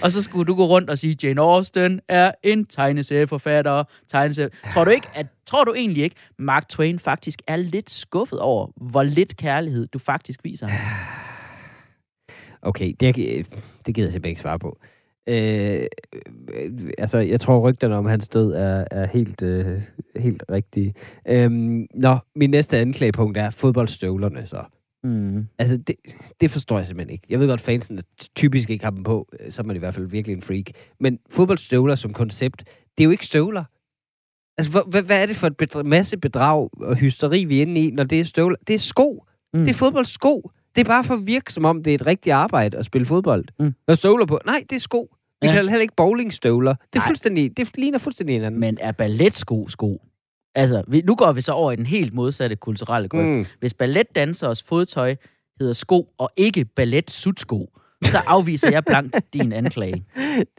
og 0.04 0.12
så 0.12 0.22
skulle 0.22 0.46
du 0.46 0.56
gå 0.56 0.66
rundt 0.66 0.90
og 0.90 0.98
sige, 0.98 1.18
Jane 1.24 1.42
Austen 1.42 2.00
er 2.08 2.32
en 2.44 2.66
tegneserieforfatter. 2.66 3.84
Tegneserie. 4.10 4.50
Tror 4.72 4.84
du 4.84 4.92
ikke, 4.92 5.08
at 5.14 5.28
tror 5.46 5.64
du 5.64 5.74
egentlig 5.74 6.04
ikke, 6.04 6.16
Mark 6.40 6.70
Twain 6.70 7.00
faktisk 7.00 7.42
er 7.48 7.56
lidt 7.56 7.90
skuffet 7.90 8.40
over, 8.40 8.68
hvor 8.90 9.04
lidt 9.04 9.38
kærlighed 9.38 9.88
du 9.88 10.00
faktisk 10.00 10.40
viser 10.44 10.68
ham? 10.68 10.80
Okay, 12.64 12.94
det, 13.00 13.16
det 13.86 13.96
gider 13.96 14.08
jeg 14.08 14.12
simpelthen 14.12 14.30
ikke 14.30 14.42
svare 14.42 14.60
på. 14.60 14.80
Øh, 15.28 15.86
øh, 16.54 16.72
altså, 16.98 17.18
jeg 17.18 17.42
tror, 17.42 17.60
rygterne 17.60 17.96
om 17.96 18.06
hans 18.06 18.28
død 18.28 18.54
er, 18.54 18.86
er 18.92 19.06
helt, 19.06 19.42
øh, 19.42 19.82
helt 20.16 20.44
rigtige. 20.52 20.94
Øhm, 21.28 21.88
nå, 21.94 22.18
min 22.36 22.50
næste 22.50 22.78
anklagepunkt 22.78 23.38
er 23.38 23.50
fodboldstøvlerne, 23.50 24.46
så. 24.46 24.64
Mm. 25.04 25.48
Altså, 25.60 25.78
det, 25.78 25.96
det 26.42 26.52
forstår 26.52 26.78
jeg 26.78 26.88
simpelthen 26.88 27.14
ikke. 27.14 27.26
Jeg 27.30 27.40
ved 27.40 27.48
godt, 27.48 27.62
fansen 27.62 28.02
typisk 28.36 28.70
ikke 28.70 28.84
har 28.84 28.92
dem 28.92 29.04
på, 29.04 29.28
øh, 29.40 29.52
så 29.52 29.62
er 29.62 29.66
man 29.66 29.76
i 29.76 29.80
hvert 29.80 29.94
fald 29.94 30.06
virkelig 30.06 30.36
en 30.36 30.42
freak. 30.42 30.66
Men 31.00 31.20
fodboldstøvler 31.30 31.96
som 31.96 32.14
koncept, 32.14 32.64
det 32.98 33.04
er 33.04 33.06
jo 33.06 33.12
ikke 33.12 33.26
støvler. 33.26 33.64
Altså, 34.58 34.72
hvad, 34.72 35.02
hvad, 35.02 35.22
er 35.22 35.26
det 35.26 35.36
for 35.36 35.48
et 35.48 35.58
bedra- 35.58 35.84
masse 35.84 36.18
bedrag 36.18 36.70
og 36.82 36.96
hysteri, 36.96 37.46
vi 37.46 37.58
er 37.58 37.62
inde 37.62 37.82
i, 37.82 37.92
når 37.92 38.04
det 38.04 38.20
er 38.20 38.24
støvler? 38.24 38.58
Det 38.68 38.74
er 38.74 38.80
sko. 38.80 39.26
Mm. 39.54 39.60
Det 39.60 39.70
er 39.70 39.74
fodboldsko. 39.74 40.52
Det 40.76 40.82
er 40.82 40.86
bare 40.86 41.04
for 41.04 41.14
at 41.14 41.28
virke, 41.28 41.54
som 41.54 41.66
om 41.66 41.84
det 41.84 41.92
er 41.92 41.96
et 41.96 42.06
rigtigt 42.06 42.34
arbejde 42.34 42.78
at 42.78 42.86
spille 42.86 43.06
fodbold. 43.06 43.46
Mm. 43.60 43.74
Hvad 43.86 43.96
støvler 43.96 44.26
på? 44.26 44.40
Nej, 44.46 44.64
det 44.70 44.76
er 44.76 44.80
sko. 44.80 45.10
Vi 45.42 45.48
Ja. 45.48 45.54
kan 45.54 45.70
heller 45.70 45.82
ikke 45.82 45.96
bowlingstøvler. 45.98 46.76
Det, 46.94 47.00
er 47.00 47.04
fuldstændig, 47.08 47.58
det 47.58 47.78
ligner 47.78 47.98
fuldstændig 48.00 48.36
hinanden. 48.36 48.60
Men 48.60 48.78
er 48.82 48.92
balletsko 48.92 49.68
sko? 49.68 50.02
Altså, 50.56 50.84
vi, 50.88 51.02
nu 51.02 51.16
går 51.16 51.32
vi 51.32 51.42
så 51.42 51.52
over 51.52 51.72
i 51.72 51.76
den 51.76 51.86
helt 51.86 52.14
modsatte 52.14 52.56
kulturelle 52.56 53.10
grøft. 53.10 53.30
Mm. 53.38 53.46
Hvis 53.60 53.74
balletdansers 53.74 54.64
fodtøj 54.64 55.16
hedder 55.60 55.74
sko, 55.74 56.10
og 56.18 56.30
ikke 56.38 56.66
ballet-sutsko, 56.66 57.70
så 58.04 58.18
afviser 58.28 58.70
jeg 58.72 58.84
blankt 58.86 59.16
din 59.34 59.54
anklage. 59.54 60.06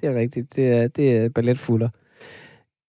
Det 0.01 0.09
er 0.09 0.15
rigtigt. 0.15 0.57
Det 0.57 0.69
er, 0.69 0.89
det 0.89 1.17
er 1.17 1.29
balletfuller. 1.29 1.89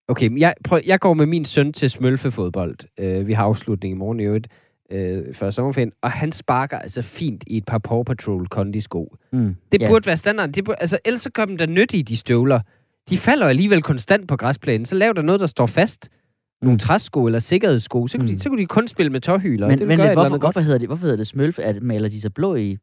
Okay, 0.07 0.27
men 0.27 0.37
jeg, 0.37 0.53
prøv, 0.63 0.79
jeg 0.85 0.99
går 0.99 1.13
med 1.13 1.25
min 1.25 1.45
søn 1.45 1.73
til 1.73 1.89
smølfefodbold. 1.89 2.75
Uh, 3.01 3.27
vi 3.27 3.33
har 3.33 3.43
afslutning 3.43 3.91
i 3.91 3.97
morgen 3.97 4.19
i 4.19 4.23
øvrigt, 4.23 4.47
uh, 4.93 5.33
før 5.35 5.51
sommerferien. 5.51 5.91
Og 6.01 6.11
han 6.11 6.31
sparker 6.31 6.79
altså 6.79 7.01
fint 7.01 7.43
i 7.47 7.57
et 7.57 7.65
par 7.65 7.77
Paw 7.77 8.03
Patrol 8.03 8.47
kondisko. 8.47 9.15
Mm. 9.33 9.55
Det 9.71 9.81
ja. 9.81 9.87
burde 9.87 10.05
være 10.05 10.17
standard. 10.17 10.49
Det 10.49 10.63
burde, 10.65 10.77
altså, 10.81 10.97
ellers 11.05 11.21
så 11.21 11.29
gør 11.29 11.45
dem 11.45 11.57
der 11.57 11.65
nyttige, 11.65 12.03
de 12.03 12.17
støvler. 12.17 12.59
De 13.09 13.17
falder 13.17 13.47
alligevel 13.47 13.81
konstant 13.81 14.27
på 14.27 14.37
græsplænen. 14.37 14.85
Så 14.85 14.95
lav 14.95 15.13
der 15.15 15.21
noget, 15.21 15.41
der 15.41 15.47
står 15.47 15.65
fast. 15.65 16.09
Nogle 16.61 16.73
Mm. 16.75 16.79
træsko 16.79 17.25
eller 17.25 17.39
sikkerhedssko. 17.39 18.07
Så 18.07 18.17
kunne, 18.17 18.31
Mm. 18.31 18.35
de, 18.37 18.39
så 18.43 18.49
kunne 18.49 18.61
de 18.61 18.65
kun 18.65 18.87
spille 18.87 19.11
med 19.11 19.21
tårhyler. 19.21 19.67
Men, 19.67 19.79
det 19.79 19.87
men 19.87 19.99
hvorfor, 20.13 20.37
hvorfor, 20.37 20.59
hedder 20.59 20.77
det, 20.77 20.89
hvorfor 20.89 21.01
hedder 21.01 21.17
det 21.17 21.27
smølfe? 21.27 21.63
At 21.63 21.83
maler 21.83 22.09
de 22.09 22.21
sig 22.21 22.33
blå 22.33 22.55
i 22.55 22.77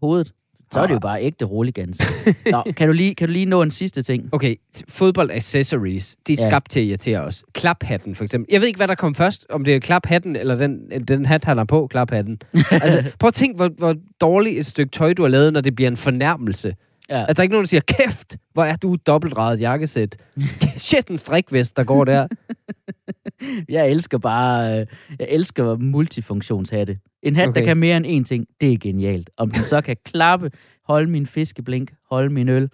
hovedet? 0.00 0.32
Så 0.72 0.80
er 0.80 0.86
det 0.86 0.94
jo 0.94 0.98
bare 0.98 1.22
ægte 1.22 1.44
roligans. 1.44 2.00
Nå, 2.52 2.62
kan 2.76 2.86
du, 2.88 2.92
lige, 2.92 3.14
kan 3.14 3.28
du 3.28 3.32
lige 3.32 3.46
nå 3.46 3.62
en 3.62 3.70
sidste 3.70 4.02
ting? 4.02 4.28
Okay, 4.32 4.54
fodbold 4.88 5.30
accessories, 5.30 6.16
det 6.26 6.38
er 6.38 6.42
Ja. 6.44 6.50
skabt 6.50 6.70
til 6.70 6.80
at 6.80 6.86
irritere 6.86 7.20
os. 7.20 7.44
Klaphatten 7.52 8.14
for 8.14 8.24
eksempel. 8.24 8.52
Jeg 8.52 8.60
ved 8.60 8.68
ikke, 8.68 8.76
hvad 8.76 8.88
der 8.88 8.94
kom 8.94 9.14
først, 9.14 9.46
om 9.50 9.64
det 9.64 9.74
er 9.76 9.80
klaphatten, 9.80 10.36
eller 10.36 10.54
den, 10.54 10.80
den 11.08 11.26
hat, 11.26 11.44
han 11.44 11.56
har 11.56 11.64
på, 11.64 11.86
klaphatten. 11.86 12.42
altså, 12.70 13.12
prøv 13.18 13.28
at 13.28 13.34
tænk, 13.34 13.56
hvor, 13.56 13.68
hvor 13.78 13.96
dårligt 14.20 14.58
et 14.60 14.66
stykke 14.66 14.90
tøj, 14.90 15.12
du 15.12 15.22
har 15.22 15.28
lavet, 15.28 15.52
når 15.52 15.60
det 15.60 15.74
bliver 15.74 15.90
en 15.90 15.96
fornærmelse. 15.96 16.74
Ja. 17.10 17.24
At 17.28 17.36
der 17.36 17.40
er 17.40 17.42
ikke 17.42 17.52
nogen, 17.52 17.64
der 17.64 17.68
siger, 17.68 17.80
kæft, 17.80 18.36
hvor 18.52 18.64
er 18.64 18.76
du 18.76 18.94
et 18.94 19.06
dobbeltradet 19.06 19.60
jakkesæt. 19.60 20.16
Shit, 20.76 21.08
en 21.08 21.18
strikvest, 21.18 21.76
der 21.76 21.84
går 21.84 22.04
der. 22.04 22.26
Jeg 23.68 23.90
elsker 23.90 24.18
bare, 24.18 24.80
øh, 24.80 24.86
jeg 25.18 25.26
elsker 25.30 25.76
multifunktionshatte. 25.76 26.98
En 27.22 27.36
hat, 27.36 27.48
okay. 27.48 27.60
der 27.60 27.66
kan 27.66 27.76
mere 27.76 27.96
end 27.96 28.06
én 28.06 28.24
ting, 28.24 28.46
det 28.60 28.72
er 28.72 28.78
genialt. 28.78 29.30
Om 29.36 29.50
den 29.50 29.64
så 29.64 29.80
kan 29.80 29.96
klappe, 30.12 30.50
holde 30.84 31.10
min 31.10 31.26
fiskeblink, 31.26 31.94
holde 32.10 32.30
min 32.30 32.48
øl, 32.48 32.70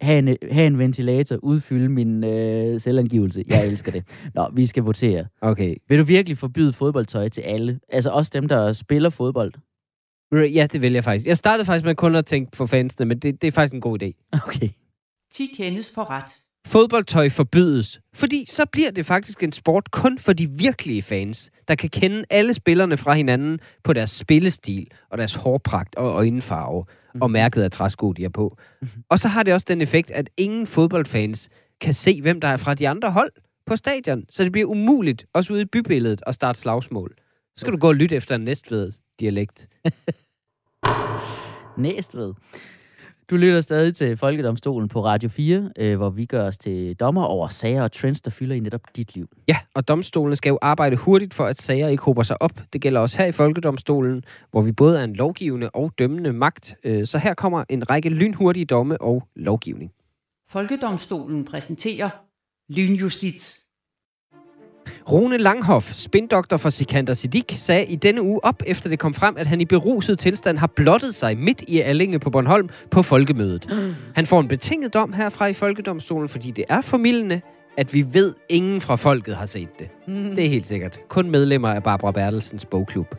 have 0.00 0.18
en, 0.18 0.36
have 0.50 0.66
en 0.66 0.78
ventilator, 0.78 1.36
udfylde 1.36 1.88
min 1.88 2.24
øh, 2.24 2.80
selvangivelse. 2.80 3.44
Jeg 3.48 3.66
elsker 3.66 3.92
det. 3.92 4.04
Nå, 4.34 4.50
vi 4.52 4.66
skal 4.66 4.82
votere. 4.82 5.26
Okay. 5.40 5.76
Vil 5.88 5.98
du 5.98 6.04
virkelig 6.04 6.38
forbyde 6.38 6.72
fodboldtøj 6.72 7.28
til 7.28 7.40
alle? 7.40 7.80
Altså 7.88 8.10
også 8.10 8.30
dem, 8.34 8.48
der 8.48 8.72
spiller 8.72 9.10
fodbold? 9.10 9.52
Ja, 10.32 10.66
det 10.72 10.82
vil 10.82 10.92
jeg 10.92 11.04
faktisk. 11.04 11.26
Jeg 11.26 11.36
startede 11.36 11.66
faktisk 11.66 11.84
med 11.84 11.94
kun 11.94 12.14
at 12.14 12.26
tænke 12.26 12.50
på 12.56 12.66
fansene, 12.66 13.06
men 13.06 13.18
det, 13.18 13.42
det 13.42 13.48
er 13.48 13.52
faktisk 13.52 13.74
en 13.74 13.80
god 13.80 14.02
idé. 14.02 14.38
Okay. 14.46 14.68
10 15.32 15.46
kendes 15.56 15.92
for 15.94 16.10
ret. 16.10 16.36
Fodboldtøj 16.66 17.28
forbydes, 17.28 18.00
fordi 18.14 18.44
så 18.48 18.66
bliver 18.72 18.90
det 18.90 19.06
faktisk 19.06 19.42
en 19.42 19.52
sport 19.52 19.90
kun 19.90 20.18
for 20.18 20.32
de 20.32 20.50
virkelige 20.50 21.02
fans, 21.02 21.50
der 21.68 21.74
kan 21.74 21.90
kende 21.90 22.24
alle 22.30 22.54
spillerne 22.54 22.96
fra 22.96 23.12
hinanden 23.12 23.60
på 23.84 23.92
deres 23.92 24.10
spillestil 24.10 24.90
og 25.10 25.18
deres 25.18 25.34
hårpragt 25.34 25.94
og 25.94 26.06
øjenfarve 26.06 26.84
og 27.20 27.30
mærket 27.30 27.62
af 27.62 27.70
træsko, 27.70 28.12
de 28.12 28.24
er 28.24 28.28
på. 28.28 28.56
Og 29.08 29.18
så 29.18 29.28
har 29.28 29.42
det 29.42 29.54
også 29.54 29.66
den 29.68 29.80
effekt, 29.80 30.10
at 30.10 30.30
ingen 30.36 30.66
fodboldfans 30.66 31.48
kan 31.80 31.94
se, 31.94 32.22
hvem 32.22 32.40
der 32.40 32.48
er 32.48 32.56
fra 32.56 32.74
de 32.74 32.88
andre 32.88 33.10
hold 33.10 33.32
på 33.66 33.76
stadion. 33.76 34.24
Så 34.30 34.44
det 34.44 34.52
bliver 34.52 34.68
umuligt, 34.68 35.26
også 35.32 35.52
ude 35.52 35.62
i 35.62 35.64
bybilledet, 35.64 36.22
at 36.26 36.34
starte 36.34 36.60
slagsmål. 36.60 37.14
Så 37.56 37.60
skal 37.60 37.72
du 37.72 37.78
gå 37.78 37.88
og 37.88 37.94
lytte 37.94 38.16
efter 38.16 38.34
en 38.34 38.40
næstved 38.40 38.92
dialekt. 39.20 39.68
Næstved. 41.76 42.34
Du 43.32 43.36
lytter 43.36 43.60
stadig 43.60 43.94
til 43.94 44.16
Folkedomstolen 44.16 44.88
på 44.88 45.04
Radio 45.04 45.28
4, 45.28 45.70
øh, 45.78 45.96
hvor 45.96 46.10
vi 46.10 46.24
gør 46.24 46.46
os 46.46 46.58
til 46.58 46.94
dommer 46.94 47.24
over 47.24 47.48
sager 47.48 47.82
og 47.82 47.92
trends, 47.92 48.20
der 48.20 48.30
fylder 48.30 48.54
i 48.54 48.60
netop 48.60 48.80
dit 48.96 49.14
liv. 49.14 49.28
Ja, 49.48 49.56
og 49.74 49.88
domstolene 49.88 50.36
skal 50.36 50.50
jo 50.50 50.58
arbejde 50.62 50.96
hurtigt 50.96 51.34
for, 51.34 51.44
at 51.44 51.62
sager 51.62 51.88
ikke 51.88 52.02
hober 52.02 52.22
sig 52.22 52.42
op. 52.42 52.60
Det 52.72 52.80
gælder 52.80 53.00
også 53.00 53.18
her 53.18 53.24
i 53.24 53.32
Folkedomstolen, 53.32 54.24
hvor 54.50 54.62
vi 54.62 54.72
både 54.72 55.00
er 55.00 55.04
en 55.04 55.16
lovgivende 55.16 55.70
og 55.70 55.92
dømmende 55.98 56.32
magt. 56.32 56.74
Øh, 56.84 57.06
Så 57.06 57.18
her 57.18 57.34
kommer 57.34 57.64
en 57.68 57.90
række 57.90 58.08
lynhurtige 58.08 58.64
domme 58.66 59.00
og 59.00 59.28
lovgivning. 59.36 59.92
Folkedomstolen 60.48 61.44
præsenterer 61.44 62.10
Lynjustits. 62.68 63.61
Rune 65.12 65.38
Langhoff, 65.38 65.92
spindoktor 65.94 66.56
for 66.56 66.70
Sikander 66.70 67.14
Siddiq, 67.14 67.52
sagde 67.56 67.84
i 67.84 67.96
denne 67.96 68.22
uge 68.22 68.44
op, 68.44 68.62
efter 68.66 68.88
det 68.88 68.98
kom 68.98 69.14
frem, 69.14 69.34
at 69.38 69.46
han 69.46 69.60
i 69.60 69.64
beruset 69.64 70.18
tilstand 70.18 70.58
har 70.58 70.66
blottet 70.66 71.14
sig 71.14 71.38
midt 71.38 71.62
i 71.68 71.80
Allinge 71.80 72.18
på 72.18 72.30
Bornholm 72.30 72.68
på 72.90 73.02
folkemødet. 73.02 73.68
Han 74.14 74.26
får 74.26 74.40
en 74.40 74.48
betinget 74.48 74.94
dom 74.94 75.12
herfra 75.12 75.46
i 75.46 75.52
Folkedomstolen, 75.52 76.28
fordi 76.28 76.50
det 76.50 76.64
er 76.68 76.80
formidlende, 76.80 77.40
at 77.76 77.94
vi 77.94 78.06
ved, 78.12 78.34
ingen 78.48 78.80
fra 78.80 78.96
folket 78.96 79.36
har 79.36 79.46
set 79.46 79.78
det. 79.78 79.88
Det 80.36 80.44
er 80.44 80.48
helt 80.48 80.66
sikkert. 80.66 81.00
Kun 81.08 81.30
medlemmer 81.30 81.68
af 81.68 81.82
Barbara 81.82 82.10
Bertelsens 82.10 82.64
bogklub. 82.64 83.14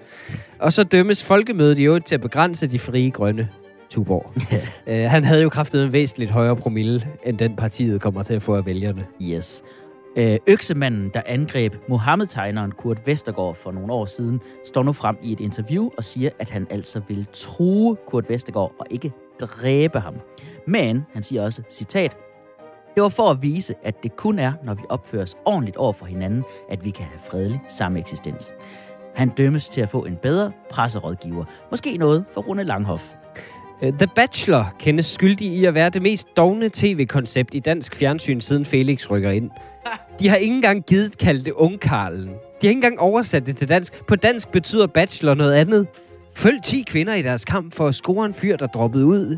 Og 0.59 0.73
så 0.73 0.83
dømmes 0.83 1.23
folkemødet 1.23 1.79
i 1.79 1.83
øvrigt 1.83 2.05
til 2.05 2.15
at 2.15 2.21
begrænse 2.21 2.67
de 2.67 2.79
frie 2.79 3.11
grønne 3.11 3.49
Tuborg. 3.89 4.31
uh, 4.87 4.93
han 5.11 5.23
havde 5.23 5.43
jo 5.43 5.49
kraftet 5.49 5.83
en 5.83 5.93
væsentligt 5.93 6.31
højere 6.31 6.55
promille, 6.55 7.07
end 7.25 7.37
den 7.37 7.55
partiet 7.55 8.01
kommer 8.01 8.23
til 8.23 8.33
at 8.33 8.41
få 8.41 8.55
af 8.55 8.65
vælgerne. 8.65 9.05
Yes. 9.21 9.63
Øh, 10.15 10.37
øksemanden, 10.47 11.11
der 11.13 11.21
angreb 11.25 11.75
Mohammed-tegneren 11.87 12.71
Kurt 12.71 13.07
Vestergaard 13.07 13.55
for 13.55 13.71
nogle 13.71 13.93
år 13.93 14.05
siden, 14.05 14.41
står 14.65 14.83
nu 14.83 14.93
frem 14.93 15.17
i 15.23 15.31
et 15.31 15.39
interview 15.39 15.89
og 15.97 16.03
siger, 16.03 16.29
at 16.39 16.49
han 16.49 16.67
altså 16.69 17.01
vil 17.07 17.27
true 17.33 17.97
Kurt 18.07 18.29
Vestergaard 18.29 18.75
og 18.79 18.85
ikke 18.89 19.11
dræbe 19.41 19.99
ham. 19.99 20.15
Men 20.67 21.05
han 21.13 21.23
siger 21.23 21.43
også, 21.43 21.63
citat, 21.69 22.17
det 22.95 23.03
var 23.03 23.09
for 23.09 23.29
at 23.29 23.41
vise, 23.41 23.75
at 23.83 24.03
det 24.03 24.15
kun 24.15 24.39
er, 24.39 24.53
når 24.63 24.73
vi 24.73 24.81
opfører 24.89 25.23
os 25.23 25.35
ordentligt 25.45 25.77
over 25.77 25.93
for 25.93 26.05
hinanden, 26.05 26.43
at 26.69 26.85
vi 26.85 26.89
kan 26.89 27.05
have 27.05 27.19
fredelig 27.29 27.61
sameksistens. 27.67 28.53
Han 29.15 29.29
dømmes 29.29 29.69
til 29.69 29.81
at 29.81 29.89
få 29.89 30.05
en 30.05 30.15
bedre 30.15 30.51
presserådgiver. 30.69 31.45
Måske 31.71 31.97
noget 31.97 32.25
for 32.33 32.41
Rune 32.41 32.63
Langhoff. 32.63 33.03
Øh, 33.81 33.93
The 33.93 34.07
Bachelor 34.15 34.75
kendes 34.79 35.05
skyldig 35.05 35.47
i 35.47 35.65
at 35.65 35.73
være 35.73 35.89
det 35.89 36.01
mest 36.01 36.37
dogne 36.37 36.69
tv-koncept 36.73 37.53
i 37.53 37.59
dansk 37.59 37.95
fjernsyn, 37.95 38.41
siden 38.41 38.65
Felix 38.65 39.09
rykker 39.09 39.31
ind. 39.31 39.51
De 40.19 40.29
har 40.29 40.35
ikke 40.35 40.55
engang 40.55 40.83
givet 40.85 41.17
kalde 41.17 41.43
det 41.43 41.51
ungkarlen. 41.51 42.27
De 42.27 42.33
har 42.61 42.69
ikke 42.69 42.77
engang 42.77 42.99
oversat 42.99 43.45
det 43.45 43.57
til 43.57 43.69
dansk. 43.69 44.05
På 44.07 44.15
dansk 44.15 44.51
betyder 44.51 44.87
Bachelor 44.87 45.33
noget 45.33 45.53
andet. 45.53 45.87
Følg 46.35 46.63
10 46.63 46.83
kvinder 46.87 47.13
i 47.13 47.21
deres 47.21 47.45
kamp 47.45 47.73
for 47.73 47.87
at 47.87 47.95
score 47.95 48.25
en 48.25 48.33
fyr, 48.33 48.55
der 48.55 48.67
droppede 48.67 49.05
ud 49.05 49.37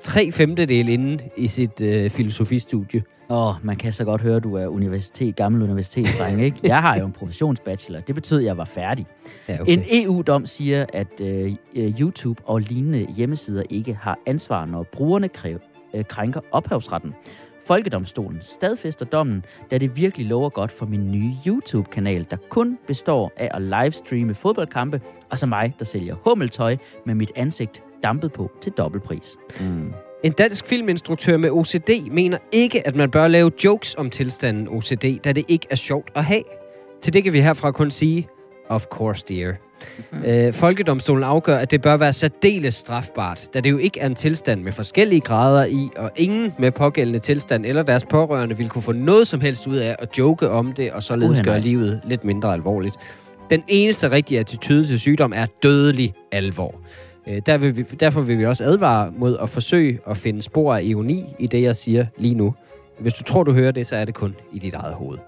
tre 0.00 0.32
femtedel 0.32 0.88
inden 0.88 1.20
i 1.36 1.46
sit 1.46 1.80
øh, 1.80 2.10
filosofistudie. 2.10 3.02
Åh, 3.30 3.46
oh, 3.46 3.54
man 3.62 3.76
kan 3.76 3.92
så 3.92 4.04
godt 4.04 4.20
høre, 4.20 4.36
at 4.36 4.42
du 4.42 4.54
er 4.54 4.66
universitet, 4.66 5.36
gammel 5.36 5.62
universitetsdreng, 5.62 6.42
ikke? 6.42 6.60
Jeg 6.62 6.82
har 6.82 6.98
jo 6.98 7.06
en 7.06 7.12
professionsbachelor. 7.12 8.00
Det 8.00 8.14
betød, 8.14 8.38
at 8.38 8.44
jeg 8.44 8.56
var 8.56 8.64
færdig. 8.64 9.06
Ja, 9.48 9.60
okay. 9.60 9.72
En 9.72 9.84
EU-dom 9.90 10.46
siger, 10.46 10.86
at 10.92 11.20
øh, 11.20 11.54
YouTube 11.74 12.42
og 12.44 12.60
lignende 12.60 13.06
hjemmesider 13.16 13.62
ikke 13.70 13.94
har 13.94 14.18
ansvar, 14.26 14.66
når 14.66 14.86
brugerne 14.92 15.28
kræv, 15.28 15.58
øh, 15.94 16.04
krænker 16.04 16.40
ophavsretten. 16.52 17.14
Folkedomstolen 17.66 18.38
stadfæster 18.42 19.04
dommen, 19.04 19.44
da 19.70 19.78
det 19.78 19.96
virkelig 19.96 20.26
lover 20.26 20.48
godt 20.48 20.72
for 20.72 20.86
min 20.86 21.12
nye 21.12 21.32
YouTube-kanal, 21.46 22.26
der 22.30 22.36
kun 22.50 22.78
består 22.86 23.32
af 23.36 23.50
at 23.54 23.62
livestreame 23.62 24.34
fodboldkampe, 24.34 25.00
og 25.30 25.38
så 25.38 25.46
mig, 25.46 25.74
der 25.78 25.84
sælger 25.84 26.14
hummeltøj 26.14 26.76
med 27.06 27.14
mit 27.14 27.32
ansigt 27.36 27.82
dampet 28.02 28.32
på 28.32 28.50
til 28.60 28.72
dobbeltpris. 28.72 29.36
Mm. 29.60 29.92
En 30.24 30.32
dansk 30.32 30.66
filminstruktør 30.66 31.36
med 31.36 31.50
OCD 31.50 31.90
mener 32.10 32.38
ikke, 32.52 32.86
at 32.86 32.96
man 32.96 33.10
bør 33.10 33.28
lave 33.28 33.50
jokes 33.64 33.94
om 33.94 34.10
tilstanden 34.10 34.68
OCD, 34.68 35.20
da 35.24 35.32
det 35.32 35.44
ikke 35.48 35.66
er 35.70 35.76
sjovt 35.76 36.10
at 36.14 36.24
have. 36.24 36.42
Til 37.02 37.12
det 37.12 37.24
kan 37.24 37.32
vi 37.32 37.40
herfra 37.40 37.72
kun 37.72 37.90
sige, 37.90 38.28
of 38.68 38.84
course 38.84 39.24
dear. 39.28 39.65
Mm. 40.12 40.22
Øh, 40.24 40.52
Folkedomstolen 40.52 41.24
afgør, 41.24 41.56
at 41.58 41.70
det 41.70 41.82
bør 41.82 41.96
være 41.96 42.12
særdeles 42.12 42.74
strafbart, 42.74 43.48
da 43.54 43.60
det 43.60 43.70
jo 43.70 43.78
ikke 43.78 44.00
er 44.00 44.06
en 44.06 44.14
tilstand 44.14 44.62
med 44.62 44.72
forskellige 44.72 45.20
grader 45.20 45.64
i, 45.64 45.88
og 45.96 46.10
ingen 46.16 46.52
med 46.58 46.70
pågældende 46.72 47.18
tilstand 47.18 47.66
eller 47.66 47.82
deres 47.82 48.04
pårørende 48.04 48.56
vil 48.56 48.68
kunne 48.68 48.82
få 48.82 48.92
noget 48.92 49.28
som 49.28 49.40
helst 49.40 49.66
ud 49.66 49.76
af 49.76 49.96
at 49.98 50.18
joke 50.18 50.50
om 50.50 50.72
det, 50.72 50.92
og 50.92 51.02
således 51.02 51.38
Uha, 51.40 51.42
gøre 51.50 51.60
livet 51.60 52.00
lidt 52.04 52.24
mindre 52.24 52.52
alvorligt. 52.52 52.94
Den 53.50 53.62
eneste 53.68 54.10
rigtige 54.10 54.40
attitude 54.40 54.86
til 54.86 55.00
sygdom 55.00 55.32
er 55.36 55.46
dødelig 55.62 56.14
alvor. 56.32 56.74
Øh, 57.28 57.42
Der 57.46 57.56
vil 57.58 57.76
vi, 57.76 57.82
derfor 57.82 58.20
vil 58.20 58.38
vi 58.38 58.46
også 58.46 58.64
advare 58.64 59.12
mod 59.18 59.36
at 59.42 59.50
forsøge 59.50 59.98
at 60.10 60.16
finde 60.16 60.42
spor 60.42 60.74
af 60.74 60.82
ironi 60.84 61.24
i 61.38 61.46
det, 61.46 61.62
jeg 61.62 61.76
siger 61.76 62.06
lige 62.18 62.34
nu. 62.34 62.54
Hvis 62.98 63.12
du 63.14 63.22
tror, 63.24 63.42
du 63.42 63.52
hører 63.52 63.70
det, 63.72 63.86
så 63.86 63.96
er 63.96 64.04
det 64.04 64.14
kun 64.14 64.34
i 64.52 64.58
dit 64.58 64.74
eget 64.74 64.94
hoved. 64.94 65.18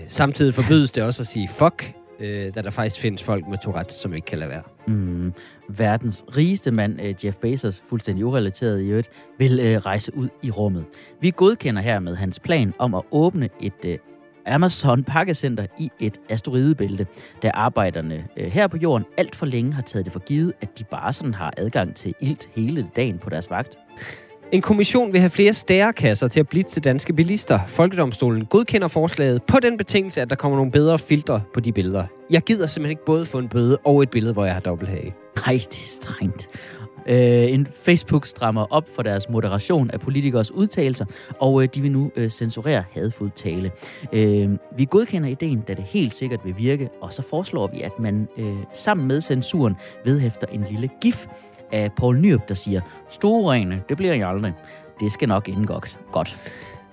Øh, 0.00 0.04
Samtidig 0.08 0.54
forbydes 0.54 0.90
det 0.92 1.02
også 1.02 1.22
at 1.22 1.26
sige 1.26 1.48
fuck, 1.48 1.92
øh, 2.20 2.54
da 2.54 2.62
der 2.62 2.70
faktisk 2.70 3.00
findes 3.00 3.22
folk 3.22 3.46
med 3.48 3.58
Tourette, 3.58 3.94
som 3.94 4.14
ikke 4.14 4.24
kan 4.24 4.38
lade 4.38 4.50
være. 4.50 4.62
Mm. 4.86 5.32
Verdens 5.68 6.24
rigeste 6.36 6.70
mand, 6.70 7.00
øh, 7.00 7.14
Jeff 7.24 7.36
Bezos, 7.36 7.82
fuldstændig 7.88 8.24
urelateret 8.24 8.82
i 8.82 8.88
øvrigt, 8.88 9.10
vil 9.38 9.60
øh, 9.60 9.76
rejse 9.76 10.16
ud 10.16 10.28
i 10.42 10.50
rummet. 10.50 10.84
Vi 11.20 11.32
godkender 11.36 11.82
hermed 11.82 12.14
hans 12.14 12.40
plan 12.40 12.74
om 12.78 12.94
at 12.94 13.02
åbne 13.10 13.48
et 13.60 13.84
øh, 13.86 13.98
Amazon 14.46 15.04
pakkecenter 15.04 15.66
i 15.78 15.90
et 16.00 16.20
asteroidebælte, 16.28 17.06
da 17.42 17.50
arbejderne 17.54 18.26
øh, 18.36 18.46
her 18.46 18.66
på 18.66 18.76
jorden 18.76 19.06
alt 19.16 19.36
for 19.36 19.46
længe 19.46 19.72
har 19.72 19.82
taget 19.82 20.04
det 20.04 20.12
for 20.12 20.20
givet, 20.20 20.52
at 20.60 20.78
de 20.78 20.84
bare 20.84 21.12
sådan 21.12 21.34
har 21.34 21.54
adgang 21.56 21.94
til 21.94 22.14
ilt 22.20 22.48
hele 22.54 22.90
dagen 22.96 23.18
på 23.18 23.30
deres 23.30 23.50
vagt. 23.50 23.78
En 24.52 24.62
kommission 24.62 25.12
vil 25.12 25.20
have 25.20 25.30
flere 25.30 25.52
stærekasser 25.52 26.28
til 26.28 26.40
at 26.40 26.48
blitse 26.48 26.80
danske 26.80 27.12
bilister. 27.12 27.60
Folkedomstolen 27.66 28.44
godkender 28.44 28.88
forslaget 28.88 29.42
på 29.42 29.60
den 29.60 29.76
betingelse, 29.76 30.20
at 30.20 30.30
der 30.30 30.36
kommer 30.36 30.56
nogle 30.56 30.72
bedre 30.72 30.98
filtre 30.98 31.42
på 31.54 31.60
de 31.60 31.72
billeder. 31.72 32.04
Jeg 32.30 32.42
gider 32.42 32.66
simpelthen 32.66 32.90
ikke 32.90 33.04
både 33.04 33.26
få 33.26 33.38
en 33.38 33.48
bøde 33.48 33.78
og 33.84 34.02
et 34.02 34.10
billede, 34.10 34.32
hvor 34.32 34.44
jeg 34.44 34.54
har 34.54 34.60
dobbelthage. 34.60 35.14
Nej, 35.36 35.54
det 35.54 35.76
er 35.76 36.00
strengt. 36.00 36.48
Øh, 37.08 37.52
en 37.52 37.68
Facebook 37.84 38.26
strammer 38.26 38.66
op 38.70 38.84
for 38.94 39.02
deres 39.02 39.28
moderation 39.28 39.90
af 39.90 40.00
politikers 40.00 40.50
udtalelser, 40.50 41.04
og 41.40 41.62
øh, 41.62 41.68
de 41.74 41.80
vil 41.80 41.92
nu 41.92 42.10
øh, 42.16 42.30
censurere 42.30 42.84
hadfuld 42.92 43.30
tale. 43.36 43.70
Øh, 44.12 44.50
vi 44.76 44.86
godkender 44.90 45.28
ideen, 45.28 45.60
da 45.60 45.74
det 45.74 45.84
helt 45.84 46.14
sikkert 46.14 46.40
vil 46.44 46.54
virke, 46.58 46.88
og 47.00 47.12
så 47.12 47.22
foreslår 47.22 47.66
vi, 47.66 47.80
at 47.80 47.92
man 47.98 48.28
øh, 48.38 48.56
sammen 48.74 49.08
med 49.08 49.20
censuren 49.20 49.76
vedhæfter 50.04 50.46
en 50.46 50.66
lille 50.70 50.90
gif 51.00 51.26
af 51.72 51.92
Paul 51.92 52.18
Nyrup, 52.18 52.48
der 52.48 52.54
siger, 52.54 52.80
Storene, 53.08 53.82
det 53.88 53.96
bliver 53.96 54.14
jeg 54.14 54.28
aldrig. 54.28 54.52
Det 55.00 55.12
skal 55.12 55.28
nok 55.28 55.48
ende 55.48 55.66
godt. 55.66 55.98
godt. 56.12 56.52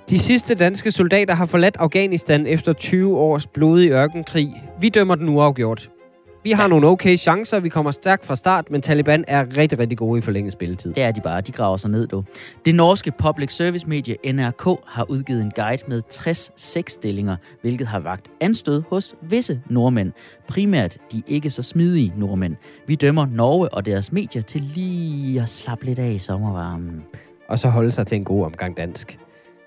De 0.10 0.20
sidste 0.20 0.56
danske 0.56 0.92
soldater 0.92 1.34
har 1.34 1.46
forladt 1.46 1.78
Afghanistan 1.78 2.48
efter 2.48 2.74
20 2.74 3.18
års 3.18 3.48
blodig 3.48 3.92
ørkenkrig. 3.92 4.64
Vi 4.80 4.90
dømmer 4.90 5.16
den 5.16 5.30
uafgjort. 5.30 5.90
Vi 6.46 6.52
har 6.52 6.68
nogle 6.68 6.88
okay 6.88 7.18
chancer, 7.18 7.60
vi 7.60 7.70
kommer 7.70 7.92
stærkt 7.92 8.26
fra 8.26 8.36
start, 8.36 8.72
men 8.72 8.82
Taliban 8.82 9.26
er 9.28 9.58
rigtig, 9.58 9.80
rigtig 9.80 9.98
gode 9.98 10.18
i 10.18 10.22
forlænget 10.22 10.54
spilletid. 10.54 10.94
Det 10.94 11.04
er 11.04 11.12
de 11.12 11.22
bare. 11.22 11.42
De 11.42 11.52
graver 11.52 11.78
sig 11.78 11.90
ned, 11.90 12.08
du. 12.08 12.24
Det 12.66 12.76
norske 12.76 13.12
public 13.12 13.54
service 13.54 13.88
medie 13.88 14.34
NRK 14.34 14.66
har 14.86 15.06
udgivet 15.10 15.42
en 15.42 15.52
guide 15.56 15.84
med 15.88 16.02
60 16.10 16.52
sexstillinger, 16.58 17.36
hvilket 17.62 17.88
har 17.88 18.00
vagt 18.00 18.28
anstød 18.42 18.84
hos 18.90 19.16
visse 19.22 19.62
nordmænd. 19.70 20.12
Primært 20.48 20.98
de 21.12 21.24
ikke 21.28 21.50
så 21.50 21.62
smidige 21.62 22.14
nordmænd. 22.18 22.56
Vi 22.88 22.96
dømmer 22.96 23.26
Norge 23.26 23.70
og 23.74 23.86
deres 23.86 24.12
medier 24.12 24.42
til 24.42 24.62
lige 24.62 25.42
at 25.42 25.50
slappe 25.50 25.86
lidt 25.86 26.00
af 26.00 26.12
i 26.12 26.20
sommervarmen. 26.20 27.04
Og 27.50 27.60
så 27.60 27.70
holde 27.70 27.92
sig 27.92 28.08
til 28.08 28.16
en 28.16 28.24
god 28.24 28.46
omgang 28.46 28.78
dansk. 28.78 29.20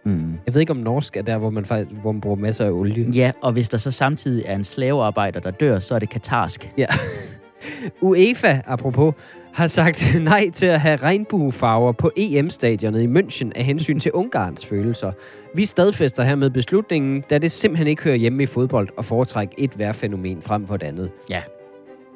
Mm. 0.04 0.38
Jeg 0.46 0.54
ved 0.54 0.60
ikke, 0.60 0.70
om 0.70 0.76
norsk 0.76 1.16
er 1.16 1.22
der, 1.22 1.38
hvor 1.38 1.50
man, 1.50 1.64
faktisk, 1.64 2.00
hvor 2.00 2.12
man 2.12 2.20
bruger 2.20 2.36
masser 2.36 2.64
af 2.64 2.70
olie. 2.70 3.10
Ja, 3.10 3.32
og 3.42 3.52
hvis 3.52 3.68
der 3.68 3.78
så 3.78 3.90
samtidig 3.90 4.44
er 4.46 4.54
en 4.54 4.64
slavearbejder, 4.64 5.40
der 5.40 5.50
dør, 5.50 5.78
så 5.78 5.94
er 5.94 5.98
det 5.98 6.10
katarsk. 6.10 6.72
Ja. 6.78 6.86
UEFA, 8.00 8.60
apropos, 8.66 9.14
har 9.54 9.66
sagt 9.66 10.14
nej 10.20 10.50
til 10.50 10.66
at 10.66 10.80
have 10.80 10.96
regnbuefarver 10.96 11.92
på 11.92 12.10
EM-stadionet 12.16 13.02
i 13.02 13.06
München 13.06 13.50
af 13.54 13.64
hensyn 13.64 14.00
til 14.00 14.12
Ungarns 14.12 14.66
følelser. 14.66 15.12
Vi 15.54 15.64
stadfæster 15.64 16.22
hermed 16.22 16.50
beslutningen, 16.50 17.24
da 17.30 17.38
det 17.38 17.52
simpelthen 17.52 17.86
ikke 17.86 18.02
hører 18.02 18.16
hjemme 18.16 18.42
i 18.42 18.46
fodbold 18.46 18.88
og 18.96 19.04
foretrække 19.04 19.54
et 19.58 19.78
vejrfænomen 19.78 20.42
frem 20.42 20.66
for 20.66 20.76
det 20.76 20.86
andet. 20.86 21.10
Ja. 21.30 21.42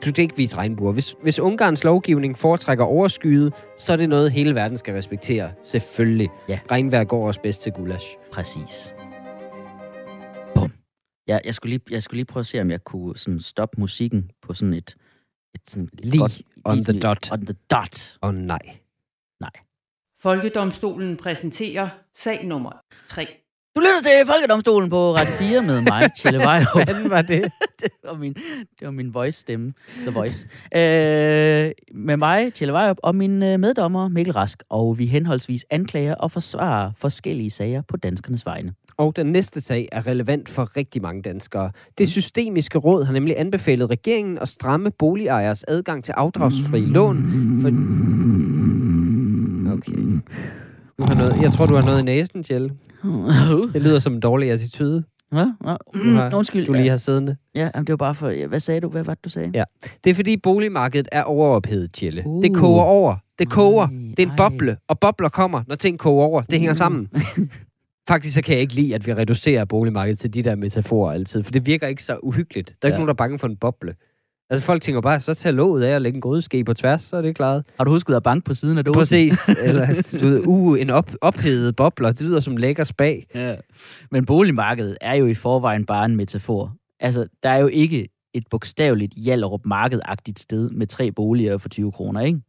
Du 0.05 0.12
kan 0.12 0.23
ikke 0.23 0.37
vise 0.37 0.57
regnbuer. 0.57 0.93
Hvis, 0.93 1.15
hvis 1.23 1.38
Ungarns 1.38 1.85
lovgivning 1.85 2.38
foretrækker 2.38 2.85
overskyet, 2.85 3.55
så 3.79 3.93
er 3.93 3.97
det 3.97 4.09
noget, 4.09 4.33
hele 4.33 4.55
verden 4.55 4.79
skal 4.79 4.95
respektere. 4.95 5.53
Selvfølgelig. 5.62 6.31
Ja. 6.49 6.61
Regnvejr 6.71 7.05
går 7.05 7.27
også 7.27 7.41
bedst 7.41 7.62
til 7.62 7.73
gulasch. 7.73 8.07
Præcis. 8.33 8.95
Bum. 10.55 10.73
Jeg, 11.27 11.41
jeg, 11.45 11.55
skulle 11.55 11.71
lige, 11.71 11.83
jeg 11.91 12.03
skulle 12.03 12.19
lige 12.19 12.25
prøve 12.25 12.41
at 12.41 12.47
se, 12.47 12.61
om 12.61 12.71
jeg 12.71 12.85
kunne 12.85 13.19
sådan 13.19 13.41
stoppe 13.41 13.81
musikken 13.81 14.31
på 14.43 14.55
sådan 14.55 14.75
et... 14.75 14.97
et 15.55 15.61
sådan 15.67 15.88
et 15.93 16.05
Lige 16.05 16.45
on 16.65 16.85
the 16.85 17.01
dot. 17.01 17.33
On 17.33 17.47
the 17.47 17.57
dot. 17.71 18.19
Åh 18.23 18.29
oh, 18.29 18.35
nej. 18.35 18.79
Folkedomstolen 20.23 21.17
præsenterer 21.17 21.88
sag 22.15 22.47
nummer 22.47 22.73
3. 23.09 23.41
Du 23.76 23.80
lytter 23.80 24.00
til 24.02 24.26
Folkedomstolen 24.26 24.90
på 24.90 25.14
Radio 25.14 25.32
4 25.32 25.62
med 25.62 25.80
mig, 25.80 26.11
Tjelle 26.18 26.38
Vejrup. 26.38 26.74
Hvordan 26.74 27.11
var 27.11 27.22
det? 27.22 27.42
det 27.82 27.90
var 28.04 28.16
min, 28.16 28.35
det 28.78 28.87
var 28.87 28.90
min 28.90 29.14
voice-stemme. 29.14 29.72
The 30.06 30.11
Voice. 30.11 30.46
Øh, 30.74 31.70
med 31.94 32.16
mig, 32.16 32.54
Tjelle 32.54 32.72
Vejrup, 32.72 32.96
og 33.02 33.14
min 33.14 33.42
øh, 33.42 33.61
meddommer, 33.61 34.08
Mikkel 34.08 34.32
Rask. 34.32 34.62
Og 34.68 34.98
vi 34.98 35.06
henholdsvis 35.06 35.66
anklager 35.70 36.14
og 36.14 36.30
forsvarer 36.30 36.90
forskellige 36.98 37.50
sager 37.50 37.82
på 37.88 37.96
danskernes 37.96 38.46
vegne. 38.46 38.74
Og 38.96 39.16
den 39.16 39.26
næste 39.26 39.61
sag 39.61 39.88
er 39.92 40.06
relevant 40.06 40.48
for 40.48 40.76
rigtig 40.76 41.02
mange 41.02 41.22
danskere. 41.22 41.70
Det 41.98 42.08
systemiske 42.08 42.78
råd 42.78 43.04
har 43.04 43.12
nemlig 43.12 43.40
anbefalet 43.40 43.90
regeringen 43.90 44.38
at 44.38 44.48
stramme 44.48 44.90
boligejers 44.90 45.64
adgang 45.68 46.04
til 46.04 46.12
afdragsfri 46.12 46.81
lån. 46.81 47.16
For... 47.62 47.68
Okay. 49.73 50.20
Du 51.03 51.07
har 51.07 51.15
noget, 51.15 51.42
jeg 51.42 51.53
tror, 51.53 51.67
du 51.67 51.75
har 51.75 51.85
noget 51.85 52.00
i 52.00 52.05
næsen, 52.05 52.42
Kjell. 52.44 52.73
Det 53.75 53.83
lyder 53.83 53.98
som 53.98 54.13
en 54.15 54.21
dårlig 54.21 54.50
attitude, 54.50 55.05
Hvad? 55.31 55.46
Du, 55.94 55.98
Mm, 56.05 56.15
har, 56.15 56.35
undskyld. 56.35 56.67
du 56.67 56.73
lige 56.73 56.88
har 56.88 56.96
siddende. 56.96 57.37
Ja, 57.55 57.61
jamen, 57.75 57.87
det 57.87 57.92
var 57.92 57.96
bare 57.96 58.15
for... 58.15 58.29
ja, 58.29 58.46
Hvad 58.46 58.61
sagde 58.61 58.81
du? 58.81 58.88
Hvad 58.88 59.05
var 59.05 59.15
det, 59.15 59.25
du 59.25 59.29
sagde? 59.31 59.50
Ja. 59.55 59.65
Det 60.05 60.11
er 60.11 60.15
fordi 60.15 60.37
boligmarkedet 60.37 61.09
er 61.13 61.23
overophedet, 61.23 61.92
Kjelle. 61.92 62.23
Uh. 62.27 62.42
Det 62.42 62.55
koger 62.55 62.83
over. 62.83 63.17
Det 63.38 63.48
koger. 63.50 63.83
Ej, 63.87 63.92
Det 64.17 64.19
er 64.19 64.23
en 64.23 64.29
ej. 64.38 64.48
boble, 64.48 64.77
og 64.88 64.98
bobler 64.98 65.29
kommer, 65.29 65.63
når 65.69 65.75
ting 65.75 65.98
koger 65.98 66.25
over. 66.25 66.42
Det 66.42 66.59
hænger 66.59 66.75
sammen. 66.75 67.09
Faktisk 68.09 68.35
så 68.35 68.42
kan 68.42 68.53
jeg 68.55 68.61
ikke 68.63 68.75
lide, 68.75 68.94
at 68.94 69.07
vi 69.07 69.15
reducerer 69.15 69.65
boligmarkedet 69.65 70.19
til 70.19 70.35
de 70.35 70.42
der 70.42 70.57
metaforer 70.57 71.13
altid, 71.13 71.42
for 71.42 71.50
det 71.53 71.67
virker 71.67 71.87
ikke 71.87 72.03
så 72.03 72.17
uhyggeligt. 72.23 72.69
Der 72.69 72.75
er 72.83 72.87
ikke 72.88 72.94
Ja. 72.94 72.98
nogen, 72.98 73.09
der 73.09 73.15
er 73.15 73.17
bange 73.17 73.38
for 73.38 73.46
en 73.48 73.57
boble. 73.57 73.94
Altså 74.51 74.67
folk 74.67 74.83
tænker 74.83 75.01
bare, 75.01 75.21
så 75.21 75.35
tager 75.35 75.55
låget 75.55 75.85
af 75.85 75.95
og 75.95 76.01
lægge 76.01 76.17
en 76.17 76.21
grydeske 76.21 76.65
på 76.65 76.75
tværs, 76.75 77.03
så 77.03 77.17
er 77.17 77.23
det 77.23 77.37
klaret. 77.37 77.65
Har 77.79 77.85
du 77.85 77.90
husket 77.90 78.15
at 78.15 78.23
banke 78.23 78.45
på 78.45 78.55
siden 78.55 78.79
af 78.79 78.85
dåsen? 78.85 78.99
Præcis. 78.99 79.49
Eller 79.63 80.17
du 80.21 80.29
ved, 80.29 80.43
uh, 80.47 80.81
en 80.81 80.90
op, 80.90 81.11
ophedet 81.21 81.77
bobler, 81.77 82.13
det 82.13 82.21
lyder 82.21 82.40
som 82.40 82.57
lækker 82.57 82.85
spag. 82.85 83.27
Ja. 83.35 83.57
Men 84.11 84.27
boligmarkedet 84.27 84.99
er 85.01 85.15
jo 85.15 85.27
i 85.27 85.35
forvejen 85.35 85.87
bare 85.87 86.05
en 86.05 86.17
metafor. 86.17 86.77
Altså, 87.01 87.27
der 87.43 87.49
er 87.49 87.59
jo 87.59 87.67
ikke 87.67 88.09
et 88.35 88.45
bogstaveligt 88.51 89.15
Hjallerup 89.15 89.61
markedagtigt 89.67 90.40
sted 90.40 90.71
med 90.71 90.87
tre 90.87 91.13
boliger 91.13 91.59
for 91.59 91.69
20 91.69 91.93
kroner, 91.93 92.21
ikke? 92.21 92.40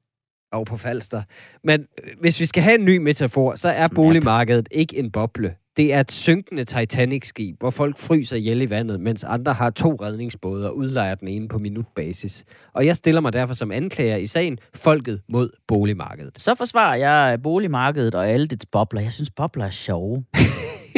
Og 0.51 0.65
på 0.65 0.77
Falster. 0.77 1.21
Men 1.63 1.81
øh, 2.03 2.09
hvis 2.19 2.39
vi 2.39 2.45
skal 2.45 2.63
have 2.63 2.79
en 2.79 2.85
ny 2.85 2.97
metafor, 2.97 3.55
så 3.55 3.67
er 3.67 3.87
Snap. 3.87 3.95
boligmarkedet 3.95 4.67
ikke 4.71 4.97
en 4.97 5.11
boble. 5.11 5.55
Det 5.77 5.93
er 5.93 5.99
et 5.99 6.11
synkende 6.11 6.65
Titanic-skib, 6.65 7.55
hvor 7.59 7.69
folk 7.69 7.97
fryser 7.97 8.35
ihjel 8.35 8.61
i 8.61 8.69
vandet, 8.69 9.01
mens 9.01 9.23
andre 9.23 9.53
har 9.53 9.69
to 9.69 9.95
redningsbåde 10.01 10.69
og 10.69 10.77
udlejer 10.77 11.15
den 11.15 11.27
ene 11.27 11.47
på 11.47 11.57
minutbasis. 11.57 12.45
Og 12.73 12.85
jeg 12.85 12.95
stiller 12.95 13.21
mig 13.21 13.33
derfor 13.33 13.53
som 13.53 13.71
anklager 13.71 14.17
i 14.17 14.27
sagen 14.27 14.57
Folket 14.75 15.21
mod 15.29 15.49
boligmarkedet. 15.67 16.41
Så 16.41 16.55
forsvarer 16.55 16.95
jeg 16.95 17.41
boligmarkedet 17.43 18.15
og 18.15 18.29
alle 18.29 18.47
dets 18.47 18.65
bobler. 18.65 19.01
Jeg 19.01 19.11
synes, 19.11 19.29
bobler 19.29 19.65
er 19.65 19.69
sjove 19.69 20.25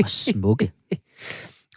og 0.04 0.10
smukke. 0.10 0.72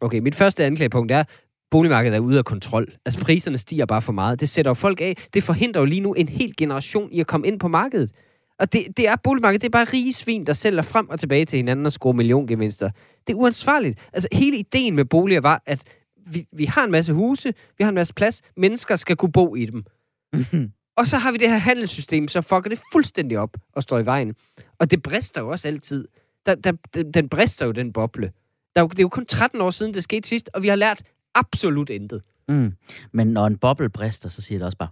Okay, 0.00 0.18
mit 0.18 0.34
første 0.34 0.64
anklagepunkt 0.64 1.12
er, 1.12 1.24
boligmarkedet 1.70 2.16
er 2.16 2.20
ude 2.20 2.38
af 2.38 2.44
kontrol. 2.44 2.92
Altså 3.06 3.20
priserne 3.20 3.58
stiger 3.58 3.86
bare 3.86 4.02
for 4.02 4.12
meget. 4.12 4.40
Det 4.40 4.48
sætter 4.48 4.70
jo 4.70 4.74
folk 4.74 5.00
af. 5.00 5.16
Det 5.34 5.42
forhindrer 5.42 5.80
jo 5.80 5.84
lige 5.84 6.00
nu 6.00 6.12
en 6.12 6.28
hel 6.28 6.56
generation 6.56 7.12
i 7.12 7.20
at 7.20 7.26
komme 7.26 7.46
ind 7.46 7.60
på 7.60 7.68
markedet. 7.68 8.12
Og 8.58 8.72
det, 8.72 8.86
det 8.96 9.08
er 9.08 9.16
boligmarkedet, 9.16 9.62
det 9.62 9.68
er 9.68 9.70
bare 9.70 9.84
rige 9.84 10.12
svin, 10.12 10.46
der 10.46 10.52
sælger 10.52 10.82
frem 10.82 11.08
og 11.08 11.20
tilbage 11.20 11.44
til 11.44 11.56
hinanden 11.56 11.86
og 11.86 11.92
scorer 11.92 12.12
milliongevinster. 12.12 12.90
Det 13.26 13.32
er 13.32 13.36
uansvarligt. 13.36 13.98
Altså 14.12 14.28
hele 14.32 14.56
ideen 14.58 14.94
med 14.96 15.04
boliger 15.04 15.40
var, 15.40 15.62
at 15.66 15.84
vi, 16.26 16.46
vi 16.52 16.64
har 16.64 16.84
en 16.84 16.90
masse 16.90 17.12
huse, 17.12 17.54
vi 17.78 17.84
har 17.84 17.88
en 17.88 17.94
masse 17.94 18.14
plads, 18.14 18.42
mennesker 18.56 18.96
skal 18.96 19.16
kunne 19.16 19.32
bo 19.32 19.54
i 19.56 19.66
dem. 19.66 19.84
Og 20.98 21.06
så 21.06 21.16
har 21.18 21.32
vi 21.32 21.38
det 21.38 21.50
her 21.50 21.58
handelssystem, 21.58 22.28
så 22.28 22.40
fucker 22.40 22.68
det 22.70 22.80
fuldstændig 22.92 23.38
op 23.38 23.56
og 23.74 23.82
står 23.82 23.98
i 23.98 24.06
vejen. 24.06 24.34
Og 24.78 24.90
det 24.90 25.02
brister 25.02 25.40
jo 25.40 25.48
også 25.48 25.68
altid. 25.68 26.08
Der, 26.46 26.54
der, 26.54 26.72
den- 26.94 27.12
den 27.12 27.28
brister 27.28 27.66
jo, 27.66 27.72
den 27.72 27.92
boble. 27.92 28.32
Der 28.76 28.80
er 28.80 28.84
jo, 28.84 28.88
det 28.88 28.98
er 28.98 29.02
jo 29.02 29.08
kun 29.08 29.26
13 29.26 29.60
år 29.60 29.70
siden, 29.70 29.94
det 29.94 30.02
skete 30.02 30.28
sidst, 30.28 30.50
og 30.54 30.62
vi 30.62 30.68
har 30.68 30.76
lært 30.76 31.02
absolut 31.34 31.90
intet. 31.90 32.22
Mm. 32.48 32.72
Men 33.12 33.26
når 33.26 33.46
en 33.46 33.58
boble 33.58 33.88
brister, 33.90 34.28
så 34.28 34.42
siger 34.42 34.58
det 34.58 34.66
også 34.66 34.78
bare, 34.78 34.88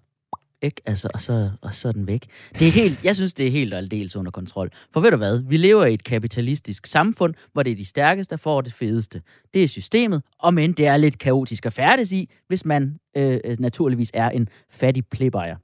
ikke? 0.63 0.83
Altså, 0.87 1.09
og 1.15 1.21
så, 1.21 1.51
og 1.63 1.75
så 1.75 1.89
er 1.89 1.93
den 1.93 2.07
væk. 2.07 2.27
Det 2.59 2.69
er 2.69 2.73
helt, 2.73 3.05
jeg 3.05 3.17
synes, 3.17 3.35
det 3.35 3.47
er 3.47 3.51
helt 3.51 3.73
og 3.73 3.79
aldeles 3.79 4.17
under 4.17 4.31
kontrol. 4.31 4.71
For 4.93 5.01
ved 5.01 5.11
du 5.11 5.17
hvad? 5.17 5.43
Vi 5.49 5.57
lever 5.57 5.85
i 5.85 5.95
et 5.95 6.05
kapitalistisk 6.05 6.87
samfund, 6.87 7.35
hvor 7.53 7.63
det 7.63 7.73
er 7.73 7.77
de 7.77 7.85
stærkeste, 7.85 8.31
der 8.31 8.37
får 8.37 8.61
det 8.61 8.73
fedeste. 8.73 9.23
Det 9.55 9.65
er 9.65 9.69
systemet, 9.69 10.23
og 10.39 10.55
men 10.55 10.73
det 10.73 10.87
er 10.87 10.97
lidt 10.97 11.19
kaotisk 11.19 11.67
at 11.67 11.73
færdes 11.73 12.13
i, 12.13 12.31
hvis 12.49 12.65
man 12.65 12.99
øh, 13.17 13.41
øh, 13.45 13.57
naturligvis 13.59 14.11
er 14.15 14.31
en 14.31 14.49
fattig 14.71 15.07
plebejer. 15.07 15.57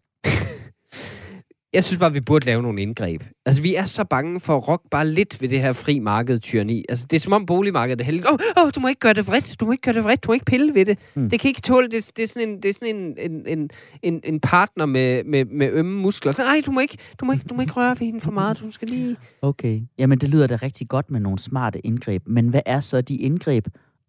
Jeg 1.75 1.85
synes 1.85 1.99
bare, 1.99 2.12
vi 2.12 2.20
burde 2.20 2.47
lave 2.47 2.62
nogle 2.62 2.83
indgreb. 2.83 3.23
Altså, 3.47 3.62
vi 3.62 3.75
er 3.75 3.85
så 3.85 4.05
bange 4.05 4.41
for 4.41 4.57
at 4.57 4.68
rokke 4.68 4.89
bare 4.91 5.07
lidt 5.09 5.43
ved 5.43 5.49
det 5.49 5.61
her 5.61 5.73
fri 5.73 5.99
marked 5.99 6.41
tyranni. 6.41 6.85
Altså, 6.89 7.07
det 7.11 7.16
er 7.16 7.20
som 7.20 7.33
om 7.33 7.47
boligmarkedet 7.47 8.01
er 8.01 8.05
heldigt. 8.05 8.27
Åh, 8.27 8.33
oh, 8.33 8.64
oh, 8.64 8.70
du 8.75 8.81
må 8.81 8.89
ikke 8.89 8.99
gøre 8.99 9.12
det 9.12 9.27
vredt. 9.27 9.61
Du 9.61 9.64
må 9.64 9.73
ikke 9.73 9.83
gøre 9.83 9.95
det 9.95 10.05
vredt. 10.05 10.25
Du 10.25 10.29
må 10.29 10.33
ikke 10.33 10.45
pille 10.45 10.75
ved 10.75 10.85
det. 10.85 10.99
Mm. 11.14 11.31
Det 11.31 11.41
kan 11.41 11.49
ikke 11.49 11.61
tåle. 11.61 11.89
Det, 11.89 12.11
det 12.16 12.23
er 12.23 12.29
sådan 12.29 12.49
en, 12.49 12.57
det 12.57 12.68
er 12.68 12.73
sådan 12.73 12.97
en, 12.97 13.16
en, 13.18 13.47
en, 13.47 13.70
en, 14.03 14.20
en 14.25 14.41
partner 14.41 14.87
med, 14.87 15.25
med, 15.25 15.45
med 15.45 15.70
ømme 15.73 16.01
muskler. 16.01 16.33
Så, 16.33 16.43
nej, 16.43 16.62
du 16.66 16.70
må, 16.70 16.81
ikke, 16.81 16.99
du, 17.20 17.25
må 17.25 17.33
ikke, 17.33 17.45
du 17.51 17.55
må 17.55 17.61
ikke 17.61 17.73
røre 17.73 17.91
ved 17.91 18.07
hende 18.07 18.20
for 18.20 18.33
meget. 18.33 18.61
Du 18.61 18.70
skal 18.70 18.89
lige... 18.89 19.16
Okay. 19.43 19.81
Jamen, 19.99 20.18
det 20.18 20.29
lyder 20.29 20.47
da 20.47 20.57
rigtig 20.57 20.89
godt 20.89 21.11
med 21.11 21.20
nogle 21.20 21.39
smarte 21.39 21.87
indgreb. 21.87 22.23
Men 22.27 22.49
hvad 22.49 22.62
er 22.66 22.81
så 22.81 23.01
de 23.01 23.16
indgreb? 23.16 23.66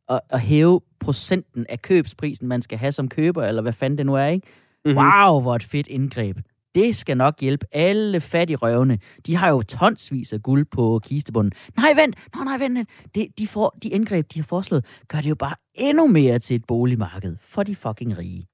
At, 0.09 0.19
at 0.29 0.41
hæve 0.41 0.81
procenten 0.99 1.65
af 1.69 1.81
købsprisen, 1.81 2.47
man 2.47 2.61
skal 2.61 2.77
have 2.77 2.91
som 2.91 3.09
køber, 3.09 3.43
eller 3.43 3.61
hvad 3.61 3.73
fanden 3.73 3.97
det 3.97 4.05
nu 4.05 4.15
er, 4.15 4.25
ikke? 4.25 4.47
Mhm. 4.85 4.97
Wow, 4.97 5.41
hvor 5.41 5.55
et 5.55 5.63
fedt 5.63 5.87
indgreb. 5.87 6.37
Det 6.75 6.95
skal 6.95 7.17
nok 7.17 7.39
hjælpe 7.39 7.65
alle 7.71 8.21
fattige 8.21 8.57
røvne. 8.57 8.99
De 9.25 9.35
har 9.35 9.49
jo 9.49 9.61
tonsvis 9.61 10.33
af 10.33 10.41
guld 10.41 10.65
på 10.71 10.99
kistebunden. 11.03 11.51
Nej, 11.77 11.93
vent! 11.95 12.15
Nå, 12.35 12.43
nej, 12.43 12.57
vent! 12.57 12.77
vent. 12.77 12.89
Det, 13.15 13.27
de, 13.37 13.47
får, 13.47 13.77
de 13.83 13.89
indgreb, 13.89 14.33
de 14.33 14.39
har 14.39 14.43
foreslået, 14.43 14.85
gør 15.07 15.21
det 15.21 15.29
jo 15.29 15.35
bare 15.35 15.55
endnu 15.75 16.07
mere 16.07 16.39
til 16.39 16.55
et 16.55 16.65
boligmarked 16.67 17.35
for 17.41 17.63
de 17.63 17.75
fucking 17.75 18.17
rige. 18.17 18.47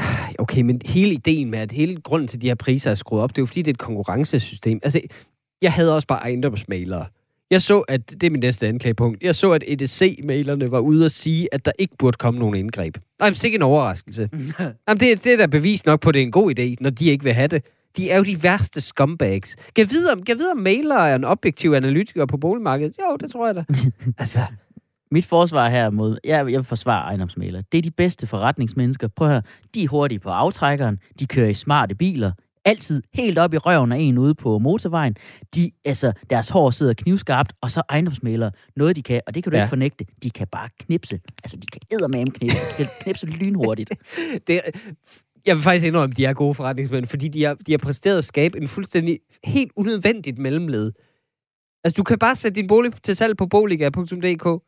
Okay, 0.38 0.62
men 0.62 0.80
hele 0.84 1.12
ideen 1.12 1.50
med, 1.50 1.58
at 1.58 1.72
hele 1.72 2.00
grunden 2.00 2.28
til, 2.28 2.36
at 2.36 2.42
de 2.42 2.46
her 2.46 2.54
priser 2.54 2.90
er 2.90 2.94
skruet 2.94 3.22
op, 3.22 3.30
det 3.30 3.38
er 3.38 3.42
jo 3.42 3.46
fordi, 3.46 3.62
det 3.62 3.70
er 3.70 3.74
et 3.74 3.78
konkurrencesystem. 3.78 4.80
Altså, 4.82 5.00
jeg 5.62 5.72
havde 5.72 5.94
også 5.94 6.08
bare 6.08 6.18
ejendomsmalere. 6.18 7.06
Jeg 7.54 7.62
så, 7.62 7.80
at 7.80 8.10
det 8.10 8.22
er 8.22 8.30
min 8.30 8.40
næste 8.40 8.68
anklagepunkt. 8.68 9.22
Jeg 9.22 9.34
så, 9.34 9.52
at 9.52 9.64
EDC-mailerne 9.66 10.70
var 10.70 10.78
ude 10.78 11.04
at 11.04 11.12
sige, 11.12 11.48
at 11.52 11.64
der 11.64 11.72
ikke 11.78 11.94
burde 11.98 12.16
komme 12.16 12.40
nogen 12.40 12.54
indgreb. 12.54 12.96
Nej, 13.20 13.30
det 13.30 13.40
er 13.40 13.44
ikke 13.44 13.56
en 13.56 13.62
overraskelse. 13.62 14.28
Jamen, 14.88 15.00
det, 15.00 15.24
det 15.24 15.32
er 15.32 15.36
da 15.36 15.46
bevis 15.46 15.86
nok 15.86 16.00
på, 16.00 16.08
at 16.08 16.14
det 16.14 16.20
er 16.20 16.24
en 16.24 16.32
god 16.32 16.58
idé, 16.58 16.74
når 16.80 16.90
de 16.90 17.06
ikke 17.06 17.24
vil 17.24 17.32
have 17.32 17.48
det. 17.48 17.64
De 17.96 18.10
er 18.10 18.16
jo 18.16 18.22
de 18.22 18.42
værste 18.42 18.80
scumbags. 18.80 19.56
Kan 19.56 19.64
jeg 19.76 19.90
vide, 19.90 20.12
om, 20.12 20.18
kan 20.18 20.28
jeg 20.28 20.38
vide, 20.38 20.50
om 20.50 20.58
mailere 20.58 21.10
er 21.10 21.14
en 21.14 21.24
objektiv 21.24 21.72
analytiker 21.72 22.26
på 22.26 22.36
boligmarkedet? 22.36 22.96
Jo, 22.98 23.16
det 23.16 23.30
tror 23.30 23.46
jeg 23.46 23.54
da. 23.54 23.64
altså, 24.18 24.40
Mit 25.10 25.26
forsvar 25.26 25.68
her 25.68 25.90
mod, 25.90 26.18
jeg, 26.24 26.36
jeg 26.50 26.58
vil 26.58 26.64
forsvare 26.64 27.02
ejendomsmalere. 27.02 27.62
Det 27.72 27.78
er 27.78 27.82
de 27.82 27.90
bedste 27.90 28.26
forretningsmennesker. 28.26 29.08
Prøv 29.08 29.28
her, 29.28 29.40
de 29.74 29.84
er 29.84 29.88
hurtige 29.88 30.18
på 30.18 30.30
aftrækkeren, 30.30 30.98
de 31.18 31.26
kører 31.26 31.48
i 31.48 31.54
smarte 31.54 31.94
biler, 31.94 32.32
altid 32.64 33.02
helt 33.14 33.38
op 33.38 33.54
i 33.54 33.58
røven 33.58 33.92
af 33.92 33.98
en 33.98 34.18
ude 34.18 34.34
på 34.34 34.58
motorvejen. 34.58 35.16
De, 35.54 35.70
altså, 35.84 36.12
deres 36.30 36.48
hår 36.48 36.70
sidder 36.70 36.94
knivskarpt, 36.94 37.52
og 37.60 37.70
så 37.70 37.82
ejendomsmalere. 37.88 38.50
Noget 38.76 38.96
de 38.96 39.02
kan, 39.02 39.20
og 39.26 39.34
det 39.34 39.42
kan 39.42 39.50
du 39.52 39.56
ja. 39.56 39.62
Ikke 39.62 39.68
fornægte, 39.68 40.06
de 40.22 40.30
kan 40.30 40.46
bare 40.46 40.68
knipse. 40.80 41.20
Altså, 41.44 41.56
de 41.56 41.66
kan 41.66 41.80
eddermame 41.90 42.30
knipse. 42.30 42.56
De 42.56 42.74
kan 42.76 42.86
knipse 43.00 43.26
lynhurtigt. 43.26 43.90
det, 44.46 44.60
jeg 45.46 45.56
vil 45.56 45.62
faktisk 45.62 45.86
indrømme, 45.86 46.12
at 46.12 46.16
de 46.16 46.24
er 46.24 46.32
gode 46.32 46.54
forretningsmænd, 46.54 47.06
fordi 47.06 47.28
de 47.28 47.44
har, 47.44 47.54
de 47.54 47.72
har 47.72 47.78
præsteret 47.78 48.18
at 48.18 48.24
skabe 48.24 48.58
en 48.58 48.68
fuldstændig 48.68 49.18
helt 49.44 49.72
unødvendigt 49.76 50.38
mellemled. 50.38 50.92
Altså, 51.84 51.96
du 51.96 52.02
kan 52.02 52.18
bare 52.18 52.36
sætte 52.36 52.60
din 52.60 52.66
bolig 52.66 52.92
til 53.02 53.16
salg 53.16 53.36
på 53.36 53.46
boliga.dk. 53.46 54.62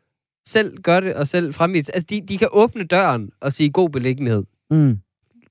Selv 0.48 0.76
gør 0.82 1.00
det, 1.00 1.14
og 1.14 1.28
selv 1.28 1.54
fremvise. 1.54 1.94
Altså, 1.94 2.06
de, 2.10 2.20
de 2.28 2.38
kan 2.38 2.48
åbne 2.52 2.84
døren 2.84 3.30
og 3.40 3.52
sige 3.52 3.70
god 3.70 3.90
beliggenhed. 3.90 4.44
Mm. 4.70 4.98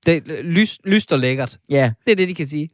Det 0.06 0.16
er 0.38 0.42
lys, 0.42 0.78
lyst 0.84 1.12
og 1.12 1.18
lækkert. 1.18 1.58
Ja, 1.68 1.92
Det 2.06 2.12
er 2.12 2.16
det, 2.16 2.28
de 2.28 2.34
kan 2.34 2.46
sige. 2.46 2.70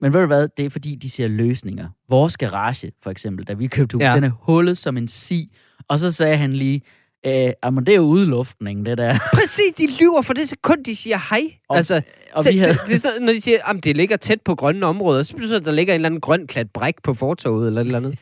men 0.00 0.12
ved 0.12 0.20
du 0.20 0.26
hvad? 0.26 0.48
Det 0.56 0.64
er 0.64 0.70
fordi, 0.70 0.94
de 0.94 1.10
ser 1.10 1.28
løsninger. 1.28 1.88
Vores 2.08 2.36
garage, 2.36 2.92
for 3.02 3.10
eksempel, 3.10 3.46
da 3.46 3.52
vi 3.52 3.66
købte 3.66 3.98
ja. 4.00 4.08
Ja. 4.08 4.14
den 4.16 4.24
er 4.24 4.30
hullet 4.40 4.78
som 4.78 4.96
en 4.96 5.08
si. 5.08 5.56
Og 5.88 5.98
så 5.98 6.12
sagde 6.12 6.36
han 6.36 6.52
lige, 6.52 6.82
øh, 7.26 7.50
jamen 7.64 7.86
det 7.86 7.92
er 7.92 7.96
jo 7.96 8.02
udluftning, 8.02 8.86
det 8.86 8.98
der. 8.98 9.18
Præcis, 9.34 9.72
de 9.78 9.86
lyver 10.00 10.22
for 10.22 10.34
det 10.34 10.48
sekund, 10.48 10.84
de 10.84 10.96
siger 10.96 11.18
hej. 11.30 11.40
Og- 11.68 11.76
altså, 11.76 12.02
Og 12.32 12.42
selv, 12.44 12.54
vi 12.54 12.58
havde, 12.58 12.72
det, 12.72 12.80
det 12.86 12.94
er 12.94 12.98
sådan, 12.98 13.22
når 13.22 13.32
de 13.32 13.40
siger, 13.40 13.58
at 13.66 13.84
det 13.84 13.96
ligger 13.96 14.16
tæt 14.16 14.40
på 14.44 14.54
grønne 14.54 14.86
områder, 14.86 15.22
så 15.22 15.32
betyder 15.36 15.52
det, 15.54 15.60
at 15.60 15.64
der 15.64 15.72
ligger 15.72 15.94
en 15.94 15.98
eller 15.98 16.06
anden 16.08 16.20
grøn 16.20 16.46
klat 16.46 16.70
bræk 16.70 16.94
på 17.02 17.14
fortoget 17.14 17.66
eller 17.66 17.80
et 17.80 17.84
eller 17.84 17.98
andet. 17.98 18.18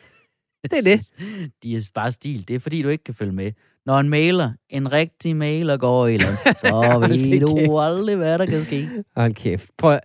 Det 0.62 0.72
er 0.72 0.82
det. 0.96 1.06
De 1.62 1.74
er 1.76 1.88
bare 1.94 2.10
stil. 2.12 2.48
Det 2.48 2.56
er 2.56 2.60
fordi, 2.60 2.82
du 2.82 2.88
ikke 2.88 3.04
kan 3.04 3.14
følge 3.14 3.32
med. 3.32 3.52
Når 3.86 4.00
en 4.00 4.08
mailer, 4.08 4.52
en 4.70 4.92
rigtig 4.92 5.36
mailer 5.36 5.76
går 5.76 6.06
i 6.06 6.16
land, 6.16 6.36
så 6.62 7.06
ved 7.08 7.40
du 7.40 7.78
aldrig, 7.78 8.16
hvad 8.16 8.38
der 8.38 8.46
kan 8.46 8.64
ske. 8.64 8.88
Hold 9.16 9.34
kæft. 9.34 9.70
Prøv 9.78 9.98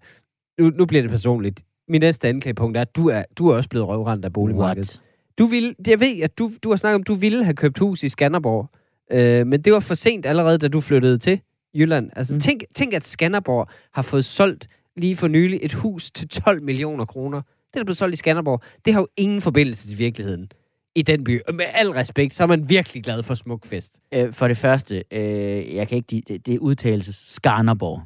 nu, 0.60 0.70
nu 0.70 0.86
bliver 0.86 1.02
det 1.02 1.12
personligt. 1.12 1.62
Min 1.88 2.02
næste 2.02 2.28
anklagepunkt 2.28 2.78
er, 2.78 2.82
at 2.82 2.96
du 2.96 3.10
er, 3.10 3.24
du 3.38 3.48
er 3.48 3.56
også 3.56 3.70
blevet 3.70 3.88
røvrendt 3.88 4.26
af 4.26 4.34
boligmarkedet. 4.34 4.90
What? 4.90 5.02
Du 5.40 5.46
vil, 5.46 5.76
jeg 5.88 6.00
ved, 6.00 6.22
at 6.24 6.38
du, 6.38 6.52
du 6.64 6.70
har 6.70 6.76
snakket 6.76 6.96
om, 6.96 7.02
at 7.02 7.08
du 7.08 7.14
ville 7.14 7.44
have 7.44 7.56
købt 7.56 7.78
hus 7.78 8.04
i 8.04 8.10
Skanderborg. 8.10 8.70
Øh, 9.12 9.48
men 9.48 9.62
det 9.62 9.74
var 9.74 9.80
for 9.80 9.96
sent 9.96 10.26
allerede, 10.26 10.58
da 10.58 10.68
du 10.68 10.82
flyttede 10.82 11.18
til 11.18 11.42
Jylland. 11.76 12.10
Altså, 12.16 12.34
mm. 12.34 12.40
tænk, 12.40 12.64
tænk, 12.76 12.94
at 12.94 13.08
Skanderborg 13.08 13.68
har 13.94 14.02
fået 14.02 14.26
solgt 14.26 14.68
lige 14.98 15.16
for 15.16 15.28
nylig 15.28 15.60
et 15.62 15.74
hus 15.74 16.12
til 16.12 16.28
12 16.28 16.64
millioner 16.64 17.06
kroner. 17.06 17.42
Det, 17.42 17.76
der 17.76 17.84
blev 17.84 17.96
solgt 17.96 18.14
i 18.14 18.18
Skanderborg, 18.18 18.62
det 18.86 18.94
har 18.94 19.02
jo 19.02 19.08
ingen 19.18 19.42
forbindelse 19.42 19.88
til 19.88 20.00
virkeligheden 20.00 20.52
i 20.96 21.02
den 21.02 21.24
by. 21.24 21.42
Og 21.48 21.56
med 21.56 21.66
al 21.74 21.90
respekt, 21.90 22.34
så 22.34 22.44
er 22.44 22.48
man 22.48 22.70
virkelig 22.70 23.04
glad 23.04 23.24
for 23.24 23.36
Smukfest. 23.36 24.00
Øh, 24.14 24.34
for 24.34 24.48
det 24.48 24.58
første, 24.58 25.04
øh, 25.12 25.76
jeg 25.76 25.88
kan 25.88 25.96
ikke, 25.96 26.22
det, 26.28 26.48
det 26.48 26.56
er 26.56 26.60
udtalelse 26.60 27.14
Skanderborg. 27.34 28.02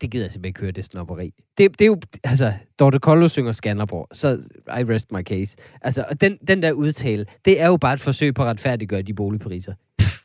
Det 0.00 0.10
gider 0.10 0.24
jeg 0.24 0.32
simpelthen 0.32 0.48
ikke 0.50 0.60
høre, 0.60 0.70
det 0.72 0.84
snopperi. 0.84 1.34
Det, 1.58 1.78
det 1.78 1.80
er 1.80 1.86
jo, 1.86 2.00
altså, 2.24 2.52
Dorte 2.78 2.98
Kollo 2.98 3.28
synger 3.28 3.52
Skanderborg, 3.52 4.08
så 4.12 4.28
I 4.68 4.84
rest 4.84 5.12
my 5.12 5.22
case. 5.22 5.56
Altså, 5.82 6.04
og 6.10 6.20
den, 6.20 6.36
den 6.48 6.62
der 6.62 6.72
udtale, 6.72 7.26
det 7.44 7.60
er 7.60 7.66
jo 7.66 7.76
bare 7.76 7.94
et 7.94 8.00
forsøg 8.00 8.34
på 8.34 8.42
at 8.42 8.48
retfærdiggøre 8.48 9.02
de 9.02 9.14
boligpriser. 9.14 9.74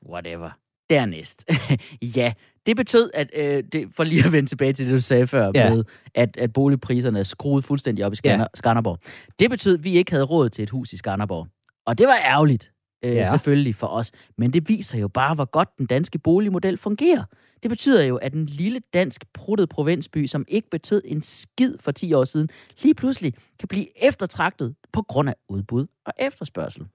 Whatever. 0.09 0.49
Dernæst. 0.89 1.49
ja, 2.17 2.33
det 2.65 2.75
betød, 2.75 3.09
at 3.13 3.29
øh, 3.35 3.63
det, 3.71 3.87
for 3.95 4.03
lige 4.03 4.25
at 4.25 4.31
vende 4.31 4.49
tilbage 4.49 4.73
til 4.73 4.85
det, 4.85 4.93
du 4.93 4.99
sagde 4.99 5.27
før, 5.27 5.51
Ja. 5.55 5.69
med, 5.75 5.83
at, 6.15 6.37
at 6.37 6.53
boligpriserne 6.53 7.19
er 7.19 7.23
skruet 7.23 7.63
fuldstændig 7.65 8.05
op 8.05 8.13
i 8.13 8.15
Skander, 8.15 8.47
Skanderborg. 8.53 8.99
Det 9.39 9.49
betød, 9.49 9.77
at 9.77 9.83
vi 9.83 9.91
ikke 9.97 10.11
havde 10.11 10.23
råd 10.23 10.49
til 10.49 10.63
et 10.63 10.69
hus 10.69 10.93
i 10.93 10.97
Skanderborg. 10.97 11.47
Og 11.85 11.97
det 11.97 12.07
var 12.07 12.17
ærgerligt, 12.25 12.71
øh, 13.05 13.15
ja. 13.15 13.29
Selvfølgelig 13.31 13.75
for 13.75 13.87
os. 13.87 14.11
Men 14.37 14.53
det 14.53 14.69
viser 14.69 14.97
jo 14.97 15.07
bare, 15.07 15.35
hvor 15.35 15.45
godt 15.45 15.69
den 15.77 15.85
danske 15.85 16.19
boligmodel 16.19 16.77
fungerer. 16.77 17.23
Det 17.63 17.69
betyder 17.69 18.03
jo, 18.03 18.15
at 18.15 18.33
en 18.33 18.45
lille 18.45 18.81
dansk 18.93 19.25
pruttet 19.33 19.69
provinsby, 19.69 20.25
som 20.25 20.45
ikke 20.47 20.69
betød 20.69 21.01
en 21.05 21.21
skid 21.21 21.77
for 21.79 21.91
10 21.91 22.13
år 22.13 22.23
siden, 22.23 22.49
lige 22.81 22.93
pludselig 22.93 23.33
kan 23.59 23.67
blive 23.67 24.05
eftertragtet 24.07 24.75
på 24.93 25.01
grund 25.01 25.29
af 25.29 25.35
udbud 25.49 25.87
og 26.05 26.13
efterspørgsel. 26.19 26.87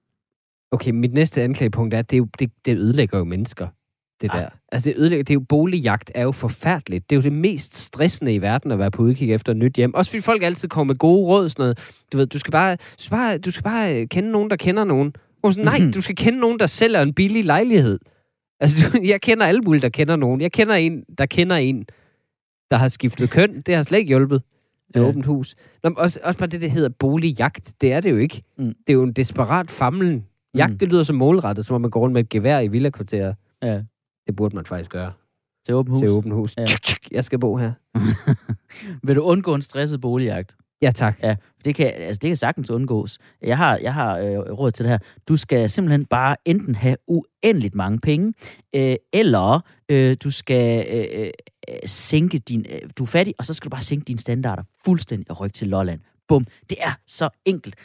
Okay, 0.71 0.91
mit 0.91 1.13
næste 1.13 1.41
anklagepunkt 1.41 1.93
er, 1.93 1.99
at 1.99 2.11
det, 2.11 2.39
det, 2.39 2.51
det 2.65 2.77
ødelægger 2.77 3.17
jo 3.17 3.23
mennesker. 3.23 3.67
Det 4.21 4.29
Ah. 4.33 4.39
der. 4.39 4.49
Altså, 4.71 4.89
det 4.89 4.97
ødelægger. 4.97 5.23
Det 5.23 5.29
er 5.33 5.35
jo 5.35 5.45
boligjagt 5.49 6.11
er 6.15 6.23
jo 6.23 6.31
forfærdeligt. 6.31 7.09
Det 7.09 7.15
er 7.15 7.17
jo 7.17 7.23
det 7.23 7.33
mest 7.33 7.77
stressende 7.77 8.33
i 8.33 8.41
verden 8.41 8.71
at 8.71 8.79
være 8.79 8.91
på 8.91 9.01
udkig 9.03 9.33
efter 9.33 9.51
et 9.51 9.57
nyt 9.57 9.73
hjem. 9.75 9.93
Også 9.93 10.11
fordi 10.11 10.21
folk 10.21 10.43
altid 10.43 10.67
kommer 10.69 10.93
med 10.93 10.97
gode 10.99 11.25
råd, 11.27 11.49
sådan 11.49 11.63
noget. 11.63 11.79
Du 12.13 12.17
ved, 12.17 12.27
du 12.27 12.39
skal 12.39 12.51
bare, 12.51 12.71
du 12.75 12.77
skal 12.97 13.11
bare, 13.17 13.37
du 13.37 13.51
skal 13.51 13.63
bare 13.63 14.01
øh, 14.01 14.07
kende 14.07 14.31
nogen, 14.31 14.49
der 14.49 14.55
kender 14.55 14.83
nogen. 14.83 15.13
Og 15.43 15.53
sådan, 15.53 15.65
nej, 15.65 15.79
Mhm. 15.79 15.93
du 15.93 16.01
skal 16.01 16.15
kende 16.15 16.39
nogen, 16.39 16.59
der 16.59 16.65
sælger 16.65 17.01
en 17.01 17.13
billig 17.13 17.45
lejlighed. 17.45 17.99
Altså, 18.59 18.75
du- 18.93 19.01
jeg 19.03 19.21
kender 19.21 19.45
alle 19.45 19.61
mulige, 19.61 19.81
der 19.81 19.89
kender 19.89 20.15
nogen. 20.15 20.41
Jeg 20.41 20.51
kender 20.51 20.73
en, 20.75 21.03
der 21.17 21.25
kender 21.25 21.55
en, 21.55 21.85
der 22.71 22.77
har 22.77 22.87
skiftet 22.87 23.29
køn. 23.35 23.61
Det 23.61 23.75
har 23.75 23.83
slet 23.83 23.97
ikke 23.97 24.07
hjulpet. 24.09 24.41
Det 24.93 24.99
Ja. 24.99 25.05
åbent 25.05 25.25
hus. 25.25 25.55
Nå, 25.83 25.89
men 25.89 25.97
også, 25.97 26.19
også 26.23 26.37
bare 26.39 26.47
det, 26.47 26.61
der 26.61 26.67
hedder 26.69 26.89
boligjagt. 26.89 27.71
Det 27.81 27.93
er 27.93 27.99
det 28.01 28.11
jo 28.11 28.17
ikke. 28.17 28.43
Mm. 28.57 28.65
Det 28.65 28.73
er 28.87 28.93
jo 28.93 29.03
en 29.03 29.13
desperat 29.13 29.71
famlen. 29.71 30.25
Jagt, 30.55 30.71
Mm. 30.71 30.77
det 30.77 30.91
lyder 30.91 31.03
som 31.03 31.15
målrettet, 31.15 31.65
som 31.65 31.73
om 31.75 31.81
man 31.81 31.89
går 31.91 31.99
rundt 31.99 32.13
med 32.13 32.21
et 32.21 32.29
gevær 32.29 32.59
i 32.59 32.67
villakvarterer. 32.67 33.33
Ja, 33.63 33.81
Det 34.29 34.35
burde 34.35 34.55
man 34.55 34.65
faktisk 34.65 34.89
gøre. 34.89 35.11
til 35.65 35.75
åben 35.75 35.91
hus. 35.91 36.01
Til 36.01 36.09
åbent 36.09 36.33
hus. 36.33 36.53
Ja. 36.57 36.65
Jeg 37.11 37.25
skal 37.25 37.39
bo 37.39 37.57
her. 37.57 37.71
Vil 39.07 39.15
du 39.15 39.21
undgå 39.21 39.55
en 39.55 39.61
stresset 39.61 40.01
boligjagt? 40.01 40.55
Ja, 40.81 40.91
tak. 40.95 41.19
Ja, 41.23 41.35
det 41.65 41.75
kan, 41.75 41.87
altså 41.87 42.19
det 42.19 42.27
kan 42.27 42.35
sagtens 42.35 42.69
undgås. 42.69 43.17
Jeg 43.41 43.57
har, 43.57 43.77
jeg 43.77 43.93
har 43.93 44.17
øh, 44.17 44.37
råd 44.37 44.71
til 44.71 44.85
det 44.85 44.91
her. 44.91 44.97
Du 45.27 45.37
skal 45.37 45.69
simpelthen 45.69 46.05
bare 46.05 46.35
enten 46.45 46.75
have 46.75 46.95
uendeligt 47.07 47.75
mange 47.75 47.99
penge, 47.99 48.33
øh, 48.75 48.95
eller 49.13 49.59
øh, 49.91 50.17
du 50.23 50.31
skal 50.31 50.85
øh, 50.95 51.31
øh, 51.69 51.75
sænke 51.85 52.37
din... 52.39 52.65
Øh, 52.69 52.79
du 52.97 53.03
er 53.03 53.07
fattig, 53.07 53.33
og 53.37 53.45
så 53.45 53.53
skal 53.53 53.71
du 53.71 53.75
bare 53.75 53.83
sænke 53.83 54.05
dine 54.05 54.19
standarder 54.19 54.63
fuldstændig 54.85 55.31
og 55.31 55.39
rykke 55.41 55.53
til 55.53 55.67
Lolland. 55.67 55.99
Bum. 56.27 56.47
Det 56.69 56.77
er 56.81 56.91
så 57.07 57.29
enkelt. 57.45 57.75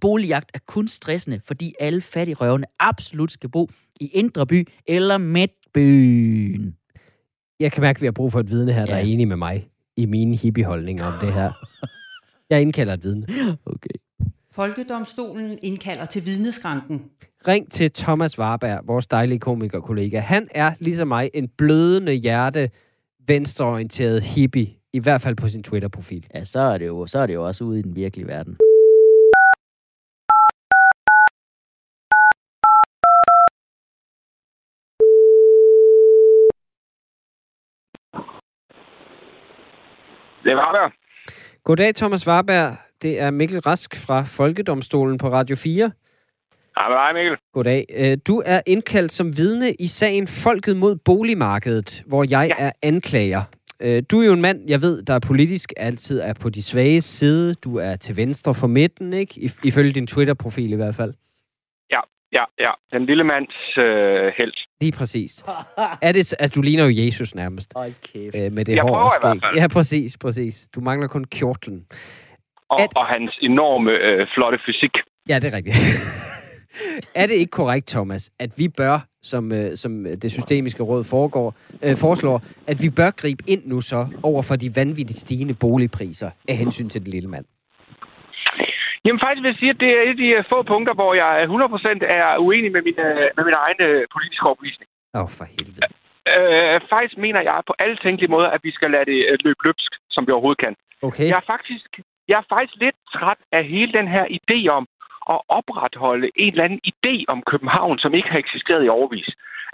Boligjagt 0.00 0.50
er 0.54 0.58
kun 0.66 0.88
stressende, 0.88 1.40
fordi 1.44 1.74
alle 1.80 2.00
fattigrøvene 2.00 2.66
absolut 2.78 3.32
skal 3.32 3.50
bo 3.50 3.70
i 4.00 4.06
Indre 4.14 4.46
By 4.46 4.68
eller 4.86 5.18
Midtbyen. 5.18 6.74
Jeg 7.60 7.72
kan 7.72 7.80
mærke, 7.80 7.96
at 7.96 8.00
vi 8.00 8.06
har 8.06 8.12
brug 8.12 8.32
for 8.32 8.40
et 8.40 8.50
vidne 8.50 8.72
her, 8.72 8.86
der 8.86 8.96
Ja. 8.96 9.02
er 9.02 9.06
enig 9.06 9.28
med 9.28 9.36
mig 9.36 9.68
i 9.96 10.06
mine 10.06 10.36
hippieholdninger 10.36 11.04
om 11.04 11.12
det 11.20 11.32
her. 11.32 11.52
Jeg 12.50 12.62
indkalder 12.62 12.92
et 12.94 13.04
vidne. 13.04 13.26
Okay. 13.66 13.90
Folkedomstolen 14.52 15.58
indkalder 15.62 16.04
til 16.04 16.26
vidneskranken. 16.26 17.02
Ring 17.48 17.72
til 17.72 17.90
Thomas 17.92 18.38
Warberg, 18.38 18.80
vores 18.86 19.06
dejlige 19.06 19.38
komikerkollega. 19.38 20.18
Han 20.18 20.48
er, 20.50 20.72
ligesom 20.78 21.08
mig, 21.08 21.30
en 21.34 21.48
blødende 21.48 22.12
hjerte, 22.12 22.70
venstreorienteret 23.26 24.22
hippie. 24.22 24.68
I 24.92 24.98
hvert 24.98 25.20
fald 25.20 25.36
på 25.36 25.48
sin 25.48 25.62
Twitter-profil. 25.62 26.26
Ja, 26.34 26.44
så 26.44 26.60
er, 26.60 26.78
det 26.78 26.86
jo, 26.86 27.06
så 27.06 27.18
er 27.18 27.26
det 27.26 27.34
jo 27.34 27.46
også 27.46 27.64
ude 27.64 27.78
i 27.78 27.82
den 27.82 27.96
virkelige 27.96 28.26
verden. 28.28 28.56
Det 40.44 40.56
var 40.56 40.72
der. 40.72 40.90
Goddag, 41.64 41.94
Thomas 41.94 42.26
Warberg. 42.28 42.76
Det 43.02 43.20
er 43.20 43.30
Mikkel 43.30 43.60
Rask 43.60 43.96
fra 43.96 44.22
Folkedomstolen 44.22 45.18
på 45.18 45.28
Radio 45.32 45.56
4. 45.56 45.90
Hej 46.76 47.12
Mikkel. 47.12 47.36
Goddag. 47.54 47.84
Øh, 47.96 48.18
Du 48.26 48.42
er 48.46 48.60
indkaldt 48.66 49.12
som 49.12 49.36
vidne 49.36 49.74
i 49.74 49.86
sagen 49.86 50.26
Folket 50.26 50.76
mod 50.76 50.96
boligmarkedet, 50.96 52.02
hvor 52.06 52.24
jeg 52.30 52.52
Ja. 52.58 52.66
er 52.66 52.72
anklager. 52.82 53.42
Øh, 53.80 54.02
Du 54.10 54.20
er 54.20 54.26
jo 54.26 54.32
en 54.32 54.40
mand, 54.40 54.60
jeg 54.68 54.82
ved, 54.82 55.02
der 55.02 55.18
politisk 55.18 55.72
altid 55.76 56.20
er 56.20 56.32
på 56.32 56.48
de 56.50 56.62
svage 56.62 57.02
side. 57.02 57.54
Du 57.54 57.76
er 57.76 57.96
til 57.96 58.16
venstre 58.16 58.54
for 58.54 58.66
midten, 58.66 59.12
ikke? 59.12 59.34
If- 59.40 59.60
Ifølge 59.64 59.92
din 59.92 60.06
Twitter-profil 60.06 60.72
i 60.72 60.76
hvert 60.76 60.94
fald. 60.94 61.14
Ja, 62.32 62.44
ja. 62.58 62.70
Den 62.92 63.06
lille 63.06 63.24
mands 63.24 63.54
øh, 63.78 64.32
held. 64.38 64.52
Lige 64.80 64.92
præcis. 64.92 65.44
Er 66.02 66.12
det, 66.12 66.34
altså, 66.38 66.52
du 66.54 66.62
ligner 66.62 66.84
jo 66.84 67.04
Jesus 67.04 67.34
nærmest. 67.34 67.72
Hold 67.76 67.92
kæft. 68.12 68.36
Øh, 68.36 68.52
med 68.52 68.64
det 68.64 68.74
Jeg 68.74 68.82
hår 68.82 68.88
prøver 68.88 69.10
i 69.10 69.20
hvert 69.20 69.38
fald. 69.44 69.56
Ja, 69.56 69.68
præcis, 69.68 70.18
præcis. 70.18 70.68
Du 70.74 70.80
mangler 70.80 71.08
kun 71.08 71.24
kjortlen. 71.24 71.86
Og, 72.70 72.82
At- 72.82 72.96
og 72.96 73.06
hans 73.06 73.38
enorme 73.42 73.90
øh, 73.90 74.26
flotte 74.34 74.58
fysik. 74.66 74.90
Ja, 75.28 75.38
det 75.38 75.52
er 75.52 75.56
rigtigt. 75.56 75.76
er 77.20 77.26
det 77.26 77.34
ikke 77.34 77.50
korrekt, 77.50 77.86
Thomas, 77.88 78.30
at 78.38 78.50
vi 78.58 78.68
bør, 78.68 79.06
som, 79.22 79.52
øh, 79.52 79.76
som 79.76 80.04
det 80.22 80.32
systemiske 80.32 80.82
råd 80.82 81.04
foregår, 81.04 81.54
øh, 81.82 81.96
foreslår, 81.96 82.42
at 82.66 82.82
vi 82.82 82.90
bør 82.90 83.10
gribe 83.10 83.44
ind 83.46 83.62
nu 83.66 83.80
så 83.80 84.06
over 84.22 84.42
for 84.42 84.56
de 84.56 84.76
vanvittigt 84.76 85.18
stigende 85.18 85.54
boligpriser 85.54 86.30
af 86.48 86.56
hensyn 86.56 86.88
til 86.88 87.04
den 87.04 87.10
lille 87.10 87.28
mand? 87.28 87.44
Jamen 89.08 89.20
faktisk 89.24 89.42
vil 89.42 89.52
jeg 89.52 89.60
sige, 89.62 89.74
at 89.74 89.80
det 89.82 89.90
er 89.96 90.02
et 90.02 90.14
af 90.14 90.20
de 90.22 90.28
øh, 90.38 90.44
få 90.52 90.58
punkter, 90.72 90.94
hvor 90.98 91.12
jeg 91.22 91.30
100% 91.44 92.18
er 92.18 92.38
uenig 92.46 92.70
med 92.76 92.82
min, 92.88 92.98
øh, 93.08 93.28
med 93.36 93.44
min 93.48 93.56
egen 93.64 93.80
øh, 93.88 94.00
politiske 94.14 94.46
overbevisning. 94.48 94.88
Åh, 95.14 95.22
oh, 95.22 95.28
for 95.36 95.44
helvede. 95.54 95.80
Øh, 96.34 96.80
faktisk 96.94 97.16
mener 97.26 97.40
jeg 97.48 97.58
på 97.66 97.74
alle 97.82 97.96
tænkelige 98.04 98.34
måder, 98.34 98.48
at 98.56 98.60
vi 98.66 98.72
skal 98.76 98.90
lade 98.90 99.06
det 99.12 99.18
løbe 99.46 99.64
løbsk, 99.66 99.92
som 100.14 100.26
vi 100.26 100.32
overhovedet 100.32 100.64
kan. 100.66 100.74
Okay. 101.08 101.28
Jeg 101.32 101.38
er 101.42 101.48
faktisk, 101.54 101.90
jeg 102.30 102.36
er 102.42 102.46
faktisk 102.54 102.76
lidt 102.84 102.98
træt 103.14 103.40
af 103.52 103.62
hele 103.74 103.92
den 103.98 104.08
her 104.14 104.24
idé 104.38 104.58
om 104.78 104.84
at 105.34 105.38
opretholde 105.58 106.30
en 106.36 106.52
eller 106.52 106.64
anden 106.64 106.80
idé 106.92 107.14
om 107.28 107.42
København, 107.50 107.98
som 107.98 108.14
ikke 108.14 108.28
har 108.28 108.38
eksisteret 108.38 108.84
i 108.84 108.88
overvis. 108.88 109.28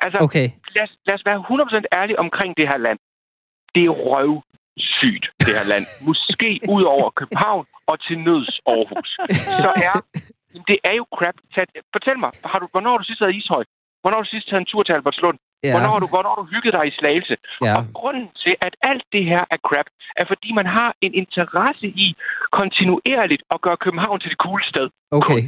Altså, 0.04 0.18
Okay. 0.26 0.48
lad, 0.76 0.82
os, 0.82 0.94
lad 1.06 1.14
os 1.14 1.26
være 1.26 1.44
100% 1.50 1.84
ærlige 1.98 2.18
omkring 2.18 2.56
det 2.56 2.68
her 2.68 2.78
land. 2.86 2.98
Det 3.74 3.84
er 3.84 3.90
røvsygt, 4.76 5.24
det 5.40 5.54
her 5.58 5.64
land. 5.72 5.86
Måske 6.00 6.60
ud 6.68 6.82
over 6.82 7.10
København 7.10 7.66
og 7.86 7.96
til 8.06 8.18
nøds 8.18 8.60
Aarhus. 8.66 9.10
Så 9.64 9.70
er 9.88 9.96
det 10.68 10.78
er 10.84 10.94
jo 11.00 11.06
crap. 11.16 11.36
Fortæl 11.94 12.18
mig, 12.24 12.30
har 12.44 12.58
du, 12.58 12.66
hvornår 12.72 12.90
har 12.90 12.98
du 12.98 13.04
sidst 13.04 13.20
været 13.20 13.34
i 13.34 13.36
Ishøj? 13.36 13.64
Hvornår 14.02 14.16
har 14.18 14.24
du 14.26 14.32
sidst 14.34 14.48
taget 14.48 14.60
en 14.60 14.70
tur 14.72 14.82
til 14.82 14.92
Albertslund? 14.92 15.38
Ja. 15.64 15.70
Hvornår 15.74 15.92
har 15.96 16.02
du, 16.04 16.08
hvornår 16.14 16.30
har 16.34 16.40
du 16.42 16.48
hygget 16.54 16.72
dig 16.76 16.84
i 16.90 16.92
Slagelse? 16.98 17.36
ja. 17.66 17.76
Og 17.76 17.82
grunden 18.00 18.26
til, 18.42 18.54
at 18.66 18.74
alt 18.90 19.04
det 19.14 19.24
her 19.32 19.42
er 19.54 19.60
crap, 19.68 19.88
er 20.20 20.24
fordi 20.32 20.48
man 20.60 20.66
har 20.66 20.90
en 21.06 21.14
interesse 21.22 21.86
i 22.04 22.06
kontinuerligt 22.58 23.42
at 23.54 23.58
gøre 23.66 23.78
København 23.84 24.20
til 24.20 24.30
det 24.32 24.38
cool 24.46 24.62
sted. 24.72 24.88
Okay. 25.18 25.40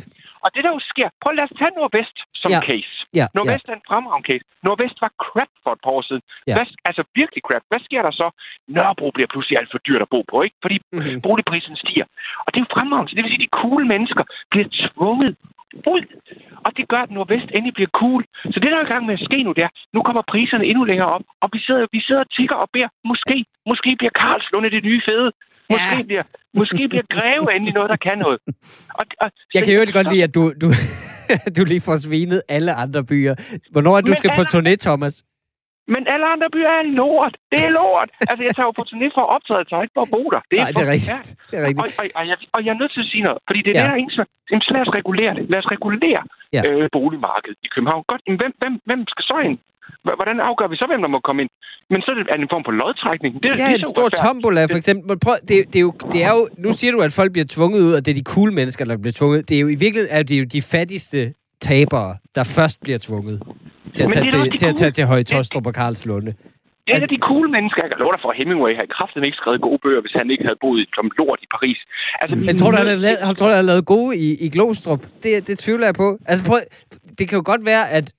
Og 0.45 0.49
det 0.55 0.63
der 0.65 0.73
jo 0.77 0.81
sker, 0.93 1.09
prøv 1.23 1.33
lad 1.39 1.45
os 1.49 1.55
tage 1.61 1.73
Nordvest 1.79 2.17
som 2.43 2.51
Ja. 2.55 2.61
case. 2.69 2.93
Ja, 3.05 3.07
ja. 3.21 3.27
Nordvest 3.37 3.67
er 3.69 3.77
en 3.81 3.87
fremragende 3.91 4.27
case. 4.31 4.45
Nordvest 4.67 4.97
var 5.05 5.13
crap 5.25 5.51
for 5.65 5.71
et 5.77 5.81
par 5.85 5.93
år 5.99 6.03
siden. 6.09 6.23
Ja. 6.49 6.55
Hvad, 6.57 6.67
altså 6.89 7.03
virkelig 7.21 7.43
crap. 7.49 7.63
Hvad 7.71 7.81
sker 7.89 8.03
der 8.07 8.13
så? 8.21 8.27
Nørrebro 8.77 9.07
bliver 9.17 9.31
pludselig 9.33 9.57
alt 9.61 9.71
for 9.75 9.81
dyrt 9.87 10.03
at 10.07 10.11
bo 10.15 10.21
på, 10.33 10.37
ikke? 10.47 10.57
Fordi 10.65 10.77
Mhm. 10.93 11.21
boligprisen 11.27 11.77
stiger. 11.83 12.07
Og 12.45 12.49
det 12.53 12.59
er 12.61 12.65
jo 12.67 12.75
fremragende. 12.77 13.17
Det 13.17 13.23
vil 13.25 13.33
sige, 13.33 13.43
at 13.43 13.47
de 13.49 13.57
cool 13.63 13.83
mennesker 13.95 14.25
bliver 14.53 14.69
tvunget 14.83 15.33
ud. 15.95 16.03
Og 16.67 16.71
det 16.77 16.85
gør, 16.93 17.03
at 17.07 17.11
Nordvest 17.11 17.49
endelig 17.57 17.75
bliver 17.79 17.93
cool. 18.01 18.23
Så 18.53 18.57
det, 18.63 18.71
der 18.73 18.79
er 18.79 18.87
i 18.87 18.93
gang 18.95 19.07
med 19.07 19.15
at 19.19 19.25
ske 19.29 19.39
nu, 19.43 19.53
der, 19.53 19.69
nu 19.95 20.03
kommer 20.03 20.23
priserne 20.33 20.65
endnu 20.71 20.85
længere 20.85 21.11
op. 21.17 21.23
Og 21.43 21.49
vi 21.53 21.59
sidder, 21.67 21.87
vi 21.93 22.01
sidder 22.07 22.21
og 22.27 22.31
tigger 22.37 22.57
og 22.57 22.69
beder, 22.73 22.89
måske, 23.05 23.37
måske 23.67 23.91
bliver 24.01 24.15
Karlslunde 24.23 24.71
det 24.71 24.85
nye 24.85 25.03
fede. 25.09 25.31
Måske, 25.71 25.97
Ja. 25.99 26.03
bliver, 26.11 26.25
måske 26.61 26.83
bliver 26.93 27.07
Greve 27.17 27.47
endelig 27.57 27.75
noget, 27.75 27.91
der 27.95 27.97
kan 27.97 28.19
noget. 28.19 28.39
Og, 29.01 29.05
og, 29.21 29.29
Jeg 29.55 29.63
kan 29.65 29.73
jo 29.75 29.81
godt 29.99 30.09
lide, 30.13 30.25
at 30.29 30.35
du, 30.35 30.43
du, 30.63 30.69
du 31.57 31.63
lige 31.73 31.81
får 31.89 31.97
svinet 32.07 32.43
alle 32.57 32.73
andre 32.85 33.05
byer. 33.05 33.35
Hvornår 33.73 33.93
er 33.97 34.01
du 34.01 34.13
Men 34.13 34.17
skal 34.17 34.31
på 34.39 34.43
alle- 34.45 34.55
turné, 34.73 34.73
Thomas? 34.87 35.17
Men 35.95 36.03
alle 36.15 36.27
andre 36.35 36.49
byer 36.57 36.73
er 36.81 36.85
lort. 37.01 37.35
Det 37.53 37.61
er 37.69 37.73
lort. 37.81 38.09
altså, 38.31 38.43
jeg 38.49 38.55
tager 38.57 38.69
jo 38.71 38.75
på 38.81 38.85
turné 38.91 39.07
for 39.17 39.23
at 39.27 39.31
optræde, 39.37 39.59
jeg 39.63 39.69
tager 39.71 39.83
ikke 39.87 39.97
for 39.99 40.05
at 40.09 40.13
bo 40.17 40.23
der. 40.35 40.41
Det 40.51 40.57
er, 40.57 40.63
Nej, 40.65 40.71
det 40.77 40.83
er 40.87 40.91
rigtigt. 40.95 41.11
forfærdeligt. 41.11 41.51
Det 41.51 41.57
er 41.61 41.63
rigtigt. 41.69 41.83
Og, 41.83 41.89
og, 42.01 42.05
og, 42.19 42.25
jeg, 42.31 42.37
og 42.57 42.61
jeg 42.65 42.71
er 42.75 42.79
nødt 42.83 42.93
til 42.97 43.03
at 43.05 43.09
sige 43.13 43.23
noget, 43.29 43.39
fordi 43.49 43.61
det 43.67 43.71
er 43.73 43.77
Ja. 43.81 43.87
der, 43.89 43.95
ingen 44.03 44.13
jamen, 44.51 44.63
så 44.67 44.71
lad 44.77 44.83
os 44.87 44.93
regulere 45.01 45.33
det. 45.39 45.45
Lad 45.53 45.59
os 45.63 45.69
regulere 45.77 46.23
ja. 46.57 46.61
øh, 46.69 46.85
boligmarkedet 46.97 47.59
i 47.67 47.69
København. 47.75 48.03
Godt, 48.13 48.23
men 48.29 48.37
hvem, 48.41 48.53
hvem, 48.61 48.75
hvem 48.89 49.01
skal 49.13 49.25
så 49.33 49.37
ind? 49.49 49.59
Hvordan 50.21 50.41
afgør 50.41 50.67
vi 50.69 50.77
så, 50.77 50.87
hvem 50.91 51.01
der 51.01 51.09
må 51.09 51.21
komme 51.21 51.43
ind? 51.43 51.51
Men 51.91 52.03
så 52.03 52.11
er 52.11 52.15
det 52.37 52.43
en 52.43 52.49
form 52.55 52.65
for 52.65 52.73
lodtrækning. 52.73 53.43
Det 53.43 53.51
er 53.51 53.55
Ja, 53.59 53.75
en 53.75 53.85
stor 53.95 54.09
tombola, 54.09 54.65
for 54.65 54.77
eksempel. 54.77 55.19
Prøv, 55.19 55.35
det, 55.49 55.57
det, 55.73 55.77
er 55.77 55.81
jo, 55.81 55.93
det 56.13 56.25
er 56.25 56.31
jo, 56.37 56.49
nu 56.59 56.73
siger 56.73 56.93
du, 56.93 57.01
at 57.01 57.13
folk 57.13 57.33
bliver 57.33 57.47
tvunget 57.57 57.81
ud, 57.81 57.93
og 57.93 58.05
det 58.07 58.11
er 58.11 58.15
de 58.15 58.23
cool 58.35 58.53
mennesker, 58.53 58.85
der 58.85 58.97
bliver 58.97 59.13
tvunget. 59.13 59.49
Det 59.49 59.57
er 59.57 59.61
jo 59.61 59.69
i 59.69 59.75
virkeligheden 59.85 60.17
er 60.19 60.23
det 60.23 60.39
jo 60.41 60.45
de 60.45 60.63
fattigste 60.63 61.35
tabere, 61.61 62.17
der 62.35 62.45
først 62.45 62.81
bliver 62.81 62.99
tvunget 62.99 63.43
til 63.95 64.03
at 64.05 64.13
tage 64.13 64.29
til, 64.29 64.59
til, 64.59 64.67
at 64.67 64.77
tage 64.77 64.91
til 64.91 65.05
Høje 65.07 65.23
Tostrup 65.25 65.67
og 65.67 65.75
Karlslunde. 65.75 66.27
Det 66.87 66.93
er 66.93 66.95
Altså- 66.95 67.09
de 67.11 67.19
cool 67.31 67.51
mennesker. 67.51 67.83
Jeg 67.83 67.91
kan 67.91 67.99
love 67.99 68.13
dig 68.13 68.21
for, 68.23 68.33
Hemingway 68.39 68.73
havde 68.79 68.87
kraften 68.99 69.25
ikke 69.25 69.37
skrevet 69.37 69.61
gode 69.61 69.79
bøger, 69.85 70.01
hvis 70.01 70.13
han 70.13 70.31
ikke 70.31 70.45
havde 70.45 70.59
boet 70.61 70.89
som 70.95 71.11
lort 71.19 71.39
i 71.43 71.47
Paris. 71.57 71.79
Altså, 72.21 72.37
Men 72.47 72.57
tror 72.59 72.71
du, 72.71 72.77
han 72.77 72.87
lavet, 72.87 73.19
han 73.29 73.35
tror, 73.35 73.47
han 73.47 73.57
har 73.57 73.63
lavet 73.73 73.87
gode 73.87 74.17
i, 74.27 74.29
i 74.47 74.49
Glostrup? 74.49 75.03
Det, 75.23 75.49
det 75.49 75.59
tvivler 75.59 75.87
jeg 75.87 75.95
på. 75.95 76.19
Altså 76.27 76.45
prøv, 76.45 76.59
det 77.19 77.29
kan 77.29 77.37
jo 77.39 77.43
godt 77.53 77.67
være, 77.67 77.85
at 77.91 78.13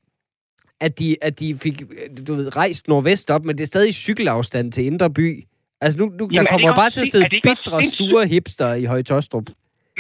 at 0.82 1.00
de, 1.00 1.16
at 1.22 1.40
de 1.40 1.56
fik 1.64 1.82
du 2.28 2.36
ved, 2.36 2.56
rejst 2.56 2.88
nordvest 2.88 3.32
op, 3.32 3.46
men 3.46 3.58
det 3.58 3.64
er 3.64 3.68
stadig 3.68 3.94
cykelafstand 3.94 4.72
til 4.72 4.86
Indre 4.86 5.10
By. 5.10 5.44
Altså 5.82 6.00
nu, 6.00 6.06
nu 6.06 6.12
der 6.12 6.28
Jamen, 6.34 6.38
er 6.38 6.42
det 6.42 6.50
kommer 6.50 6.76
bare 6.76 6.90
til 6.90 7.02
at 7.02 7.12
sidde 7.14 7.30
bitre, 7.30 7.84
sure 7.84 8.28
hipster 8.28 8.74
i 8.74 8.86
Høje 8.86 9.04
Tostrup. 9.04 9.48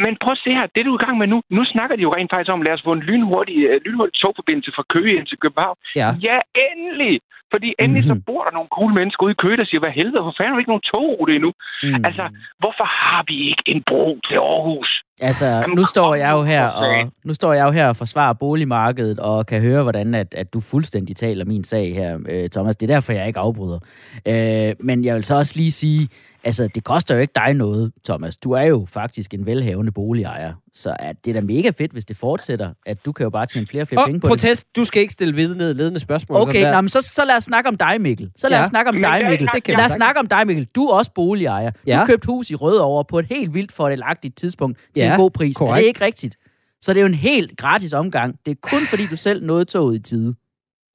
Men 0.05 0.13
prøv 0.23 0.31
at 0.37 0.41
se 0.45 0.49
her, 0.59 0.65
det 0.75 0.85
du 0.85 0.91
er 0.95 0.99
i 1.01 1.03
gang 1.05 1.15
med 1.21 1.27
nu, 1.33 1.37
nu 1.57 1.61
snakker 1.73 1.95
de 1.95 2.01
jo 2.07 2.11
rent 2.17 2.31
faktisk 2.33 2.51
om, 2.55 2.61
lad 2.67 2.73
os 2.77 2.83
få 2.87 2.91
en 2.99 3.03
lynhurtig, 3.09 3.57
øh, 3.69 3.81
lynhurtig 3.85 4.15
togforbindelse 4.23 4.71
fra 4.75 4.83
Køge 4.93 5.11
ind 5.17 5.27
til 5.31 5.37
København. 5.43 5.77
Ja. 6.01 6.09
ja 6.27 6.37
endelig! 6.67 7.15
Fordi 7.53 7.69
endelig 7.79 8.03
Mhm. 8.05 8.11
så 8.11 8.21
bor 8.25 8.41
der 8.43 8.51
nogle 8.57 8.69
cool 8.77 8.93
mennesker 8.99 9.23
ude 9.25 9.31
i 9.37 9.41
Køge, 9.43 9.57
der 9.57 9.65
siger, 9.65 9.79
hvad 9.79 9.89
helvede, 9.99 10.21
hvor 10.21 10.33
fanden 10.37 10.51
har 10.51 10.57
vi 10.57 10.61
ikke 10.63 10.73
nogen 10.73 10.87
togrute 10.93 11.35
endnu? 11.35 11.51
Mm. 11.83 12.05
Altså, 12.07 12.23
hvorfor 12.59 12.85
har 13.01 13.23
vi 13.27 13.35
ikke 13.49 13.63
en 13.73 13.83
bro 13.89 14.19
til 14.27 14.35
Aarhus? 14.35 14.89
Altså, 15.19 15.47
nu 15.75 15.85
står 15.85 16.15
jeg 16.15 16.31
jo 16.31 16.43
her 16.43 16.67
og 16.67 17.11
nu 17.25 17.33
står 17.33 17.53
jeg 17.53 17.65
jo 17.67 17.71
her 17.71 17.87
og 17.87 17.95
forsvarer 17.95 18.33
boligmarkedet 18.33 19.19
og 19.19 19.45
kan 19.45 19.61
høre, 19.61 19.83
hvordan 19.83 20.15
at, 20.15 20.33
at 20.33 20.53
du 20.53 20.59
fuldstændig 20.61 21.15
taler 21.15 21.45
min 21.45 21.63
sag 21.63 21.93
her, 21.95 22.19
øh, 22.29 22.49
Thomas. 22.49 22.75
Det 22.75 22.89
er 22.89 22.93
derfor, 22.95 23.13
jeg 23.13 23.27
ikke 23.27 23.39
afbryder. 23.39 23.79
Øh, 24.25 24.75
men 24.79 25.05
jeg 25.05 25.15
vil 25.15 25.23
så 25.23 25.35
også 25.35 25.53
lige 25.57 25.71
sige, 25.71 26.09
altså, 26.43 26.69
det 26.75 26.83
koster 26.83 27.15
jo 27.15 27.21
ikke 27.21 27.33
dig 27.45 27.53
noget, 27.53 27.91
Thomas. 28.05 28.37
Du 28.37 28.51
er 28.51 28.63
jo 28.63 28.85
faktisk 28.93 29.33
en 29.33 29.45
velhavende 29.45 29.91
boligejer. 29.91 30.53
Så 30.83 30.95
at 30.99 31.15
det 31.25 31.31
er 31.31 31.33
da 31.33 31.41
mega 31.41 31.71
fedt, 31.77 31.91
hvis 31.91 32.05
det 32.05 32.17
fortsætter, 32.17 32.73
at 32.85 33.05
du 33.05 33.11
kan 33.11 33.23
jo 33.23 33.29
bare 33.29 33.45
tjene 33.45 33.67
flere 33.67 33.81
og 33.83 33.87
flere 33.87 34.01
Åh, 34.01 34.05
penge 34.05 34.19
på 34.19 34.27
protest. 34.27 34.75
Du 34.75 34.83
skal 34.85 35.01
ikke 35.01 35.13
stille 35.13 35.35
vidne 35.35 35.73
ledende 35.73 35.99
spørgsmål. 35.99 36.39
det. 36.39 36.47
Okay, 36.47 36.71
nå, 36.71 36.81
men 36.81 36.89
så, 36.89 37.01
så 37.01 37.25
lad 37.25 37.37
os 37.37 37.43
snakke 37.43 37.67
om 37.67 37.77
dig, 37.77 38.01
Mikkel. 38.01 38.31
Så 38.37 38.49
lad 38.49 38.57
Ja. 38.57 38.61
os 38.63 38.67
snakke 38.67 38.89
om 38.89 38.95
Men 38.95 39.03
dig, 39.03 39.25
Mikkel. 39.29 39.49
det 39.53 39.63
kan 39.63 39.75
Lad 39.77 39.85
os 39.85 39.91
snakke 39.91 40.19
om 40.19 40.27
dig, 40.27 40.47
Mikkel. 40.47 40.65
Du 40.75 40.85
er 40.87 40.93
også 40.97 41.11
boligejer. 41.15 41.69
Du 41.71 41.77
Ja. 41.87 41.97
har 41.97 42.05
købt 42.05 42.25
hus 42.25 42.49
i 42.49 42.55
Rødovre 42.55 43.05
på 43.05 43.19
et 43.19 43.25
helt 43.25 43.53
vildt 43.53 43.71
fordelagtigt 43.71 44.37
tidspunkt 44.37 44.77
til 44.95 45.03
Ja, 45.03 45.11
en 45.11 45.17
god 45.19 45.31
pris. 45.31 45.55
Er 45.55 45.59
korrekt. 45.59 45.81
det 45.81 45.87
ikke 45.87 46.05
rigtigt? 46.05 46.37
Så 46.81 46.93
det 46.93 46.99
er 46.99 47.01
jo 47.01 47.07
en 47.07 47.13
helt 47.29 47.57
gratis 47.57 47.93
omgang. 47.93 48.39
Det 48.45 48.51
er 48.51 48.55
kun 48.61 48.81
fordi, 48.87 49.05
du 49.07 49.15
selv 49.15 49.45
nåede 49.45 49.65
toget 49.65 49.95
i 49.95 50.01
tide. 50.01 50.35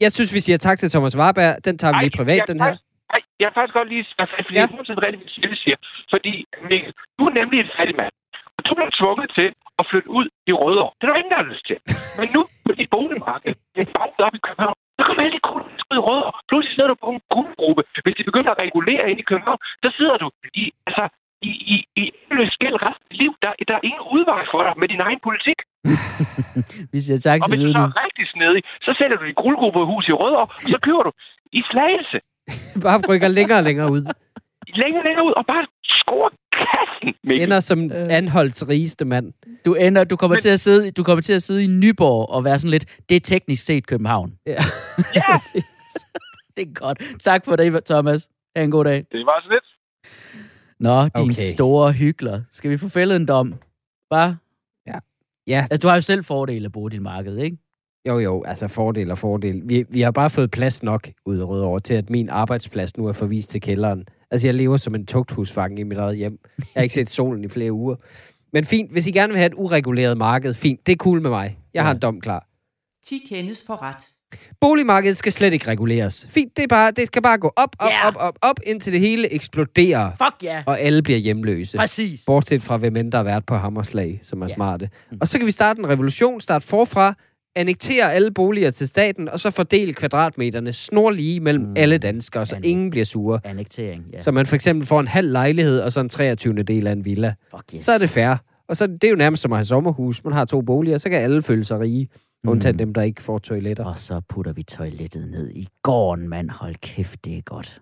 Jeg 0.01 0.13
synes, 0.13 0.35
vi 0.35 0.41
siger 0.41 0.57
tak 0.59 0.79
til 0.79 0.91
Thomas 0.91 1.17
Warberg. 1.17 1.65
Den 1.65 1.79
tager 1.79 1.93
vi 1.99 2.05
lige 2.05 2.17
privat, 2.17 2.37
jeg, 2.39 2.49
den 2.49 2.61
her. 2.61 2.77
Ej, 3.15 3.21
jeg 3.41 3.47
vil 3.49 3.55
faktisk 3.55 3.75
godt 3.75 3.89
lige 3.89 4.05
sige, 4.05 4.15
fordi 4.47 4.55
Ja. 4.55 4.61
jeg 4.61 4.65
er 4.65 5.07
rigtigt, 5.07 5.39
hvad 5.41 5.51
du 5.51 5.57
siger. 5.65 5.77
Fordi, 6.11 6.33
Mikkel, 6.71 6.93
du 7.19 7.23
er 7.29 7.35
nemlig 7.41 7.59
en 7.61 7.71
fattig 7.79 7.97
mand. 8.01 8.13
Og 8.63 8.67
du 8.69 8.75
blev 8.79 8.91
tvunget 9.01 9.29
til 9.39 9.49
at 9.81 9.85
flytte 9.91 10.11
ud 10.19 10.27
i 10.51 10.53
Rødovre. 10.63 10.93
Det 10.99 11.05
er 11.05 11.11
der 11.11 11.19
ingen, 11.21 11.33
der 11.35 11.41
har 11.43 11.49
lyst 11.53 11.65
til. 11.71 11.79
Men 12.19 12.27
nu 12.37 12.41
på 12.67 12.73
dit 12.79 12.91
boligmarked, 12.95 13.53
det 13.75 13.81
er 13.87 13.93
bare 13.99 14.27
op 14.29 14.35
i 14.39 14.43
København, 14.47 14.77
så 14.97 15.03
kommer 15.07 15.23
alle 15.25 15.35
de 15.39 15.43
kunder 15.49 15.69
ud 15.91 15.97
i 16.01 16.03
Rødovre. 16.09 16.33
Pludselig 16.51 16.75
sidder 16.75 16.91
du 16.93 16.99
på 17.05 17.09
en 17.17 17.21
kundegruppe. 17.35 17.83
Hvis 18.05 18.17
de 18.19 18.25
begynder 18.31 18.51
at 18.55 18.59
regulere 18.65 19.05
ind 19.11 19.19
i 19.25 19.27
København, 19.31 19.61
så 19.85 19.89
sidder 19.99 20.17
du 20.23 20.27
i, 20.63 20.65
altså, 20.89 21.05
i, 21.49 21.53
i, 21.75 21.77
i 22.01 22.03
endeløs 22.15 22.55
gæld 22.63 22.77
resten 22.87 23.07
af 23.13 23.17
liv. 23.23 23.33
Der, 23.45 23.51
der 23.69 23.75
er 23.79 23.83
ingen 23.91 24.05
udvej 24.17 24.43
for 24.53 24.61
dig 24.67 24.75
med 24.83 24.89
din 24.93 25.03
egen 25.07 25.21
politik. 25.29 25.59
Vi 26.95 26.99
siger 27.07 27.19
tak 27.27 27.39
Og 27.43 27.47
til 27.47 27.51
hvis 27.53 27.63
du 27.67 27.71
så 27.79 27.85
er 27.91 27.95
rigtig 28.07 28.27
snedig, 28.35 28.63
så 28.87 28.91
sælger 28.99 29.17
du 29.21 29.25
dit 29.31 29.39
guldgruppehus 29.45 30.05
i 30.13 30.15
Rødovre, 30.23 30.49
og 30.65 30.71
så 30.75 30.79
kører 30.87 31.05
du 31.09 31.13
i 31.59 31.61
Slagelse 31.71 32.19
Bare 32.87 32.99
rykker 33.11 33.29
længere 33.39 33.59
og 33.63 33.67
længere 33.69 33.89
ud. 33.95 34.03
længere 34.83 35.05
længere 35.09 35.25
ud 35.29 35.35
og 35.41 35.45
bare 35.53 35.65
score 36.01 36.31
kassen, 36.53 37.15
Mikkel. 37.25 37.45
Ender 37.47 37.61
som 37.61 37.85
Øh. 37.93 38.07
anholdt 38.11 38.69
rigeste 38.69 39.05
mand. 39.05 39.33
Du 39.65 39.75
ender, 39.75 40.05
du 40.05 40.17
kommer 40.17 40.35
Men- 40.35 40.41
til 40.43 40.49
at 40.49 40.61
sidde, 40.61 40.91
du 40.91 41.03
kommer 41.03 41.23
til 41.23 41.33
at 41.33 41.43
sidde 41.43 41.65
i 41.65 41.67
Nyborg 41.67 42.31
og 42.31 42.45
være 42.45 42.59
sådan 42.59 42.71
lidt, 42.71 42.99
det 43.09 43.17
er 43.17 43.21
teknisk 43.21 43.65
set 43.65 43.87
København. 43.87 44.35
Ja. 44.47 44.53
Ja. 45.15 45.23
Det 46.57 46.69
er 46.69 46.73
godt. 46.75 47.03
Tak 47.23 47.45
for 47.45 47.57
det, 47.57 47.85
Thomas. 47.85 48.29
Ha' 48.57 48.65
en 48.65 48.71
god 48.71 48.85
dag. 48.85 48.97
Det 49.13 49.27
var 49.27 49.41
så 49.45 49.49
lidt. 49.51 49.65
Nå, 50.81 51.03
din 51.05 51.11
Okay. 51.15 51.33
store 51.55 51.93
hyggler. 51.93 52.41
Skal 52.53 52.71
vi 52.71 52.77
få 52.77 52.89
fældet 52.89 53.17
en 53.17 53.27
dom? 53.27 53.55
Bare? 54.11 54.37
Ja, 55.47 55.67
Altså, 55.71 55.79
du 55.83 55.89
har 55.89 55.95
jo 55.95 56.01
selv 56.01 56.25
fordele 56.25 56.71
af 56.77 56.91
din 56.91 57.03
marked, 57.03 57.39
ikke? 57.39 57.57
jo 58.09 58.19
jo, 58.19 58.45
altså 58.45 58.69
fordel 58.69 59.11
og 59.11 59.19
fordel. 59.19 59.61
Vi, 59.65 59.85
vi 59.89 60.01
har 60.01 60.11
bare 60.11 60.31
fået 60.31 60.51
plads 60.51 60.83
nok 60.83 61.09
ud 61.27 61.39
af 61.39 61.45
Rødovre 61.49 61.81
til, 61.81 61.95
at 61.95 62.11
min 62.11 62.29
arbejdsplads 62.29 62.97
nu 62.97 63.07
er 63.07 63.13
forvist 63.13 63.51
til 63.51 63.61
kælderen. 63.61 64.07
Altså, 64.33 64.47
jeg 64.47 64.55
lever 64.55 64.77
som 64.77 64.95
en 64.95 65.07
tugthusfange 65.07 65.81
i 65.81 65.85
mit 65.85 65.99
eget 65.99 66.17
hjem. 66.17 66.39
Jeg 66.59 66.65
har 66.77 66.83
ikke 66.83 66.95
set 66.95 67.11
solen 67.11 67.45
i 67.45 67.49
flere 67.49 67.73
uger. 67.73 67.97
Men 68.53 68.65
fint, 68.65 68.93
hvis 68.93 69.07
I 69.07 69.11
gerne 69.11 69.33
vil 69.33 69.39
have 69.39 69.47
et 69.47 69.55
ureguleret 69.57 70.19
marked, 70.19 70.55
fint, 70.55 70.87
det 70.87 70.93
er 70.93 70.97
cool 70.97 71.23
med 71.23 71.31
mig. 71.31 71.59
Jeg 71.75 71.83
har 71.83 71.91
Ja. 71.91 71.95
en 71.95 72.01
dom 72.01 72.21
klar. 72.21 72.47
10 73.07 73.27
kendes 73.29 73.63
for 73.67 73.83
ret. 73.83 74.09
Boligmarkedet 74.61 75.17
skal 75.17 75.33
slet 75.33 75.53
ikke 75.53 75.69
reguleres. 75.69 76.27
Fint, 76.31 76.57
det, 76.57 76.63
er 76.63 76.67
bare, 76.67 76.91
det 76.91 77.07
skal 77.07 77.23
bare 77.23 77.39
gå 77.39 77.53
op, 77.57 77.77
op, 77.79 77.91
Ja. 77.91 78.09
op, 78.09 78.15
op, 78.17 78.39
op, 78.43 78.61
indtil 78.67 78.93
det 78.93 79.01
hele 79.01 79.33
eksploderer, 79.33 80.11
Fuck 80.11 80.43
ja! 80.43 80.53
Yeah. 80.55 80.63
og 80.67 80.81
alle 80.81 81.03
bliver 81.03 81.19
hjemløse. 81.19 81.77
Præcis. 81.77 82.25
Bortset 82.27 82.63
fra, 82.63 82.77
hvem 82.77 82.97
end 82.97 83.13
der 83.13 83.19
har 83.19 83.23
været 83.25 83.47
på 83.47 83.57
Hammerslag, 83.57 84.21
som 84.23 84.43
er 84.43 84.47
Ja. 84.49 84.55
smarte. 84.55 84.91
Mm. 85.11 85.19
Og 85.21 85.29
så 85.29 85.39
kan 85.39 85.47
vi 85.47 85.53
starte 85.53 85.79
en 85.81 85.89
revolution, 85.89 86.41
starte 86.41 86.67
forfra, 86.67 87.15
annektere 87.57 88.13
alle 88.13 88.31
boliger 88.31 88.71
til 88.71 88.89
staten, 88.89 89.29
og 89.29 89.41
så 89.41 89.51
fordele 89.51 89.95
kvadratmeterne 89.95 90.73
snorlige 90.73 91.41
mellem 91.41 91.65
Mm. 91.65 91.73
alle 91.77 91.99
danskere, 91.99 92.47
så 92.47 92.57
Anne- 92.57 92.61
ingen 92.67 92.91
bliver 92.91 93.05
sure. 93.05 93.41
Annektering, 93.45 94.05
ja. 94.13 94.21
Så 94.21 94.31
man 94.31 94.47
for 94.47 94.55
eksempel 94.55 94.87
får 94.87 95.01
en 95.01 95.09
halv 95.09 95.31
lejlighed, 95.33 95.81
og 95.81 95.93
så 95.93 96.01
en 96.01 96.09
23. 96.09 96.63
del 96.63 96.87
af 96.87 96.93
en 96.93 97.05
villa. 97.05 97.35
Fuck 97.51 97.75
yes. 97.75 97.85
Så 97.85 97.93
er 97.93 97.99
det 97.99 98.11
fair. 98.11 98.35
Og 98.69 98.77
så 98.77 98.87
det 98.87 99.05
er 99.05 99.09
jo 99.09 99.17
nærmest 99.17 99.43
som 99.43 99.53
at 99.53 99.59
have 99.59 99.65
sommerhus. 99.65 100.25
Man 100.25 100.33
har 100.33 100.45
to 100.45 100.61
boliger, 100.61 100.99
så 100.99 101.11
kan 101.11 101.21
alle 101.21 101.43
føle 101.43 101.65
sig 101.65 101.81
rige. 101.81 102.09
Undtagen 102.47 102.75
Mm. 102.75 102.79
dem, 102.79 102.95
der 102.95 103.03
ikke 103.03 103.23
får 103.23 103.39
toiletter. 103.39 103.85
Og 103.85 103.99
så 103.99 104.21
putter 104.29 104.53
vi 104.53 104.63
toilettet 104.63 105.29
ned 105.31 105.51
i 105.51 105.69
gården, 105.83 106.29
mand. 106.29 106.51
Hold 106.51 106.75
kæft, 106.81 107.25
det 107.25 107.37
er 107.39 107.43
godt. 107.43 107.81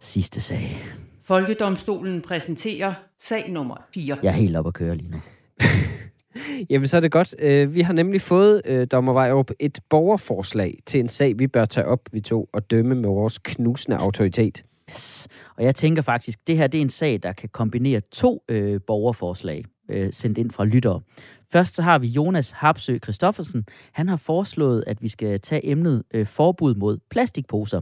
Sidste 0.00 0.40
sag. 0.40 0.84
Folkedomstolen 1.24 2.20
præsenterer 2.22 2.94
sag 3.22 3.50
nummer 3.50 3.76
4. 3.94 4.18
Jeg 4.22 4.28
er 4.28 4.32
helt 4.32 4.56
oppe 4.56 4.68
at 4.68 4.74
køre 4.74 4.94
lige 4.96 5.10
nu. 5.10 5.18
Jamen, 6.70 6.86
så 6.86 6.96
er 6.96 7.00
det 7.00 7.12
godt. 7.12 7.34
Øh, 7.38 7.74
vi 7.74 7.80
har 7.80 7.92
nemlig 7.92 8.20
fået, 8.20 8.62
øh, 8.64 8.86
Dommer 8.92 9.12
Vejrup, 9.12 9.50
et 9.60 9.80
borgerforslag 9.90 10.78
til 10.86 11.00
en 11.00 11.08
sag, 11.08 11.38
vi 11.38 11.46
bør 11.46 11.64
tage 11.64 11.86
op, 11.86 12.00
vi 12.12 12.20
to, 12.20 12.48
og 12.52 12.70
dømme 12.70 12.94
med 12.94 13.08
vores 13.08 13.38
knusende 13.38 13.96
autoritet. 13.96 14.64
Yes. 14.90 15.28
Og 15.56 15.64
jeg 15.64 15.74
tænker 15.74 16.02
faktisk, 16.02 16.38
det 16.46 16.56
her 16.56 16.66
det 16.66 16.78
er 16.78 16.82
en 16.82 16.90
sag, 16.90 17.20
der 17.22 17.32
kan 17.32 17.48
kombinere 17.48 18.00
to 18.00 18.44
øh, 18.48 18.80
borgerforslag 18.86 19.64
øh, 19.90 20.12
sendt 20.12 20.38
ind 20.38 20.50
fra 20.50 20.64
lyttere. 20.64 21.00
Først 21.52 21.74
så 21.74 21.82
har 21.82 21.98
vi 21.98 22.06
Jonas 22.06 22.50
Harpsø 22.50 22.98
Christoffersen. 22.98 23.66
Han 23.92 24.08
har 24.08 24.16
foreslået, 24.16 24.84
at 24.86 25.02
vi 25.02 25.08
skal 25.08 25.40
tage 25.40 25.70
emnet 25.70 26.02
øh, 26.14 26.26
forbud 26.26 26.74
mod 26.74 26.98
plastikposer. 27.10 27.80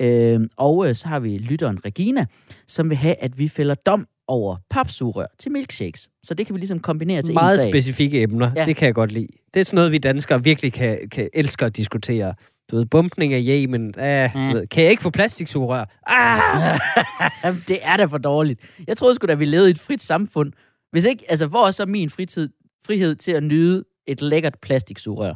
Øh, 0.00 0.40
og 0.56 0.88
øh, 0.88 0.94
så 0.94 1.08
har 1.08 1.20
vi 1.20 1.38
lytteren 1.38 1.84
Regina, 1.84 2.26
som 2.66 2.88
vil 2.88 2.96
have, 2.96 3.14
at 3.14 3.38
vi 3.38 3.48
fælder 3.48 3.74
dom 3.74 4.06
over 4.28 4.56
papsugerør 4.70 5.26
til 5.38 5.52
milkshakes. 5.52 6.08
Så 6.24 6.34
det 6.34 6.46
kan 6.46 6.54
vi 6.54 6.60
ligesom 6.60 6.80
kombinere 6.80 7.22
til 7.22 7.34
Meget 7.34 7.54
en 7.54 7.60
sag. 7.60 7.70
specifikke 7.70 8.22
emner. 8.22 8.50
Ja. 8.56 8.64
Det 8.64 8.76
kan 8.76 8.86
jeg 8.86 8.94
godt 8.94 9.12
lide. 9.12 9.26
Det 9.54 9.60
er 9.60 9.64
sådan 9.64 9.76
noget, 9.76 9.92
vi 9.92 9.98
danskere 9.98 10.44
virkelig 10.44 10.72
kan, 10.72 11.08
kan 11.10 11.28
elske 11.34 11.64
at 11.64 11.76
diskutere. 11.76 12.34
Du 12.70 12.76
ved, 12.76 12.86
bumpning 12.86 13.34
af 13.34 13.40
Yemen. 13.46 13.94
Ah, 13.98 14.30
Mm. 14.34 14.44
du 14.44 14.52
ved, 14.52 14.66
kan 14.66 14.82
jeg 14.82 14.90
ikke 14.90 15.02
få 15.02 15.10
plastiksugerør? 15.10 15.84
Ah! 16.06 16.78
Jamen, 17.44 17.62
det 17.68 17.78
er 17.82 17.96
da 17.96 18.04
for 18.04 18.18
dårligt. 18.18 18.60
Jeg 18.86 18.96
troede 18.96 19.14
sgu 19.14 19.26
da, 19.26 19.34
vi 19.34 19.44
levede 19.44 19.68
i 19.68 19.70
et 19.70 19.78
frit 19.78 20.02
samfund. 20.02 20.52
Hvis 20.92 21.04
ikke, 21.04 21.24
altså, 21.28 21.46
hvor 21.46 21.66
er 21.66 21.70
så 21.70 21.86
min 21.86 22.10
fritid, 22.10 22.48
frihed 22.86 23.14
til 23.14 23.32
at 23.32 23.42
nyde 23.42 23.84
et 24.06 24.22
lækkert 24.22 24.58
plastiksugerør? 24.62 25.34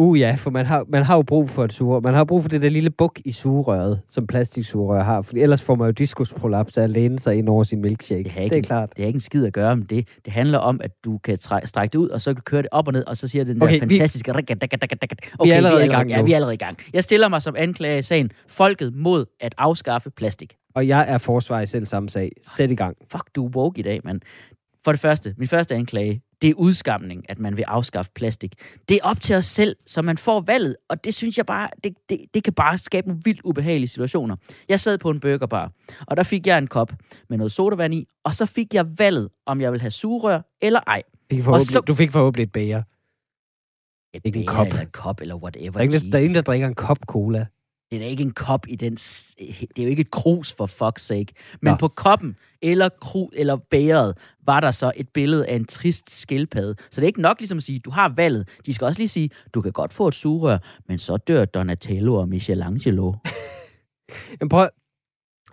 Uh 0.00 0.18
ja, 0.20 0.34
for 0.38 0.50
man 0.50 0.66
har, 0.66 0.84
man 0.88 1.02
har 1.02 1.14
jo 1.16 1.22
brug 1.22 1.50
for 1.50 1.64
et 1.64 1.72
sugerør. 1.72 2.00
Man 2.00 2.14
har 2.14 2.24
brug 2.24 2.42
for 2.42 2.48
det 2.48 2.62
der 2.62 2.68
lille 2.68 2.90
buk 2.90 3.20
i 3.24 3.32
sugerøret, 3.32 4.00
som 4.08 4.26
plastiksugerør 4.26 5.02
har. 5.02 5.22
For 5.22 5.32
ellers 5.36 5.62
får 5.62 5.74
man 5.74 5.86
jo 5.86 5.90
diskusprolaps 5.92 6.76
af 6.78 6.82
at 6.82 6.90
læne 6.90 7.18
sig 7.18 7.36
ind 7.36 7.48
over 7.48 7.64
sin 7.64 7.80
milkshake. 7.80 8.24
Det 8.24 8.32
har 8.32 8.40
ikke, 8.40 8.54
det 8.56 8.62
er 8.62 8.66
klart. 8.66 8.88
Det 8.96 8.98
har 9.02 9.06
ikke 9.06 9.16
en 9.16 9.20
skid 9.20 9.46
at 9.46 9.52
gøre 9.52 9.76
med 9.76 9.84
det. 9.86 10.08
Det 10.24 10.32
handler 10.32 10.58
om, 10.58 10.80
at 10.84 10.90
du 11.04 11.18
kan 11.18 11.38
træ- 11.44 11.64
strække 11.66 11.92
det 11.92 11.98
ud, 11.98 12.08
og 12.08 12.20
så 12.20 12.30
kan 12.30 12.36
du 12.36 12.42
køre 12.42 12.62
det 12.62 12.68
op 12.72 12.86
og 12.86 12.92
ned, 12.92 13.04
og 13.06 13.16
så 13.16 13.28
siger 13.28 13.44
det 13.44 13.54
den 13.54 13.62
Okay, 13.62 13.80
der 13.80 13.86
vi- 13.86 13.94
fantastiske... 13.94 14.30
Okay, 15.38 15.52
allerede 15.52 15.84
i 15.86 15.88
gang 15.88 16.10
Ja, 16.10 16.18
nu. 16.18 16.24
vi 16.24 16.32
er 16.32 16.36
allerede 16.36 16.54
i 16.54 16.58
gang. 16.58 16.78
Jeg 16.94 17.02
stiller 17.02 17.28
mig 17.28 17.42
som 17.42 17.54
anklager 17.58 17.98
i 17.98 18.02
sagen. 18.02 18.30
Folket 18.48 18.94
mod 18.94 19.26
at 19.40 19.54
afskaffe 19.58 20.10
plastik. 20.10 20.54
Og 20.74 20.88
jeg 20.88 21.04
er 21.08 21.18
forsvar 21.18 21.60
i 21.60 21.66
selv 21.66 21.84
samme 21.84 22.08
sag. 22.10 22.32
Sæt 22.46 22.70
i 22.70 22.74
gang. 22.74 22.96
Fuck, 23.10 23.24
du 23.36 23.46
er 23.46 23.50
woke 23.56 23.78
i 23.78 23.82
dag, 23.82 24.00
mand. 24.04 24.20
For 24.84 24.92
det 24.92 25.00
første, 25.00 25.34
min 25.38 25.48
første 25.48 25.74
anklage, 25.74 26.20
det 26.42 26.50
er 26.50 26.54
udskamning, 26.54 27.30
at 27.30 27.38
man 27.38 27.56
vil 27.56 27.62
afskaffe 27.62 28.10
plastik. 28.14 28.54
Det 28.88 28.94
er 28.94 29.00
op 29.02 29.20
til 29.20 29.36
os 29.36 29.46
selv, 29.46 29.76
så 29.86 30.02
man 30.02 30.18
får 30.18 30.40
valget, 30.40 30.76
og 30.88 31.04
det 31.04 31.14
synes 31.14 31.36
jeg 31.38 31.46
bare, 31.46 31.70
det, 31.84 31.94
det, 32.08 32.20
det 32.34 32.44
kan 32.44 32.52
bare 32.52 32.78
skabe 32.78 33.08
nogle 33.08 33.22
vildt 33.24 33.40
ubehagelige 33.44 33.88
situationer. 33.88 34.36
Jeg 34.68 34.80
sad 34.80 34.98
på 34.98 35.10
en 35.10 35.20
burgerbar, 35.20 35.72
og 36.06 36.16
der 36.16 36.22
fik 36.22 36.46
jeg 36.46 36.58
en 36.58 36.66
kop 36.66 36.92
med 37.28 37.38
noget 37.38 37.52
sodavand 37.52 37.94
i, 37.94 38.06
og 38.24 38.34
så 38.34 38.46
fik 38.46 38.74
jeg 38.74 38.98
valget, 38.98 39.28
om 39.46 39.60
jeg 39.60 39.72
vil 39.72 39.80
have 39.80 39.90
sugerør 39.90 40.40
eller 40.62 40.80
ej. 40.86 41.02
Fik 41.30 41.70
så- 41.72 41.80
Du 41.80 41.94
fik 41.94 42.10
forhåbentlig 42.12 42.42
et 42.42 42.52
bager. 42.52 42.82
Et 44.14 44.20
Ikke 44.24 44.38
en 44.38 44.46
bæger 44.46 44.56
kop. 44.56 44.66
Eller 44.66 44.80
en 44.80 44.90
kop, 44.92 45.20
eller 45.20 45.34
whatever. 45.34 45.70
Der 45.72 45.78
er, 45.78 45.82
ingen, 45.82 46.00
der, 46.02 46.10
der 46.10 46.18
er 46.18 46.22
ingen, 46.22 46.34
der 46.34 46.42
drikker 46.42 46.66
en 46.68 46.74
kop 46.74 46.98
cola. 47.06 47.46
Det 47.90 47.96
er 47.96 48.00
da 48.00 48.06
ikke 48.06 48.22
en 48.22 48.32
kop 48.32 48.66
i 48.68 48.76
den... 48.76 48.94
Det 48.94 49.78
er 49.78 49.82
jo 49.82 49.88
ikke 49.88 50.00
et 50.00 50.10
krus 50.10 50.52
for 50.52 50.66
fuck's 50.66 51.02
sake. 51.02 51.32
Men 51.62 51.70
Nå. 51.70 51.76
på 51.76 51.88
koppen 51.88 52.36
eller 52.62 52.88
kru, 53.00 53.28
eller 53.32 53.56
bæret 53.56 54.16
var 54.46 54.60
der 54.60 54.70
så 54.70 54.92
et 54.96 55.08
billede 55.08 55.46
af 55.46 55.56
en 55.56 55.64
trist 55.64 56.20
skildpadde. 56.20 56.74
Så 56.90 57.00
det 57.00 57.02
er 57.02 57.06
ikke 57.06 57.20
nok 57.20 57.40
ligesom 57.40 57.58
at 57.58 57.62
sige, 57.62 57.78
du 57.78 57.90
har 57.90 58.08
valget. 58.16 58.48
De 58.66 58.74
skal 58.74 58.84
også 58.84 59.00
lige 59.00 59.08
sige, 59.08 59.30
du 59.54 59.60
kan 59.60 59.72
godt 59.72 59.92
få 59.92 60.08
et 60.08 60.14
sugerør, 60.14 60.58
men 60.88 60.98
så 60.98 61.16
dør 61.16 61.44
Donatello 61.44 62.14
og 62.14 62.28
Michelangelo. 62.28 63.14
Men 64.40 64.48
prøv, 64.48 64.68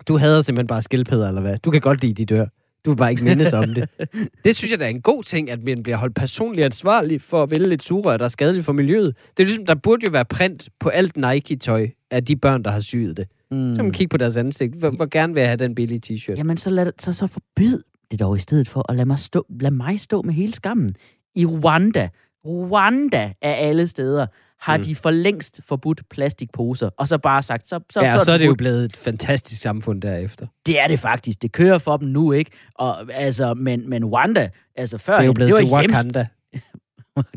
du 0.08 0.16
hader 0.16 0.42
simpelthen 0.42 0.66
bare 0.66 0.82
skildpadder, 0.82 1.28
eller 1.28 1.40
hvad? 1.40 1.58
Du 1.58 1.70
kan 1.70 1.80
godt 1.80 2.02
lide, 2.02 2.14
de 2.14 2.24
dør. 2.24 2.46
Du 2.84 2.90
vil 2.90 2.96
bare 2.96 3.10
ikke 3.10 3.24
mindes 3.24 3.52
om 3.52 3.74
det. 3.74 3.88
Det 4.44 4.56
synes 4.56 4.70
jeg, 4.70 4.78
der 4.78 4.84
er 4.84 4.90
en 4.90 5.02
god 5.02 5.22
ting, 5.22 5.50
at 5.50 5.62
man 5.64 5.82
bliver 5.82 5.96
holdt 5.96 6.14
personligt 6.14 6.64
ansvarlig 6.64 7.22
for 7.22 7.42
at 7.42 7.50
vælge 7.50 7.74
et 7.74 7.82
sugerør, 7.82 8.16
der 8.16 8.24
er 8.24 8.28
skadeligt 8.28 8.64
for 8.64 8.72
miljøet. 8.72 9.16
Det 9.36 9.42
er 9.42 9.46
ligesom, 9.46 9.66
der 9.66 9.74
burde 9.74 10.06
jo 10.06 10.10
være 10.10 10.24
print 10.24 10.68
på 10.80 10.88
alt 10.88 11.16
Nike-tøj 11.16 11.88
af 12.10 12.24
de 12.24 12.36
børn, 12.36 12.62
der 12.62 12.70
har 12.70 12.80
syet 12.80 13.16
det. 13.16 13.26
Mm. 13.50 13.70
Så 13.74 13.76
kan 13.76 13.84
man 13.84 13.92
kigge 13.92 14.08
på 14.08 14.16
deres 14.16 14.36
ansigt. 14.36 14.74
Hvor, 14.74 14.90
hvor 14.90 15.06
gerne 15.10 15.34
vil 15.34 15.40
jeg 15.40 15.48
have 15.50 15.56
den 15.56 15.74
billige 15.74 16.00
t-shirt? 16.06 16.34
Jamen, 16.36 16.56
så, 16.56 16.70
lad, 16.70 16.92
så, 16.98 17.12
så 17.12 17.26
forbyd 17.26 17.82
det 18.10 18.20
dog 18.20 18.36
i 18.36 18.40
stedet 18.40 18.68
for, 18.68 18.80
og 18.80 18.96
lad 18.96 19.04
mig, 19.04 19.18
stå, 19.18 19.46
lad 19.60 19.70
mig 19.70 20.00
stå 20.00 20.22
med 20.22 20.34
hele 20.34 20.52
skammen. 20.52 20.96
I 21.34 21.46
Rwanda, 21.46 22.08
Rwanda 22.46 23.32
af 23.42 23.68
alle 23.68 23.88
steder, 23.88 24.26
har 24.60 24.76
Mm. 24.76 24.82
de 24.82 24.94
for 24.94 25.10
længst 25.10 25.60
forbudt 25.64 26.02
plastikposer, 26.10 26.90
og 26.98 27.08
så 27.08 27.18
bare 27.18 27.42
sagt, 27.42 27.68
så, 27.68 27.80
så, 27.92 28.00
Ja, 28.02 28.14
og 28.18 28.20
så 28.24 28.32
er 28.32 28.38
det 28.38 28.46
jo 28.46 28.54
blevet 28.54 28.84
et 28.84 28.96
fantastisk 28.96 29.62
samfund 29.62 30.02
derefter. 30.02 30.46
Det 30.66 30.80
er 30.80 30.88
det 30.88 31.00
faktisk. 31.00 31.42
Det 31.42 31.52
kører 31.52 31.78
for 31.78 31.96
dem 31.96 32.08
nu, 32.08 32.32
ikke? 32.32 32.50
Og, 32.74 33.12
altså, 33.12 33.54
men, 33.54 33.88
men 33.90 34.04
Rwanda, 34.04 34.48
altså 34.76 34.98
før, 34.98 35.12
Det 35.14 35.20
er 35.22 35.26
jo 35.26 35.32
blevet 35.32 35.52
det 35.54 35.60
til 35.62 35.70
var 35.70 35.82
hjems- 35.82 35.92
Wakanda. 35.96 36.26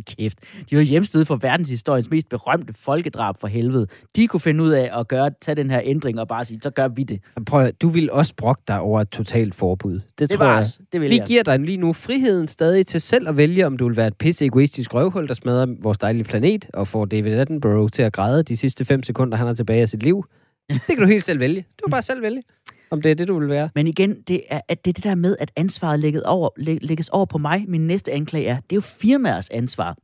Kæft. 0.06 0.38
De 0.70 0.76
var 0.76 0.82
hjemsted 0.82 1.26
for 1.26 1.36
verdenshistoriens 1.36 2.10
mest 2.10 2.30
berømte 2.30 2.74
folkedrab 2.74 3.36
for 3.40 3.48
helvede. 3.48 3.88
De 4.16 4.28
kunne 4.28 4.40
finde 4.40 4.64
ud 4.64 4.70
af 4.70 5.00
at 5.00 5.08
gøre, 5.08 5.32
tage 5.42 5.56
den 5.56 5.70
her 5.72 5.82
ændring 5.84 6.20
og 6.20 6.28
bare 6.28 6.46
sige, 6.46 6.60
så 6.64 6.70
gør 6.70 6.88
vi 6.88 7.04
det. 7.04 7.20
Prøv, 7.46 7.62
at- 7.66 7.82
du 7.82 7.90
vil 7.90 8.12
også 8.12 8.34
brokke 8.38 8.62
dig 8.68 8.80
over 8.80 9.02
et 9.02 9.10
totalt 9.10 9.56
forbud. 9.56 9.94
Det, 9.94 10.02
Det 10.20 10.30
tror 10.30 10.38
var 10.38 10.52
jeg. 10.52 10.60
os. 10.60 10.80
Det 10.94 11.02
vil 11.02 11.10
Vi 11.10 11.18
jeg. 11.18 11.28
giver 11.28 11.44
dig 11.44 11.60
lige 11.60 11.78
nu 11.78 11.94
friheden 11.94 12.48
stadig 12.48 12.88
til 12.88 13.02
selv 13.02 13.28
at 13.30 13.38
vælge, 13.38 13.66
om 13.68 13.78
du 13.78 13.88
vil 13.88 13.98
være 13.98 14.08
et 14.08 14.18
pisse 14.18 14.46
egoistisk 14.46 14.94
røvhul, 14.94 15.28
der 15.28 15.34
smadrer 15.34 15.76
vores 15.82 15.98
dejlige 15.98 16.24
planet, 16.24 16.68
og 16.74 16.88
får 16.88 17.06
David 17.06 17.34
Attenborough 17.34 17.90
til 17.92 18.02
at 18.02 18.14
græde 18.14 18.44
de 18.44 18.58
sidste 18.58 18.86
fem 18.86 19.04
sekunder, 19.04 19.38
han 19.38 19.48
har 19.48 19.54
tilbage 19.54 19.82
af 19.82 19.90
sit 19.90 20.04
liv. 20.04 20.26
Det 20.70 20.82
kan 20.88 20.98
du 20.98 21.06
helt 21.06 21.24
selv 21.24 21.40
vælge. 21.40 21.62
Du 21.80 21.86
kan 21.86 21.92
bare 21.92 22.02
selv 22.02 22.22
vælge, 22.22 22.44
om 22.92 23.02
det 23.02 23.12
er 23.12 23.16
det, 23.16 23.28
du 23.28 23.40
vil 23.40 23.50
være. 23.50 23.70
Men 23.76 23.88
igen, 23.88 24.22
det 24.22 24.42
er, 24.50 24.62
at 24.68 24.86
det 24.86 24.92
er 24.92 24.94
det 24.94 25.04
der 25.04 25.16
med, 25.16 25.36
at 25.40 25.52
ansvaret 25.56 26.00
lægges 26.00 26.22
over, 26.22 26.50
læ- 26.58 26.78
lægges 26.82 27.10
over 27.10 27.26
på 27.26 27.38
mig. 27.38 27.66
Min 27.68 27.88
næste 27.88 28.12
anklage 28.12 28.46
er, 28.48 28.56
det 28.56 28.72
er 28.72 28.76
jo 28.76 28.82
firmaers 28.82 29.50
ansvar. 29.50 29.98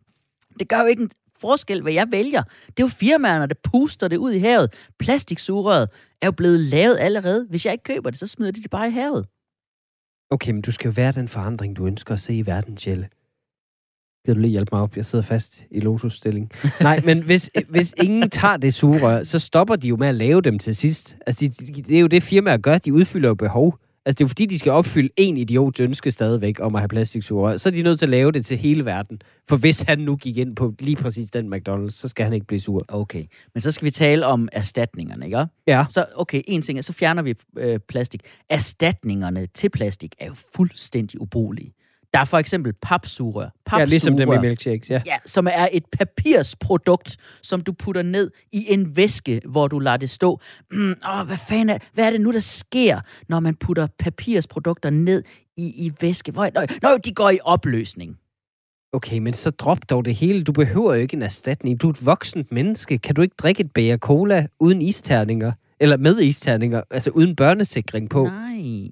Det 0.60 0.70
gør 0.70 0.80
jo 0.80 0.86
ikke 0.86 1.04
en 1.04 1.12
forskel, 1.40 1.82
hvad 1.82 1.94
jeg 1.94 2.08
vælger. 2.12 2.44
Det 2.68 2.80
er 2.80 2.84
jo 2.84 2.88
firmaerne, 2.88 3.48
der 3.48 3.56
puster 3.64 4.08
det 4.08 4.18
ud 4.18 4.32
i 4.32 4.40
havet. 4.40 4.74
Plastiksugerøret 5.00 5.90
er 6.22 6.28
jo 6.28 6.32
blevet 6.32 6.60
lavet 6.60 6.98
allerede. 7.00 7.46
Hvis 7.50 7.66
jeg 7.66 7.72
ikke 7.74 7.84
køber 7.84 8.10
det, 8.10 8.20
så 8.20 8.28
smider 8.28 8.52
de 8.52 8.62
det 8.62 8.72
bare 8.72 8.88
i 8.88 8.92
havet. 8.92 9.26
Okay, 10.30 10.52
men 10.52 10.62
du 10.62 10.72
skal 10.72 10.88
jo 10.88 10.94
være 10.96 11.12
den 11.12 11.28
forandring, 11.28 11.76
du 11.76 11.86
ønsker 11.88 12.14
at 12.14 12.20
se 12.20 12.34
i 12.36 12.46
verden, 12.46 12.78
Jelle. 12.88 13.10
Kan 14.26 14.36
du 14.36 14.42
lige 14.42 14.52
hjælpe 14.52 14.70
mig 14.72 14.82
op? 14.82 14.98
Jeg 14.98 15.06
sidder 15.06 15.24
fast 15.24 15.64
i 15.72 15.80
lotusstilling. 15.80 16.52
Nej, 16.82 17.02
men 17.04 17.24
hvis, 17.24 17.52
hvis 17.70 17.94
ingen 18.04 18.30
tager 18.30 18.58
det 18.58 18.74
sugerør, 18.74 19.24
så 19.24 19.40
stopper 19.40 19.76
de 19.76 19.88
jo 19.88 19.96
med 19.96 20.08
at 20.08 20.16
lave 20.16 20.42
dem 20.42 20.60
til 20.60 20.76
sidst. 20.76 21.18
Altså, 21.28 21.48
de, 21.48 21.66
de, 21.66 21.82
det 21.82 21.96
er 21.96 22.00
jo 22.00 22.08
det, 22.08 22.24
firmaer 22.24 22.58
gør. 22.58 22.78
De 22.78 22.94
udfylder 22.94 23.30
jo 23.30 23.36
behov. 23.36 23.80
Altså, 24.06 24.18
det 24.18 24.22
er 24.22 24.26
jo 24.26 24.28
fordi, 24.28 24.46
de 24.46 24.60
skal 24.60 24.72
opfylde 24.72 25.10
en 25.18 25.38
idiots 25.38 25.80
ønske 25.80 26.12
stadigvæk 26.12 26.60
om 26.60 26.76
at 26.76 26.82
have 26.82 26.88
plastiksugerør. 26.88 27.58
Så 27.58 27.70
er 27.70 27.74
de 27.74 27.82
nødt 27.82 28.00
til 28.00 28.06
at 28.06 28.10
lave 28.10 28.32
det 28.32 28.46
til 28.46 28.58
hele 28.58 28.86
verden. 28.86 29.22
For 29.50 29.58
hvis 29.58 29.82
han 29.82 30.00
nu 30.00 30.16
gik 30.16 30.38
ind 30.38 30.56
på 30.56 30.74
lige 30.80 30.96
præcis 30.96 31.30
den 31.30 31.54
McDonald's, 31.54 31.90
så 31.90 32.08
skal 32.08 32.24
han 32.24 32.34
ikke 32.34 32.46
blive 32.46 32.60
sur. 32.60 32.86
Okay, 32.88 33.24
men 33.54 33.62
så 33.62 33.72
skal 33.72 33.86
vi 33.86 33.92
tale 33.92 34.26
om 34.26 34.50
erstatningerne, 34.52 35.26
ikke? 35.26 35.46
Ja. 35.68 35.86
Så 35.90 36.06
okay, 36.16 36.42
en 36.48 36.62
ting 36.62 36.78
er, 36.78 36.82
så 36.82 36.94
fjerner 36.94 37.22
vi 37.22 37.36
øh, 37.58 37.80
plastik. 37.88 38.22
Erstatningerne 38.50 39.48
til 39.54 39.70
plastik 39.70 40.16
er 40.20 40.26
jo 40.26 40.34
fuldstændig 40.56 41.22
ubrugelige. 41.22 41.74
Der 42.14 42.20
er 42.20 42.26
for 42.26 42.38
eksempel 42.38 42.74
papsugerør. 42.82 43.50
Ja, 43.72 43.86
ligesom 43.86 44.14
dem 44.14 44.22
i 44.22 44.26
Papsugerør. 44.26 44.42
milkshakes, 44.42 44.90
ja. 44.90 45.02
Ja, 45.06 45.18
som 45.26 45.48
er 45.52 45.68
et 45.72 45.84
papirsprodukt, 45.92 47.18
som 47.42 47.62
du 47.62 47.72
putter 47.72 48.02
ned 48.02 48.32
i 48.52 48.66
en 48.70 48.98
væske, 48.98 49.42
hvor 49.46 49.68
du 49.68 49.80
lader 49.80 49.98
det 49.98 50.10
stå. 50.10 50.40
Mm, 50.72 50.96
åh, 51.14 51.26
hvad 51.28 51.38
fanden 51.38 51.70
er, 51.70 51.78
hvad 51.94 52.06
er 52.06 52.10
det 52.10 52.22
nu, 52.22 52.32
der 52.32 52.40
sker, 52.40 53.00
når 53.30 53.40
man 53.40 53.56
putter 53.56 53.88
papirsprodukter 54.00 54.90
ned 54.90 55.24
i, 55.58 55.86
i 55.86 55.92
væske? 56.02 56.32
Hvor, 56.32 56.50
nøj, 56.54 56.68
nøj, 56.82 56.98
de 56.98 57.14
går 57.14 57.30
i 57.30 57.40
opløsning. 57.44 58.18
Okay, 58.94 59.18
men 59.18 59.34
så 59.34 59.50
drop 59.50 59.90
dog 59.90 60.06
det 60.06 60.16
hele. 60.16 60.44
Du 60.44 60.52
behøver 60.52 60.94
jo 60.94 61.02
ikke 61.02 61.16
en 61.16 61.22
erstatning. 61.22 61.82
Du 61.82 61.88
er 61.88 61.92
et 61.92 62.06
voksent 62.06 62.52
menneske. 62.52 62.98
Kan 62.98 63.16
du 63.16 63.22
ikke 63.22 63.36
drikke 63.38 63.62
et 63.62 63.72
bager 63.72 63.98
cola 63.98 64.48
uden 64.60 64.82
isterninger? 64.82 65.52
Eller 65.80 65.98
med 65.98 66.20
isterninger? 66.20 66.82
Altså 66.92 67.10
uden 67.10 67.36
børnesikring 67.36 68.10
på? 68.10 68.24
Nej. 68.24 68.90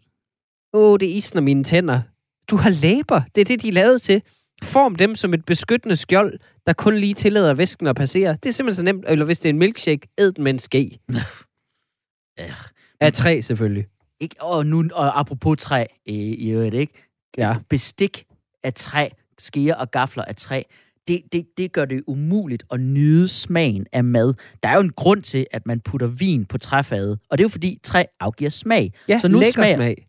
Åh, 0.74 0.92
oh, 0.92 1.00
det 1.00 1.06
isner 1.06 1.42
mine 1.42 1.64
tænder. 1.64 2.02
Du 2.48 2.56
har 2.56 2.70
læber. 2.70 3.22
Det 3.36 3.42
er 3.42 3.46
det, 3.46 3.62
de 3.62 3.68
er 3.68 3.72
lavet 3.72 4.02
til. 4.02 4.22
Form 4.64 4.96
dem 4.96 5.16
som 5.16 5.34
et 5.34 5.46
beskyttende 5.46 5.96
skjold, 5.96 6.40
der 6.68 6.74
kun 6.74 6.98
lige 6.98 7.14
tillader 7.14 7.54
væsken 7.54 7.88
at 7.88 7.96
passere. 7.96 8.38
Det 8.44 8.50
er 8.50 8.54
simpelthen 8.54 8.76
så 8.76 8.94
nemt. 8.94 9.06
Eller 9.08 9.26
hvis 9.26 9.40
det 9.40 9.50
er 9.50 9.54
en 9.54 9.60
milkshake, 9.60 10.08
æd 10.18 10.32
den 10.32 10.44
med 10.44 10.54
en 10.54 10.60
ske. 10.60 11.00
Øh, 12.40 12.50
Af 13.00 13.14
træ, 13.14 13.42
selvfølgelig. 13.42 13.86
ikke, 14.20 14.36
og 14.42 14.66
nu, 14.66 14.84
og 14.94 15.20
apropos 15.20 15.58
træ, 15.60 15.86
i, 16.06 16.16
i 16.16 16.50
øvrigt, 16.50 16.76
ikke? 16.76 16.94
Ja. 17.38 17.56
Bestik 17.70 18.26
af 18.64 18.74
træ, 18.74 19.10
skeer 19.38 19.76
og 19.76 19.92
gafler 19.92 20.24
af 20.24 20.36
træ, 20.36 20.64
det, 21.08 21.22
det, 21.32 21.46
det 21.58 21.72
gør 21.72 21.86
det 21.86 22.04
umuligt 22.08 22.64
at 22.72 22.80
nyde 22.80 23.28
smagen 23.28 23.88
af 23.92 24.04
mad. 24.04 24.34
Der 24.64 24.70
er 24.70 24.76
jo 24.76 24.82
en 24.82 24.92
grund 24.92 25.24
til, 25.24 25.48
at 25.52 25.66
man 25.66 25.80
putter 25.80 26.08
vin 26.08 26.46
på 26.46 26.58
træfadet, 26.58 27.20
og 27.30 27.38
det 27.38 27.44
er 27.44 27.46
jo 27.46 27.50
fordi 27.50 27.80
træ 27.84 28.04
afgiver 28.20 28.50
smag. 28.50 28.94
Ja, 29.08 29.18
så 29.18 29.28
nu 29.28 29.40
lækker 29.40 29.52
smager, 29.54 29.76
smag. 29.76 30.08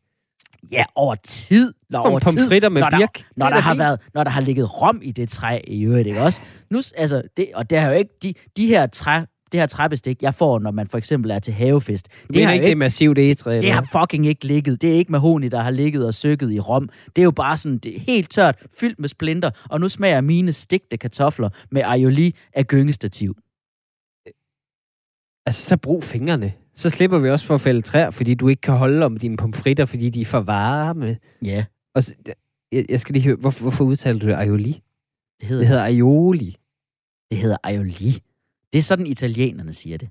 Ja, 0.72 0.84
over 0.94 1.14
tid. 1.14 1.72
Når, 1.90 1.98
over 1.98 2.18
tid, 2.18 2.48
med 2.48 2.60
når 2.60 2.90
der, 2.90 2.98
birk. 2.98 3.24
når 3.36 3.46
er 3.46 3.50
der, 3.50 3.60
har 3.60 3.72
fint. 3.72 3.78
været, 3.78 4.00
når 4.14 4.24
der 4.24 4.30
har 4.30 4.40
ligget 4.40 4.82
rom 4.82 5.00
i 5.02 5.12
det 5.12 5.28
træ 5.28 5.60
i 5.66 5.82
øvrigt, 5.84 6.08
ikke 6.08 6.22
også? 6.22 6.40
Nu, 6.70 6.80
altså, 6.96 7.22
det, 7.36 7.48
og 7.54 7.70
det 7.70 7.80
har 7.80 7.88
jo 7.88 7.94
ikke, 7.94 8.10
de, 8.22 8.34
de 8.56 8.66
her 8.66 8.86
træ, 8.86 9.20
det 9.52 9.60
her 9.60 9.66
træbestik, 9.66 10.22
jeg 10.22 10.34
får, 10.34 10.58
når 10.58 10.70
man 10.70 10.88
for 10.88 10.98
eksempel 10.98 11.30
er 11.30 11.38
til 11.38 11.54
havefest, 11.54 12.08
Du 12.28 12.32
det 12.34 12.44
har, 12.44 12.52
ikke, 12.52 12.60
jo 12.60 12.62
det 12.62 12.66
er 12.66 12.68
ikke, 12.68 12.78
massivt 12.78 13.18
egetræ? 13.18 13.60
det 13.60 13.72
har 13.72 13.88
fucking 14.00 14.26
ikke 14.26 14.44
ligget. 14.44 14.82
Det 14.82 14.90
er 14.90 14.94
ikke 14.94 15.12
mahoni, 15.12 15.48
der 15.48 15.62
har 15.62 15.70
ligget 15.70 16.06
og 16.06 16.14
sykket 16.14 16.52
i 16.52 16.60
rom. 16.60 16.88
Det 17.16 17.22
er 17.22 17.24
jo 17.24 17.30
bare 17.30 17.56
sådan 17.56 17.78
det 17.78 17.96
er 17.96 18.00
helt 18.00 18.30
tørt, 18.30 18.56
fyldt 18.80 18.98
med 18.98 19.08
splinter, 19.08 19.50
og 19.70 19.80
nu 19.80 19.88
smager 19.88 20.20
mine 20.20 20.52
stigte 20.52 20.96
kartofler 20.96 21.48
med 21.70 21.82
aioli 21.84 22.34
af 22.54 22.66
gyngestativ. 22.66 23.36
Altså, 25.46 25.62
så 25.62 25.76
brug 25.76 26.04
fingrene. 26.04 26.52
Så 26.74 26.90
slipper 26.90 27.18
vi 27.18 27.30
også 27.30 27.46
for 27.46 27.54
at 27.54 27.60
fælde 27.60 27.80
træer, 27.82 28.10
fordi 28.10 28.34
du 28.34 28.48
ikke 28.48 28.60
kan 28.60 28.74
holde 28.74 29.06
om 29.06 29.16
dine 29.16 29.36
pomfritter, 29.36 29.84
fordi 29.84 30.10
de 30.10 30.20
er 30.20 30.24
for 30.24 30.40
varme. 30.40 31.18
Ja, 31.44 31.64
Og 31.94 32.04
så, 32.04 32.14
jeg, 32.72 32.86
jeg 32.88 33.00
skal 33.00 33.12
lige 33.12 33.24
høre, 33.24 33.36
hvorfor, 33.36 33.60
hvorfor 33.60 33.84
udtaler 33.84 34.18
du 34.20 34.26
det 34.26 34.34
aioli? 34.34 34.82
det 35.40 35.48
hedder, 35.48 35.60
Det 35.62 35.68
hedder 35.68 35.84
aioli. 35.84 36.56
det 37.30 37.38
hedder 37.38 37.56
aioli. 37.62 38.22
Det 38.72 38.78
er 38.78 38.82
sådan, 38.82 39.06
italienerne 39.06 39.72
siger 39.72 39.98
det. 39.98 40.08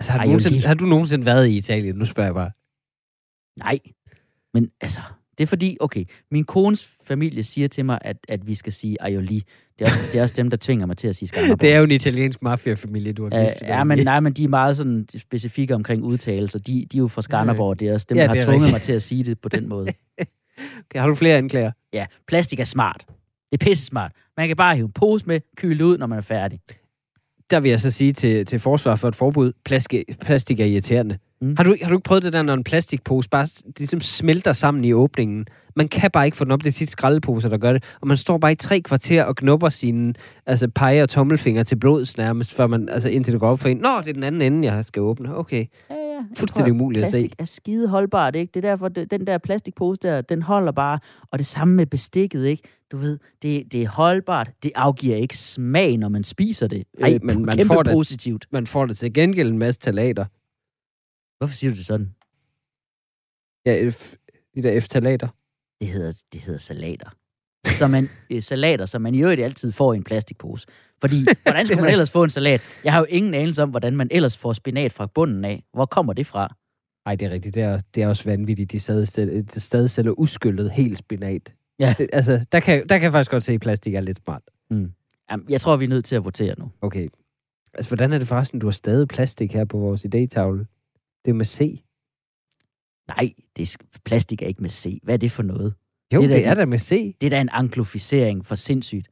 Altså, 0.00 0.12
har, 0.12 0.18
du 0.18 0.26
nogensinde, 0.26 0.66
har 0.66 0.74
du 0.74 0.84
nogensinde 0.86 1.26
været 1.26 1.48
i 1.48 1.56
Italien? 1.56 1.96
Nu 1.96 2.04
spørger 2.04 2.26
jeg 2.28 2.34
bare. 2.34 2.50
Nej, 3.58 3.78
men 4.54 4.70
altså, 4.80 5.00
det 5.38 5.44
er 5.44 5.46
fordi, 5.46 5.76
okay, 5.80 6.04
min 6.30 6.44
kones 6.44 6.90
familie 7.04 7.42
siger 7.42 7.68
til 7.68 7.84
mig, 7.84 7.98
at, 8.00 8.16
at 8.28 8.46
vi 8.46 8.54
skal 8.54 8.72
sige 8.72 8.96
aioli. 9.02 9.42
Det 9.78 9.84
er, 9.84 9.90
også, 9.90 10.00
det 10.12 10.18
er 10.18 10.22
også 10.22 10.34
dem, 10.36 10.50
der 10.50 10.56
tvinger 10.56 10.86
mig 10.86 10.96
til 10.96 11.08
at 11.08 11.16
sige 11.16 11.28
Skanderborg. 11.28 11.60
Det 11.62 11.72
er 11.72 11.78
jo 11.78 11.84
en 11.84 11.90
italiensk 11.90 12.42
mafiafamilie, 12.42 13.12
du 13.12 13.22
har 13.22 13.30
gift 13.30 13.60
dig 13.60 13.66
ja, 13.68 13.84
men, 13.84 13.98
nej, 13.98 14.20
men 14.20 14.32
de 14.32 14.44
er 14.44 14.48
meget 14.48 14.76
sådan 14.76 15.06
specifikke 15.18 15.74
omkring 15.74 16.02
udtalelser. 16.02 16.58
De, 16.58 16.86
de 16.92 16.96
er 16.96 16.98
jo 16.98 17.08
fra 17.08 17.22
Skanderborg, 17.22 17.80
det 17.80 17.88
er 17.88 17.94
også 17.94 18.06
dem, 18.08 18.18
Ja, 18.18 18.26
der 18.26 18.34
har 18.34 18.40
tvunget 18.40 18.60
rigtigt. 18.60 18.72
mig 18.72 18.82
til 18.82 18.92
at 18.92 19.02
sige 19.02 19.24
det 19.24 19.40
på 19.40 19.48
den 19.48 19.68
måde. 19.68 19.88
Okay, 20.90 21.00
har 21.00 21.06
du 21.06 21.14
flere 21.14 21.36
anklager? 21.36 21.72
Ja, 21.92 22.06
plastik 22.28 22.60
er 22.60 22.64
smart. 22.64 23.04
Det 23.52 23.60
er 23.60 23.64
pisse 23.64 23.84
smart. 23.84 24.12
Man 24.36 24.48
kan 24.48 24.56
bare 24.56 24.74
hive 24.74 24.84
en 24.84 24.92
pose 24.92 25.26
med, 25.26 25.40
det 25.62 25.80
ud, 25.80 25.98
når 25.98 26.06
man 26.06 26.18
er 26.18 26.22
færdig. 26.22 26.60
Der 27.50 27.60
vil 27.60 27.68
jeg 27.68 27.80
så 27.80 27.90
sige 27.90 28.12
til, 28.12 28.46
til 28.46 28.60
forsvar 28.60 28.96
for 28.96 29.08
et 29.08 29.16
forbud, 29.16 29.52
plastik, 29.64 30.04
plastik 30.20 30.60
er 30.60 30.64
irriterende. 30.64 31.18
Mm. 31.42 31.54
Har, 31.56 31.64
du, 31.64 31.76
har 31.82 31.88
du 31.88 31.94
ikke 31.96 32.04
prøvet 32.04 32.22
det 32.22 32.32
der, 32.32 32.42
når 32.42 32.54
en 32.54 32.64
plastikpose 32.64 33.28
bare 33.28 33.46
s- 33.46 33.62
ligesom 33.78 34.00
smelter 34.00 34.52
sammen 34.52 34.84
i 34.84 34.92
åbningen? 34.92 35.46
Man 35.76 35.88
kan 35.88 36.10
bare 36.10 36.24
ikke 36.24 36.36
få 36.36 36.44
den 36.44 36.52
op. 36.52 36.60
Det 36.60 36.66
er 36.66 36.72
tit 36.72 36.90
skraldeposer, 36.90 37.48
der 37.48 37.58
gør 37.58 37.72
det. 37.72 37.84
Og 38.00 38.08
man 38.08 38.16
står 38.16 38.38
bare 38.38 38.52
i 38.52 38.54
tre 38.54 38.80
kvarter 38.80 39.24
og 39.24 39.36
knupper 39.36 39.68
sine 39.68 40.14
altså, 40.46 40.68
pege- 40.68 41.02
og 41.02 41.08
tommelfinger 41.08 41.62
til 41.62 41.76
blods 41.76 42.16
nærmest, 42.16 42.52
før 42.54 42.66
man, 42.66 42.88
altså, 42.88 43.08
indtil 43.08 43.32
det 43.32 43.40
går 43.40 43.48
op 43.50 43.60
for 43.60 43.68
en. 43.68 43.76
Nå, 43.76 43.88
det 44.00 44.08
er 44.08 44.12
den 44.12 44.22
anden 44.22 44.42
ende, 44.42 44.72
jeg 44.72 44.84
skal 44.84 45.02
åbne. 45.02 45.36
Okay. 45.36 45.66
Ja, 45.90 45.94
ja. 45.94 46.20
Fuldstændig 46.36 46.72
umuligt 46.72 47.02
at 47.04 47.08
se. 47.10 47.12
Plastik 47.18 47.34
er 47.38 47.44
skide 47.44 47.88
holdbart, 47.88 48.36
ikke? 48.36 48.50
Det 48.54 48.64
er 48.64 48.68
derfor, 48.70 48.88
det, 48.88 49.10
den 49.10 49.26
der 49.26 49.38
plastikpose 49.38 49.98
der, 50.02 50.20
den 50.20 50.42
holder 50.42 50.72
bare. 50.72 50.98
Og 51.32 51.38
det 51.38 51.46
samme 51.46 51.74
med 51.74 51.86
bestikket, 51.86 52.44
ikke? 52.46 52.62
Du 52.92 52.96
ved, 52.96 53.18
det, 53.42 53.72
det 53.72 53.82
er 53.82 53.88
holdbart. 53.88 54.50
Det 54.62 54.70
afgiver 54.74 55.16
ikke 55.16 55.38
smag, 55.38 55.96
når 55.98 56.08
man 56.08 56.24
spiser 56.24 56.66
det. 56.66 56.84
Øh, 56.98 57.04
Ej, 57.08 57.18
men 57.22 57.46
man 57.46 57.66
får 57.66 57.82
det- 57.82 57.92
positivt. 57.92 58.46
Man 58.52 58.66
får 58.66 58.86
det 58.86 58.98
til 58.98 59.12
gengæld 59.12 59.48
en 59.48 59.58
masse 59.58 59.80
talater. 59.80 60.24
Hvorfor 61.42 61.54
siger 61.56 61.70
du 61.70 61.76
det 61.76 61.86
sådan? 61.86 62.14
Ja, 63.66 63.88
f- 63.88 64.16
de 64.54 64.62
der 64.62 64.80
F-talater. 64.80 65.28
Det 65.80 65.88
hedder, 65.88 66.22
det 66.32 66.40
hedder 66.40 66.58
salater. 66.60 67.10
Så 67.66 67.86
man, 67.88 68.08
øh, 68.32 68.42
salater, 68.42 68.86
som 68.86 69.02
man 69.02 69.14
i 69.14 69.22
øvrigt 69.22 69.40
altid 69.40 69.72
får 69.72 69.92
i 69.92 69.96
en 69.96 70.04
plastikpose. 70.04 70.66
Fordi, 71.00 71.26
hvordan 71.42 71.66
skulle 71.66 71.82
man 71.82 71.90
ellers 71.90 72.10
få 72.10 72.24
en 72.24 72.30
salat? 72.30 72.60
Jeg 72.84 72.92
har 72.92 72.98
jo 72.98 73.06
ingen 73.08 73.34
anelse 73.34 73.62
om, 73.62 73.70
hvordan 73.70 73.96
man 73.96 74.08
ellers 74.10 74.36
får 74.38 74.52
spinat 74.52 74.92
fra 74.92 75.06
bunden 75.06 75.44
af. 75.44 75.64
Hvor 75.72 75.86
kommer 75.86 76.12
det 76.12 76.26
fra? 76.26 76.56
Nej, 77.06 77.14
det 77.16 77.26
er 77.26 77.30
rigtigt. 77.30 77.54
Det 77.54 77.62
er, 77.62 77.80
det 77.94 78.02
er 78.02 78.08
også 78.08 78.24
vanvittigt. 78.24 78.72
De 78.72 78.80
stadig, 78.80 79.08
sælger- 79.08 79.42
de 79.42 79.60
stadig 79.60 79.90
sælger 79.90 80.12
uskyllet 80.12 80.70
helt 80.70 80.98
spinat. 80.98 81.54
Ja. 81.78 81.94
Det, 81.98 82.10
altså, 82.12 82.44
der 82.52 82.60
kan, 82.60 82.88
der 82.88 82.94
kan 82.98 83.02
jeg 83.02 83.12
faktisk 83.12 83.30
godt 83.30 83.44
se, 83.44 83.52
at 83.52 83.60
plastik 83.60 83.94
er 83.94 84.00
lidt 84.00 84.20
smart. 84.24 84.42
Jamen, 85.30 85.46
jeg 85.48 85.60
tror, 85.60 85.76
vi 85.76 85.84
er 85.84 85.88
nødt 85.88 86.04
til 86.04 86.16
at 86.16 86.24
votere 86.24 86.54
nu. 86.58 86.70
Okay. 86.80 87.08
Altså, 87.74 87.88
hvordan 87.88 88.12
er 88.12 88.18
det 88.18 88.28
forresten, 88.28 88.58
du 88.60 88.66
har 88.66 88.72
stadig 88.72 89.08
plastik 89.08 89.52
her 89.52 89.64
på 89.64 89.78
vores 89.78 90.04
idétavle? 90.04 90.64
Det 91.24 91.30
er 91.30 91.34
med 91.34 91.46
C. 91.46 91.82
Nej, 93.08 93.32
det 93.56 93.62
er, 93.62 93.76
plastik 94.04 94.42
er 94.42 94.46
ikke 94.46 94.62
med 94.62 94.70
C. 94.70 94.98
Hvad 95.02 95.14
er 95.14 95.18
det 95.18 95.32
for 95.32 95.42
noget? 95.42 95.74
Jo, 96.14 96.22
Det 96.22 96.30
er 96.30 96.34
det, 96.34 96.44
da 96.44 96.50
er 96.50 96.54
der 96.54 96.66
med 96.66 96.78
C. 96.78 97.16
Det 97.20 97.26
er 97.26 97.30
da 97.30 97.40
en 97.40 97.48
anglofisering 97.52 98.46
for 98.46 98.54
sindssygt. 98.54 99.08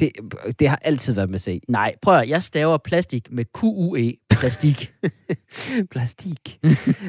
Det, 0.00 0.10
det 0.58 0.68
har 0.68 0.76
altid 0.82 1.12
været 1.12 1.30
med 1.30 1.38
C. 1.38 1.60
Nej, 1.68 1.94
prøv 2.02 2.18
at, 2.18 2.28
jeg 2.28 2.42
staver 2.42 2.78
plastik 2.78 3.32
med 3.32 3.44
Q-U-E. 3.58 4.26
Plastik. 4.30 4.92
Plastik. 5.92 6.60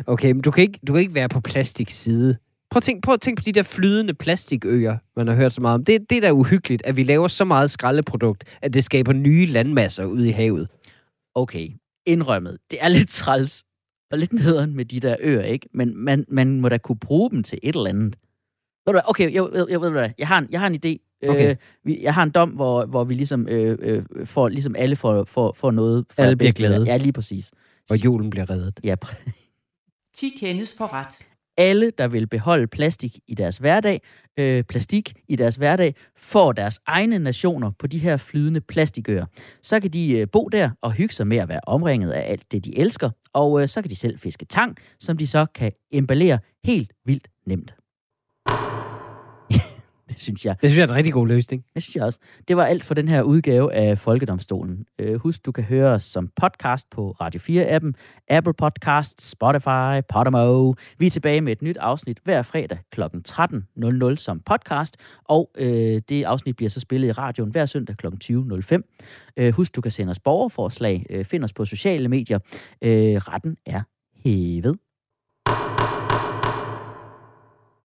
Okay, 0.05 0.31
men 0.31 0.41
du 0.41 0.51
kan 0.51 0.61
ikke, 0.61 0.79
du 0.87 0.93
kan 0.93 1.01
ikke 1.01 1.15
være 1.15 1.29
på 1.29 1.41
plastiks 1.41 1.93
side. 1.93 2.37
Prøv 2.71 2.77
at, 2.77 2.83
tænke, 2.83 3.01
prøv 3.01 3.13
at 3.13 3.21
tænke 3.21 3.39
på 3.39 3.43
de 3.45 3.51
der 3.51 3.63
flydende 3.63 4.13
plastikøer, 4.13 4.97
man 5.15 5.27
har 5.27 5.35
hørt 5.35 5.53
så 5.53 5.61
meget 5.61 5.73
om. 5.73 5.85
Det, 5.85 6.09
det 6.09 6.17
er 6.17 6.21
da 6.21 6.31
uhyggeligt, 6.31 6.81
at 6.85 6.97
vi 6.97 7.03
laver 7.03 7.27
så 7.27 7.45
meget 7.45 7.71
skraldeprodukt, 7.71 8.43
at 8.61 8.73
det 8.73 8.83
skaber 8.83 9.13
nye 9.13 9.45
landmasser 9.45 10.05
ude 10.05 10.29
i 10.29 10.31
havet. 10.31 10.69
Okay, 11.35 11.69
indrømmet. 12.05 12.57
Det 12.71 12.83
er 12.83 12.87
lidt 12.87 13.09
træls 13.09 13.63
og 14.11 14.17
lidt 14.17 14.33
nederen 14.43 14.75
med 14.75 14.85
de 14.85 14.99
der 14.99 15.15
øer, 15.19 15.43
ikke? 15.43 15.69
Men 15.73 15.97
man, 15.97 16.25
man 16.27 16.61
må 16.61 16.69
da 16.69 16.77
kunne 16.77 16.99
bruge 16.99 17.31
dem 17.31 17.43
til 17.43 17.59
et 17.63 17.75
eller 17.75 17.89
andet. 17.89 18.15
Ved 18.85 18.85
du 18.85 18.91
hvad? 18.91 19.01
Okay, 19.05 19.33
jeg, 19.33 19.49
jeg, 19.53 19.65
jeg, 19.69 19.81
jeg, 19.81 20.13
jeg, 20.17 20.27
har, 20.27 20.37
en, 20.37 20.47
jeg 20.51 20.59
har 20.59 20.67
en 20.67 20.75
idé. 20.75 21.19
Okay. 21.29 21.49
Øh, 21.49 21.55
vi, 21.83 22.03
jeg 22.03 22.13
har 22.13 22.23
en 22.23 22.29
dom, 22.29 22.49
hvor, 22.49 22.85
hvor 22.85 23.03
vi 23.03 23.13
ligesom 23.13 23.47
øh, 23.47 23.77
øh, 23.81 24.25
får, 24.25 24.47
ligesom 24.49 24.75
alle 24.75 24.95
får, 24.95 25.23
får, 25.23 25.53
får 25.57 25.71
noget. 25.71 26.05
For 26.11 26.23
Alle 26.23 26.35
bliver 26.35 26.51
glade. 26.51 26.85
Ja, 26.85 26.97
lige 26.97 27.13
præcis. 27.13 27.51
Og 27.89 28.05
julen 28.05 28.29
bliver 28.29 28.49
reddet. 28.49 28.79
Ja, 28.83 28.95
pr- 29.05 29.31
10 30.13 30.29
kendes 30.39 30.75
for 30.77 30.93
ret 30.93 31.19
alle, 31.59 31.91
der 31.97 32.07
vil 32.07 32.27
beholde 32.27 32.67
plastik 32.67 33.19
i 33.27 33.35
deres 33.35 33.57
hverdag, 33.57 34.01
øh, 34.37 34.63
plastik 34.63 35.13
i 35.27 35.35
deres 35.35 35.55
hverdag, 35.55 35.95
får 36.17 36.51
deres 36.51 36.79
egne 36.85 37.19
nationer 37.19 37.71
på 37.79 37.87
de 37.87 37.97
her 37.97 38.17
flydende 38.17 38.61
plastikøer. 38.61 39.25
Så 39.63 39.79
kan 39.79 39.91
de 39.91 40.11
øh, 40.17 40.27
bo 40.31 40.49
der 40.51 40.69
og 40.81 40.91
hygge 40.91 41.13
sig 41.13 41.27
med 41.27 41.37
at 41.37 41.49
være 41.49 41.59
omringet 41.67 42.11
af 42.11 42.31
alt 42.31 42.51
det, 42.51 42.65
de 42.65 42.77
elsker, 42.77 43.09
og 43.33 43.61
øh, 43.61 43.67
så 43.67 43.81
kan 43.81 43.91
de 43.91 43.95
selv 43.95 44.19
fiske 44.19 44.45
tang, 44.45 44.77
som 44.99 45.17
de 45.17 45.27
så 45.27 45.45
kan 45.55 45.71
emballere 45.91 46.39
helt 46.63 46.93
vildt 47.05 47.27
nemt 47.45 47.78
synes 50.21 50.45
jeg. 50.45 50.55
Det 50.61 50.69
synes 50.69 50.77
jeg 50.77 50.83
er 50.83 50.87
en 50.87 50.95
rigtig 50.95 51.13
god 51.13 51.27
løsning. 51.27 51.65
Det 51.73 51.83
synes 51.83 51.95
jeg 51.95 52.03
også. 52.03 52.19
Det 52.47 52.57
var 52.57 52.65
alt 52.65 52.83
for 52.83 52.93
den 52.93 53.07
her 53.07 53.21
udgave 53.21 53.73
af 53.73 53.97
Folkedomstolen. 53.97 54.85
Øh, 54.99 55.15
husk, 55.15 55.45
du 55.45 55.51
kan 55.51 55.63
høre 55.63 55.89
os 55.93 56.03
som 56.03 56.29
podcast 56.41 56.89
på 56.89 57.11
Radio 57.11 57.39
4-appen, 57.39 57.91
Apple 58.29 58.53
Podcast, 58.53 59.29
Spotify, 59.29 60.01
Podimo. 60.09 60.73
Vi 60.97 61.05
er 61.05 61.09
tilbage 61.09 61.41
med 61.41 61.51
et 61.51 61.61
nyt 61.61 61.77
afsnit 61.77 62.19
hver 62.23 62.41
fredag 62.41 62.77
kl. 62.91 63.01
13.00 63.29 64.15
som 64.15 64.39
podcast, 64.39 64.97
og 65.23 65.51
øh, 65.57 66.01
det 66.09 66.23
afsnit 66.23 66.55
bliver 66.55 66.69
så 66.69 66.79
spillet 66.79 67.07
i 67.07 67.11
radioen 67.11 67.51
hver 67.51 67.65
søndag 67.65 67.97
kl. 67.97 68.07
20.05. 68.23 69.33
Øh, 69.37 69.53
husk, 69.53 69.75
du 69.75 69.81
kan 69.81 69.91
sende 69.91 70.11
os 70.11 70.19
borgerforslag, 70.19 71.05
øh, 71.09 71.25
find 71.25 71.43
os 71.43 71.53
på 71.53 71.65
sociale 71.65 72.07
medier. 72.07 72.39
Øh, 72.81 73.15
retten 73.15 73.57
er 73.65 73.81
hævet. 74.23 74.77